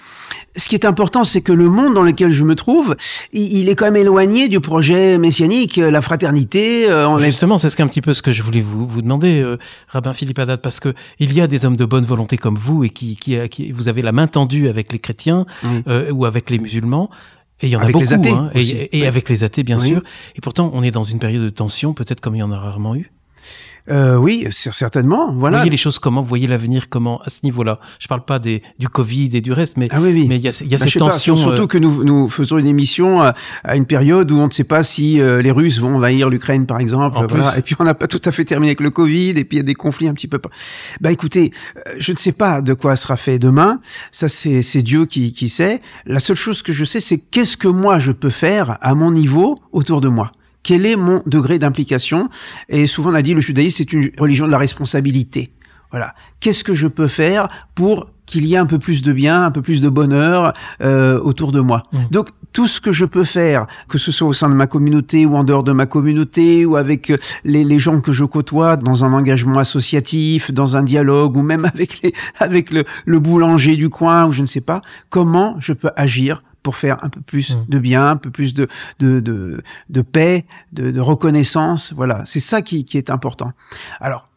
Ce 0.57 0.69
qui 0.69 0.75
est 0.75 0.85
important, 0.85 1.25
c'est 1.25 1.41
que 1.41 1.53
le 1.53 1.69
monde 1.69 1.95
dans 1.95 2.03
lequel 2.03 2.33
je 2.33 2.45
me 2.45 2.55
trouve, 2.55 2.97
il, 3.33 3.69
est 3.69 3.75
quand 3.75 3.87
même 3.87 3.97
éloigné 3.97 4.49
du 4.49 4.61
projet 4.61 5.17
messianique, 5.19 5.79
euh, 5.79 5.91
la 5.91 6.03
fraternité. 6.03 6.89
Justement, 7.21 7.59
c'est 7.59 7.71
ce 7.71 7.77
qu'un 7.77 7.87
petit 7.87 8.03
peu 8.03 8.13
ce 8.13 8.23
que 8.23 8.33
je 8.33 8.43
voulais 8.43 8.61
vous, 8.61 8.87
vous 8.87 9.03
demander, 9.03 9.57
Rabbin 9.89 10.13
Philippe 10.13 10.39
Haddad, 10.39 10.61
parce 10.61 10.81
que 10.81 10.93
il 11.19 11.33
y 11.33 11.41
a 11.41 11.47
des 11.47 11.65
hommes 11.65 11.77
de 11.77 11.85
bonne 11.85 12.05
volonté 12.05 12.37
comme 12.37 12.57
vous 12.57 12.85
et 12.85 12.91
qui 12.91 13.73
vous 13.73 13.89
avez 13.89 14.03
la 14.03 14.13
main 14.13 14.27
tendue 14.27 14.69
avec 14.69 14.92
les 14.93 14.99
chrétiens 14.99 15.47
Oui. 15.65 15.83
euh, 15.89 16.11
ou 16.13 16.25
avec 16.25 16.51
les 16.51 16.59
musulmans. 16.59 17.11
Et 17.61 17.67
il 17.67 17.71
y 17.71 17.77
en 17.77 17.81
Avec 17.81 17.95
a 17.95 17.99
les 18.01 18.05
beaucoup, 18.05 18.15
athées 18.15 18.31
hein, 18.31 18.51
et, 18.55 19.07
avec 19.07 19.29
les 19.29 19.45
athées, 19.45 19.63
bien 19.63 19.79
Oui. 19.79 19.89
sûr. 19.91 20.03
Et 20.35 20.41
pourtant, 20.41 20.71
on 20.75 20.83
est 20.83 20.91
dans 20.91 21.05
une 21.05 21.19
période 21.21 21.43
de 21.45 21.49
tension, 21.49 21.95
peut-être 21.95 22.21
comme 22.21 22.35
il 22.35 22.39
y 22.39 22.43
en 22.43 22.51
a 22.51 22.59
rarement 22.59 22.97
eu. 22.97 23.13
Euh, 23.91 24.17
oui, 24.17 24.47
certainement. 24.51 25.33
Vous 25.33 25.41
Voilà. 25.41 25.57
voyez 25.59 25.71
les 25.71 25.77
choses 25.77 25.99
comment 25.99 26.23
Vous 26.23 26.29
voyez 26.29 26.47
l'avenir 26.47 26.89
comment 26.89 27.21
à 27.23 27.31
ce 27.31 27.41
niveau-là 27.43 27.81
Je 27.99 28.07
parle 28.07 28.25
pas 28.25 28.39
des, 28.39 28.63
du 28.79 28.89
Covid 28.89 29.31
et 29.35 29.41
du 29.41 29.51
reste, 29.53 29.77
mais 29.77 29.89
Ah 29.91 30.01
oui, 30.01 30.13
oui. 30.13 30.27
mais 30.29 30.37
il 30.37 30.43
y 30.43 30.47
a, 30.49 30.63
y 30.65 30.75
a 30.75 30.79
Bah, 30.79 30.85
cette 30.85 30.93
pas, 31.01 31.09
tension. 31.11 31.35
surtout 31.35 31.65
euh, 31.65 31.67
que 31.67 31.79
nous, 31.79 32.05
nous 32.05 32.29
faisons 32.29 32.59
une 32.59 32.69
émission 32.69 33.21
à, 33.23 33.35
à 33.65 33.75
une 33.75 33.87
période 33.87 34.31
où 34.31 34.37
on 34.39 34.47
ne 34.47 34.53
sait 34.53 34.63
pas 34.63 34.85
si 34.85 35.21
euh, 35.21 35.43
les 35.43 35.51
Russes 35.51 35.81
vont 35.81 35.97
envahir 35.97 36.31
l'Ukraine, 36.31 36.65
par 36.67 36.79
exemple. 36.79 37.19
Voilà. 37.29 37.59
Et 37.59 37.63
puis 37.63 37.75
on 37.81 37.83
n'a 37.85 37.95
pas 37.95 38.07
tout 38.07 38.21
à 38.25 38.31
fait 38.31 38.45
terminé 38.45 38.69
avec 38.71 38.81
le 38.81 38.91
Covid, 38.91 39.31
et 39.31 39.45
puis 39.45 39.57
il 39.57 39.59
y 39.59 39.61
a 39.61 39.65
des 39.65 39.75
conflits 39.75 40.07
un 40.07 40.15
petit 40.15 40.29
peu. 40.29 40.41
Bah 41.01 41.11
écoutez, 41.11 41.51
euh, 41.77 41.95
je 41.99 42.13
ne 42.13 42.17
sais 42.19 42.33
pas 42.33 42.63
de 42.63 42.75
quoi 42.75 42.95
sera 42.95 43.17
fait 43.17 43.41
demain. 43.41 43.81
Ça, 44.13 44.29
c'est 44.29 44.63
c'est 44.63 44.83
Dieu 44.83 45.07
qui, 45.07 45.33
qui 45.33 45.49
sait. 45.49 45.81
La 46.07 46.21
seule 46.21 46.37
chose 46.37 46.63
que 46.63 46.73
je 46.73 46.85
sais, 46.85 47.01
c'est 47.01 47.19
qu'est-ce 47.19 47.57
que 47.57 47.67
moi 47.69 47.99
je 47.99 48.13
peux 48.13 48.31
faire 48.31 48.79
à 48.81 48.95
mon 48.95 49.11
niveau 49.11 49.59
autour 49.73 50.01
de 50.01 50.07
moi. 50.09 50.31
Quel 50.63 50.87
est 50.87 50.97
mon 50.97 51.23
degré 51.27 51.59
d'implication 51.59 52.29
Et 52.69 52.87
souvent 52.87 53.11
on 53.11 53.15
a 53.15 53.23
dit 53.23 53.35
le 53.35 53.41
judaïsme 53.41 53.77
c'est 53.79 53.93
une 53.93 54.11
religion 54.19 54.47
de 54.47 54.53
la 54.53 54.59
responsabilité. 54.59 55.53
Voilà. 55.91 56.15
Qu'est-ce 56.41 56.65
que 56.65 56.73
je 56.73 56.89
peux 56.89 57.07
faire 57.07 57.49
pour 57.75 58.07
qu'il 58.25 58.47
y 58.47 58.55
ait 58.55 58.59
un 58.59 58.67
peu 58.67 58.79
plus 58.79 59.03
de 59.03 59.13
bien, 59.13 59.45
un 59.45 59.51
peu 59.51 59.61
plus 59.61 59.83
de 59.83 59.91
bonheur 59.91 60.55
euh, 60.81 61.21
autour 61.21 61.53
de 61.53 61.61
moi 61.61 61.83
Mm. 61.93 61.99
Donc 62.11 62.31
tout 62.53 62.67
ce 62.67 62.81
que 62.81 62.93
je 62.93 63.05
peux 63.05 63.25
faire, 63.25 63.67
que 63.89 63.99
ce 63.99 64.13
soit 64.13 64.29
au 64.29 64.33
sein 64.33 64.49
de 64.49 64.55
ma 64.55 64.67
communauté 64.67 65.25
ou 65.27 65.37
en 65.37 65.45
dehors 65.45 65.63
de 65.63 65.73
ma 65.73 65.87
communauté 65.87 66.67
ou 66.67 66.77
avec 66.77 67.11
euh, 67.11 67.17
les, 67.45 67.65
les 67.65 67.79
gens 67.79 68.01
que 68.01 68.13
je 68.13 68.25
côtoie, 68.25 68.77
dans 68.77 69.05
un 69.05 69.13
engagement 69.13 69.59
associatif, 69.59 70.53
dans 70.53 70.77
un 70.77 70.83
dialogue 70.83 71.37
ou 71.37 71.43
même 71.43 71.65
avec 71.75 72.03
les, 72.03 72.13
avec 72.39 72.71
le, 72.71 72.85
le 73.05 73.21
boulanger 73.21 73.77
du 73.77 73.89
coin 73.89 74.27
ou 74.27 74.33
je 74.33 74.43
ne 74.43 74.47
sais 74.47 74.61
pas, 74.61 74.83
comment 75.09 75.57
je 75.61 75.73
peux 75.73 75.91
agir 75.97 76.43
pour 76.63 76.77
faire 76.77 77.03
un 77.05 77.09
peu 77.09 77.21
plus 77.21 77.55
Mm. 77.57 77.65
de 77.69 77.79
bien, 77.79 78.09
un 78.11 78.17
peu 78.17 78.31
plus 78.31 78.55
de 78.55 78.69
de 79.01 79.21
de, 79.21 79.63
de 79.91 80.03
paix, 80.03 80.45
de, 80.73 80.91
de 80.91 81.01
reconnaissance. 81.01 81.93
Voilà, 81.95 82.23
c'est 82.25 82.41
ça 82.41 82.63
qui, 82.63 82.85
qui 82.85 82.99
est 82.99 83.11
important. 83.11 83.53
Alors 84.01 84.29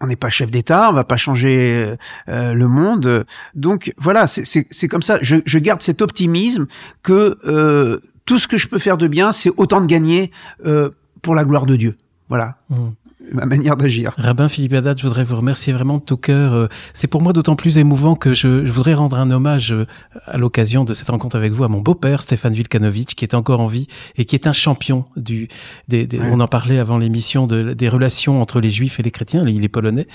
on 0.00 0.06
n'est 0.08 0.16
pas 0.16 0.30
chef 0.30 0.50
d'État, 0.50 0.88
on 0.90 0.92
va 0.94 1.04
pas 1.04 1.16
changer 1.16 1.94
euh, 2.28 2.54
le 2.54 2.66
monde. 2.68 3.24
Donc 3.54 3.92
voilà, 3.98 4.26
c'est- 4.26 4.44
c'est 4.44 4.66
c'est 4.70 4.88
comme 4.88 5.02
ça. 5.02 5.18
Je, 5.22 5.36
je 5.46 5.58
garde 5.58 5.82
cet 5.82 6.02
optimisme 6.02 6.66
que 7.02 7.38
euh, 7.44 8.00
tout 8.24 8.38
ce 8.38 8.48
que 8.48 8.56
je 8.56 8.66
peux 8.68 8.78
faire 8.78 8.96
de 8.98 9.06
bien, 9.06 9.32
c'est 9.32 9.50
autant 9.56 9.80
de 9.80 9.86
gagner 9.86 10.30
euh, 10.66 10.90
pour 11.22 11.34
la 11.34 11.44
gloire 11.44 11.66
de 11.66 11.76
Dieu. 11.76 11.96
Voilà 12.28 12.56
hum. 12.70 12.94
Ma 13.32 13.46
manière 13.46 13.76
d'agir. 13.76 14.12
Rabbin 14.16 14.48
Philippe 14.48 14.72
Haddad, 14.74 14.98
je 14.98 15.02
voudrais 15.06 15.24
vous 15.24 15.36
remercier 15.36 15.72
vraiment 15.72 15.96
de 15.98 16.02
tout 16.02 16.16
cœur. 16.16 16.52
Euh, 16.54 16.66
C'est 16.94 17.06
pour 17.08 17.20
moi 17.22 17.32
d'autant 17.32 17.56
plus 17.56 17.78
émouvant 17.78 18.14
que 18.16 18.32
je, 18.34 18.64
je 18.64 18.72
voudrais 18.72 18.94
rendre 18.94 19.16
un 19.18 19.30
hommage 19.30 19.72
euh, 19.72 19.86
à 20.26 20.38
l'occasion 20.38 20.84
de 20.84 20.94
cette 20.94 21.10
rencontre 21.10 21.36
avec 21.36 21.52
vous 21.52 21.64
à 21.64 21.68
mon 21.68 21.80
beau-père 21.80 22.22
Stéphane 22.22 22.52
Vilkanovic, 22.54 23.14
qui 23.14 23.24
est 23.24 23.34
encore 23.34 23.60
en 23.60 23.66
vie 23.66 23.86
et 24.16 24.24
qui 24.24 24.34
est 24.36 24.46
un 24.46 24.52
champion 24.52 25.04
du. 25.16 25.48
Des, 25.88 26.06
des- 26.06 26.18
Ouais. 26.22 26.28
On 26.30 26.38
en 26.40 26.46
parlait 26.46 26.78
avant 26.78 26.98
l'émission 26.98 27.46
de, 27.48 27.72
des 27.72 27.88
relations 27.88 28.40
entre 28.40 28.60
les 28.60 28.70
Juifs 28.70 29.00
et 29.00 29.02
les 29.02 29.10
chrétiens. 29.10 29.44
Il 29.48 29.64
est 29.64 29.68
polonais. 29.68 30.06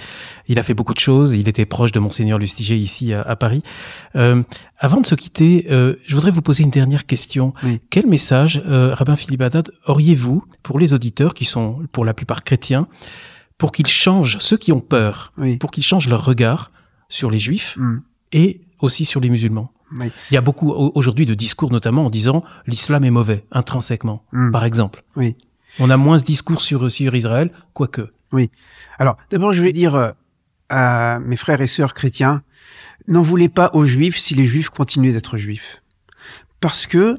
Il 0.47 0.57
a 0.57 0.63
fait 0.63 0.73
beaucoup 0.73 0.93
de 0.93 0.99
choses. 0.99 1.33
Il 1.33 1.49
était 1.49 1.65
proche 1.65 1.91
de 1.91 1.99
monseigneur 1.99 2.39
Lustiger 2.39 2.77
ici 2.77 3.13
à, 3.13 3.21
à 3.23 3.35
Paris. 3.35 3.61
Euh, 4.15 4.41
avant 4.79 5.01
de 5.01 5.05
se 5.05 5.15
quitter, 5.15 5.67
euh, 5.71 5.95
je 6.05 6.13
voudrais 6.15 6.31
vous 6.31 6.41
poser 6.41 6.63
une 6.63 6.69
dernière 6.69 7.05
question. 7.05 7.53
Oui. 7.63 7.81
Quel 7.89 8.05
message, 8.07 8.61
euh, 8.67 8.93
Rabbin 8.93 9.15
Philippe 9.15 9.41
Haddad, 9.41 9.71
auriez-vous 9.87 10.43
pour 10.63 10.77
les 10.79 10.93
auditeurs 10.93 11.33
qui 11.33 11.45
sont 11.45 11.79
pour 11.91 12.05
la 12.05 12.13
plupart 12.13 12.43
chrétiens, 12.43 12.87
pour 13.57 13.71
qu'ils 13.71 13.87
changent, 13.87 14.37
ceux 14.39 14.57
qui 14.57 14.71
ont 14.71 14.79
peur, 14.79 15.31
Oui. 15.37 15.57
pour 15.57 15.71
qu'ils 15.71 15.83
changent 15.83 16.09
leur 16.09 16.23
regard 16.23 16.71
sur 17.09 17.31
les 17.31 17.39
juifs 17.39 17.75
Mm. 17.77 17.97
et 18.33 18.61
aussi 18.79 19.05
sur 19.05 19.19
les 19.19 19.29
musulmans? 19.29 19.71
Oui. 19.99 20.11
Il 20.29 20.33
y 20.35 20.37
a 20.37 20.41
beaucoup 20.41 20.69
au- 20.69 20.91
aujourd'hui 20.95 21.25
de 21.25 21.33
discours, 21.33 21.71
notamment 21.71 22.05
en 22.05 22.09
disant 22.09 22.43
l'islam 22.67 23.03
est 23.03 23.09
mauvais, 23.09 23.45
intrinsèquement, 23.51 24.23
Mm. 24.31 24.51
par 24.51 24.63
exemple. 24.65 25.03
Oui. 25.15 25.35
On 25.79 25.89
a 25.89 25.97
moins 25.97 26.17
ce 26.19 26.25
discours 26.25 26.61
sur, 26.61 26.91
sur 26.91 27.15
Israël, 27.15 27.51
quoique. 27.73 28.11
Oui. 28.31 28.51
Alors, 28.99 29.17
d'abord, 29.31 29.53
je 29.53 29.61
vais 29.63 29.73
dire 29.73 29.95
euh, 29.95 30.11
à 30.69 31.19
mes 31.19 31.37
frères 31.37 31.61
et 31.61 31.67
sœurs 31.67 31.93
chrétiens, 31.93 32.43
n'en 33.07 33.21
voulez 33.21 33.49
pas 33.49 33.71
aux 33.73 33.85
juifs 33.85 34.17
si 34.17 34.35
les 34.35 34.45
juifs 34.45 34.69
continuent 34.69 35.13
d'être 35.13 35.37
juifs. 35.37 35.81
Parce 36.59 36.87
que 36.87 37.15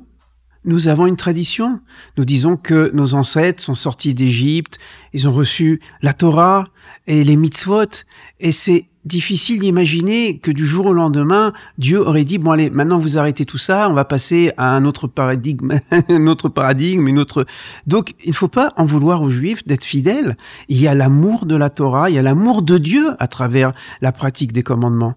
nous 0.64 0.89
avons 0.89 1.07
une 1.07 1.16
tradition. 1.16 1.81
Nous 2.16 2.24
disons 2.24 2.57
que 2.57 2.91
nos 2.93 3.14
ancêtres 3.14 3.62
sont 3.62 3.74
sortis 3.74 4.14
d'Égypte, 4.14 4.79
ils 5.12 5.29
ont 5.29 5.33
reçu 5.33 5.81
la 6.03 6.12
Torah 6.12 6.64
et 7.07 7.24
les 7.24 7.37
mitzvot, 7.37 8.05
et 8.41 8.53
c'est 8.53 8.89
difficile 9.09 9.59
d'imaginer 9.59 10.39
que 10.39 10.53
du 10.53 10.67
jour 10.67 10.87
au 10.87 10.93
lendemain, 10.93 11.53
Dieu 11.79 12.01
aurait 12.01 12.25
dit 12.25 12.39
bon 12.39 12.53
allez, 12.53 12.71
maintenant 12.71 12.99
vous 12.99 13.19
arrêtez 13.19 13.45
tout 13.45 13.59
ça, 13.59 13.89
on 13.89 13.95
va 13.95 14.05
passer 14.05 14.53
à 14.57 14.77
un 14.77 14.85
autre 14.85 15.09
paradigme, 15.09 15.81
un 16.09 16.27
autre 16.29 16.49
paradigme, 16.49 17.09
une 17.09 17.19
autre. 17.19 17.47
Donc 17.87 18.15
il 18.25 18.31
ne 18.31 18.35
faut 18.35 18.49
pas 18.49 18.73
en 18.77 18.85
vouloir 18.85 19.23
aux 19.23 19.31
Juifs 19.31 19.67
d'être 19.67 19.85
fidèles. 19.85 20.37
Il 20.69 20.81
y 20.81 20.87
a 20.87 20.95
l'amour 20.95 21.47
de 21.47 21.57
la 21.57 21.71
Torah, 21.71 22.11
il 22.11 22.15
y 22.15 22.19
a 22.19 22.23
l'amour 22.23 22.63
de 22.63 22.79
Dieu 22.79 23.11
à 23.19 23.27
travers 23.27 23.73
la 24.01 24.13
pratique 24.13 24.53
des 24.53 24.63
commandements. 24.63 25.15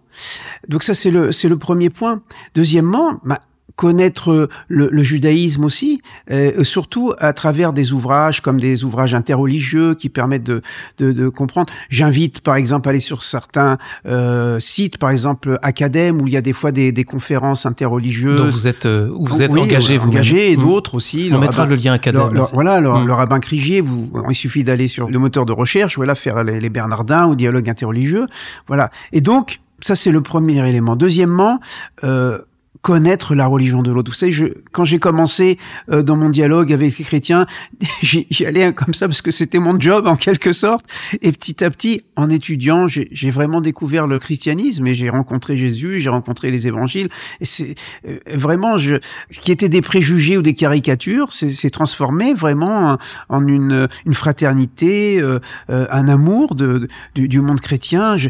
Donc 0.68 0.84
ça 0.84 0.94
c'est 0.94 1.12
le 1.12 1.32
c'est 1.32 1.50
le 1.50 1.58
premier 1.58 1.90
point. 1.90 2.22
Deuxièmement, 2.56 3.20
bah, 3.26 3.40
connaître 3.82 4.48
le, 4.68 4.90
le, 4.92 5.02
judaïsme 5.02 5.64
aussi, 5.64 6.04
euh, 6.30 6.64
surtout 6.64 7.14
à 7.18 7.34
travers 7.34 7.74
des 7.74 7.94
ouvrages 7.94 8.40
comme 8.40 8.60
des 8.60 8.84
ouvrages 8.84 9.16
interreligieux 9.16 9.96
qui 9.96 10.08
permettent 10.08 10.44
de, 10.44 10.62
de, 11.00 11.12
de 11.12 11.30
comprendre. 11.30 11.74
J'invite 11.90 12.42
par 12.42 12.58
exemple 12.58 12.88
à 12.88 12.92
aller 12.92 13.00
sur 13.00 13.24
certains 13.24 13.80
euh, 14.06 14.60
sites, 14.60 15.00
par 15.00 15.10
exemple 15.10 15.58
Academ, 15.64 16.22
où 16.22 16.28
il 16.28 16.34
y 16.34 16.38
a 16.38 16.42
des 16.42 16.54
fois 16.54 16.72
des, 16.72 16.92
des 16.92 17.04
conférences 17.04 17.66
interreligieuses. 17.66 18.38
Donc 18.38 18.50
vous 18.50 18.68
êtes, 18.68 18.86
euh, 18.86 19.10
où 19.10 19.26
vous 19.26 19.42
êtes 19.42 19.52
oui, 19.52 19.62
engagé, 19.62 19.98
vous 19.98 20.10
engagé 20.10 20.52
et 20.52 20.58
d'autres 20.58 20.94
aussi. 20.94 21.32
On 21.34 21.40
mettra 21.40 21.64
rabbin, 21.64 21.76
le 21.76 21.82
lien 21.82 21.94
Academ. 21.94 22.40
Voilà, 22.54 22.82
le, 22.82 22.92
mmh. 22.92 23.08
le, 23.08 23.14
rabbin 23.14 23.40
Crigier, 23.40 23.82
vous, 23.82 24.12
il 24.30 24.36
suffit 24.36 24.64
d'aller 24.64 24.88
sur 24.88 25.10
le 25.10 25.18
moteur 25.18 25.48
de 25.48 25.54
recherche, 25.54 25.96
voilà, 25.96 26.14
faire 26.14 26.44
les, 26.44 26.60
les 26.60 26.70
Bernardins 26.70 27.26
ou 27.26 27.34
dialogue 27.34 27.68
interreligieux, 27.68 28.28
voilà. 28.68 28.92
Et 29.12 29.22
donc 29.22 29.60
ça 29.82 29.96
c'est 29.96 30.12
le 30.12 30.22
premier 30.22 30.68
élément. 30.70 30.96
Deuxièmement, 30.96 31.60
euh, 32.04 32.38
connaître 32.82 33.36
la 33.36 33.46
religion 33.46 33.84
de 33.84 33.92
l'autre. 33.92 34.12
Vous 34.12 34.18
savez, 34.18 34.32
je, 34.32 34.46
quand 34.72 34.84
j'ai 34.84 35.00
commencé 35.00 35.58
euh, 35.90 36.02
dans 36.02 36.16
mon 36.16 36.30
dialogue 36.30 36.74
avec 36.74 36.98
les 36.98 37.06
chrétiens, 37.06 37.46
j'y 38.02 38.46
allais 38.46 38.74
comme 38.74 38.94
ça 38.94 39.08
parce 39.08 39.22
que 39.22 39.32
c'était 39.32 39.60
mon 39.60 39.80
job 39.80 40.08
en 40.08 40.16
quelque 40.16 40.52
sorte. 40.54 40.86
Et 41.22 41.32
petit 41.32 41.64
à 41.64 41.70
petit, 41.70 42.04
en 42.16 42.30
étudiant, 42.30 42.88
j'ai 42.88 43.30
vraiment 43.30 43.62
découvert 43.62 44.08
le 44.08 44.20
christianisme 44.20 44.88
et 44.88 44.94
j'ai 44.94 45.10
rencontré 45.10 45.58
Jésus, 45.58 46.00
j'ai 46.00 46.10
rencontré 46.10 46.50
les 46.50 46.68
évangiles. 46.68 47.10
C'est 47.42 47.76
euh, 48.08 48.18
vraiment, 48.34 48.78
je, 48.78 48.96
ce 49.30 49.40
qui 49.40 49.52
était 49.52 49.70
des 49.70 49.82
préjugés 49.82 50.38
ou 50.38 50.42
des 50.42 50.56
caricatures, 50.56 51.32
c'est 51.32 51.70
transformé 51.70 52.34
vraiment 52.34 52.98
en 53.30 53.48
une, 53.48 53.88
une 54.06 54.14
fraternité, 54.14 55.20
euh, 55.22 55.40
un 55.70 56.08
amour 56.08 56.56
de, 56.56 56.88
de 57.16 57.28
du, 57.28 57.42
monde 57.42 57.62
chrétien. 57.62 58.16
Je, 58.16 58.30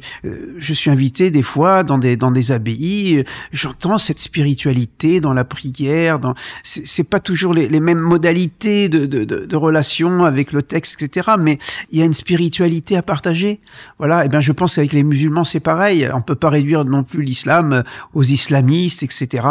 je 0.57 0.73
suis 0.73 0.89
invité 0.89 1.31
des 1.31 1.41
fois 1.41 1.83
dans 1.83 1.97
des, 1.97 2.17
dans 2.17 2.31
des 2.31 2.51
abbayes, 2.51 3.23
j'entends 3.53 3.97
cette 3.97 4.19
spiritualité 4.19 4.40
spiritualité, 4.41 5.21
dans 5.21 5.33
la 5.33 5.43
prière, 5.43 6.17
dans 6.17 6.33
c'est 6.63 7.07
pas 7.07 7.19
toujours 7.19 7.53
les, 7.53 7.79
mêmes 7.79 7.99
modalités 7.99 8.89
de, 8.89 9.55
relation 9.55 10.25
avec 10.25 10.51
le 10.51 10.63
texte, 10.63 11.03
etc. 11.03 11.31
Mais 11.37 11.59
il 11.91 11.99
y 11.99 12.01
a 12.01 12.05
une 12.05 12.13
spiritualité 12.13 12.97
à 12.97 13.03
partager. 13.03 13.59
Voilà. 13.99 14.25
Et 14.25 14.29
bien, 14.29 14.39
je 14.39 14.51
pense 14.51 14.75
qu'avec 14.75 14.93
les 14.93 15.03
musulmans, 15.03 15.43
c'est 15.43 15.59
pareil. 15.59 16.09
On 16.13 16.21
peut 16.21 16.35
pas 16.35 16.49
réduire 16.49 16.85
non 16.85 17.03
plus 17.03 17.21
l'islam 17.21 17.83
aux 18.13 18.23
islamistes, 18.23 19.03
etc. 19.03 19.43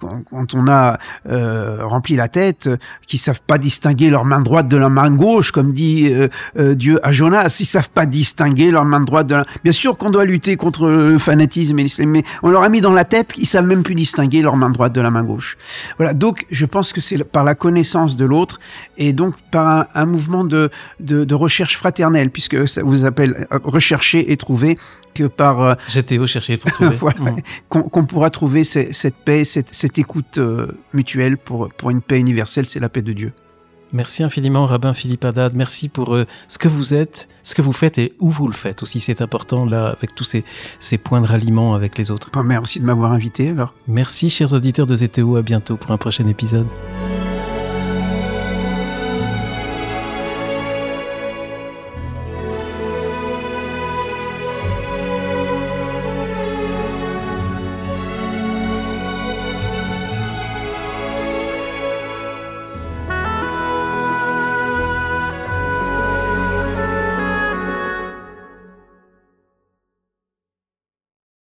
Quand, 0.00 0.54
on 0.54 0.66
a 0.68 0.98
euh, 1.28 1.86
rempli 1.86 2.16
la 2.16 2.26
tête, 2.26 2.68
qui 3.06 3.18
savent 3.18 3.42
pas 3.46 3.58
distinguer 3.58 4.10
leur 4.10 4.24
main 4.24 4.40
droite 4.40 4.66
de 4.66 4.76
leur 4.76 4.90
main 4.90 5.10
gauche, 5.10 5.52
comme 5.52 5.72
dit 5.72 6.08
euh, 6.10 6.28
euh, 6.58 6.74
Dieu 6.74 6.98
à 7.06 7.12
Jonas, 7.12 7.56
ils 7.60 7.66
savent 7.66 7.90
pas 7.90 8.06
distinguer 8.06 8.72
leur 8.72 8.84
main 8.84 9.00
droite 9.00 9.28
de 9.28 9.36
la. 9.36 9.44
Bien 9.62 9.72
sûr 9.72 9.96
qu'on 9.96 10.10
doit 10.10 10.24
lutter 10.24 10.56
contre 10.56 10.88
le 10.88 11.18
fanatisme 11.18 11.78
et 11.78 11.84
l'islam, 11.84 12.08
mais 12.08 12.24
on 12.42 12.50
leur 12.50 12.64
a 12.64 12.68
mis 12.68 12.80
dans 12.80 12.92
la 12.92 13.04
tête 13.04 13.32
qu'ils 13.32 13.46
savent 13.46 13.66
même 13.66 13.84
plus 13.84 13.94
distinguer 13.94 14.15
distinguer 14.16 14.42
leur 14.42 14.56
main 14.56 14.70
droite 14.70 14.92
de 14.92 15.00
la 15.00 15.10
main 15.10 15.22
gauche. 15.22 15.56
Voilà, 15.98 16.14
donc 16.14 16.46
je 16.50 16.64
pense 16.64 16.92
que 16.92 17.00
c'est 17.00 17.22
par 17.24 17.44
la 17.44 17.54
connaissance 17.54 18.16
de 18.16 18.24
l'autre 18.24 18.58
et 18.96 19.12
donc 19.12 19.34
par 19.50 19.66
un, 19.66 19.86
un 19.94 20.06
mouvement 20.06 20.44
de, 20.44 20.70
de, 21.00 21.24
de, 21.24 21.34
recherche 21.34 21.76
fraternelle, 21.76 22.30
puisque 22.30 22.66
ça 22.66 22.82
vous 22.82 23.04
appelle 23.04 23.46
rechercher 23.64 24.32
et 24.32 24.36
trouver, 24.36 24.78
que 25.14 25.24
par... 25.24 25.60
Euh, 25.60 25.74
J'étais 25.88 26.18
chercher 26.26 26.56
pour 26.56 26.70
trouver. 26.72 26.96
voilà, 26.96 27.20
mmh. 27.20 27.36
qu'on 27.68 27.82
qu 27.82 28.06
pourra 28.06 28.30
trouver 28.30 28.64
cette, 28.64 28.94
cette 28.94 29.16
paix, 29.16 29.44
cette, 29.44 29.74
cette 29.74 29.98
écoute 29.98 30.38
euh, 30.38 30.68
mutuelle 30.94 31.36
pour, 31.36 31.68
pour 31.76 31.90
une 31.90 32.00
paix 32.00 32.18
universelle, 32.18 32.66
c'est 32.66 32.80
la 32.80 32.88
paix 32.88 33.02
de 33.02 33.12
Dieu. 33.12 33.32
Merci 33.92 34.22
infiniment, 34.22 34.66
Rabbin 34.66 34.92
Philippe 34.94 35.24
Haddad. 35.24 35.54
Merci 35.54 35.88
pour 35.88 36.14
euh, 36.14 36.26
ce 36.48 36.58
que 36.58 36.68
vous 36.68 36.94
êtes, 36.94 37.28
ce 37.42 37.54
que 37.54 37.62
vous 37.62 37.72
faites 37.72 37.98
et 37.98 38.14
où 38.18 38.30
vous 38.30 38.48
le 38.48 38.54
faites 38.54 38.82
aussi. 38.82 39.00
C'est 39.00 39.22
important, 39.22 39.64
là, 39.64 39.88
avec 39.88 40.14
tous 40.14 40.24
ces, 40.24 40.44
ces 40.80 40.98
points 40.98 41.20
de 41.20 41.26
ralliement 41.26 41.74
avec 41.74 41.96
les 41.98 42.10
autres. 42.10 42.30
Merci 42.42 42.80
de 42.80 42.84
m'avoir 42.84 43.12
invité, 43.12 43.50
alors. 43.50 43.74
Merci, 43.86 44.30
chers 44.30 44.52
auditeurs 44.52 44.86
de 44.86 44.96
ZTO. 44.96 45.36
À 45.36 45.42
bientôt 45.42 45.76
pour 45.76 45.90
un 45.92 45.98
prochain 45.98 46.26
épisode. 46.26 46.66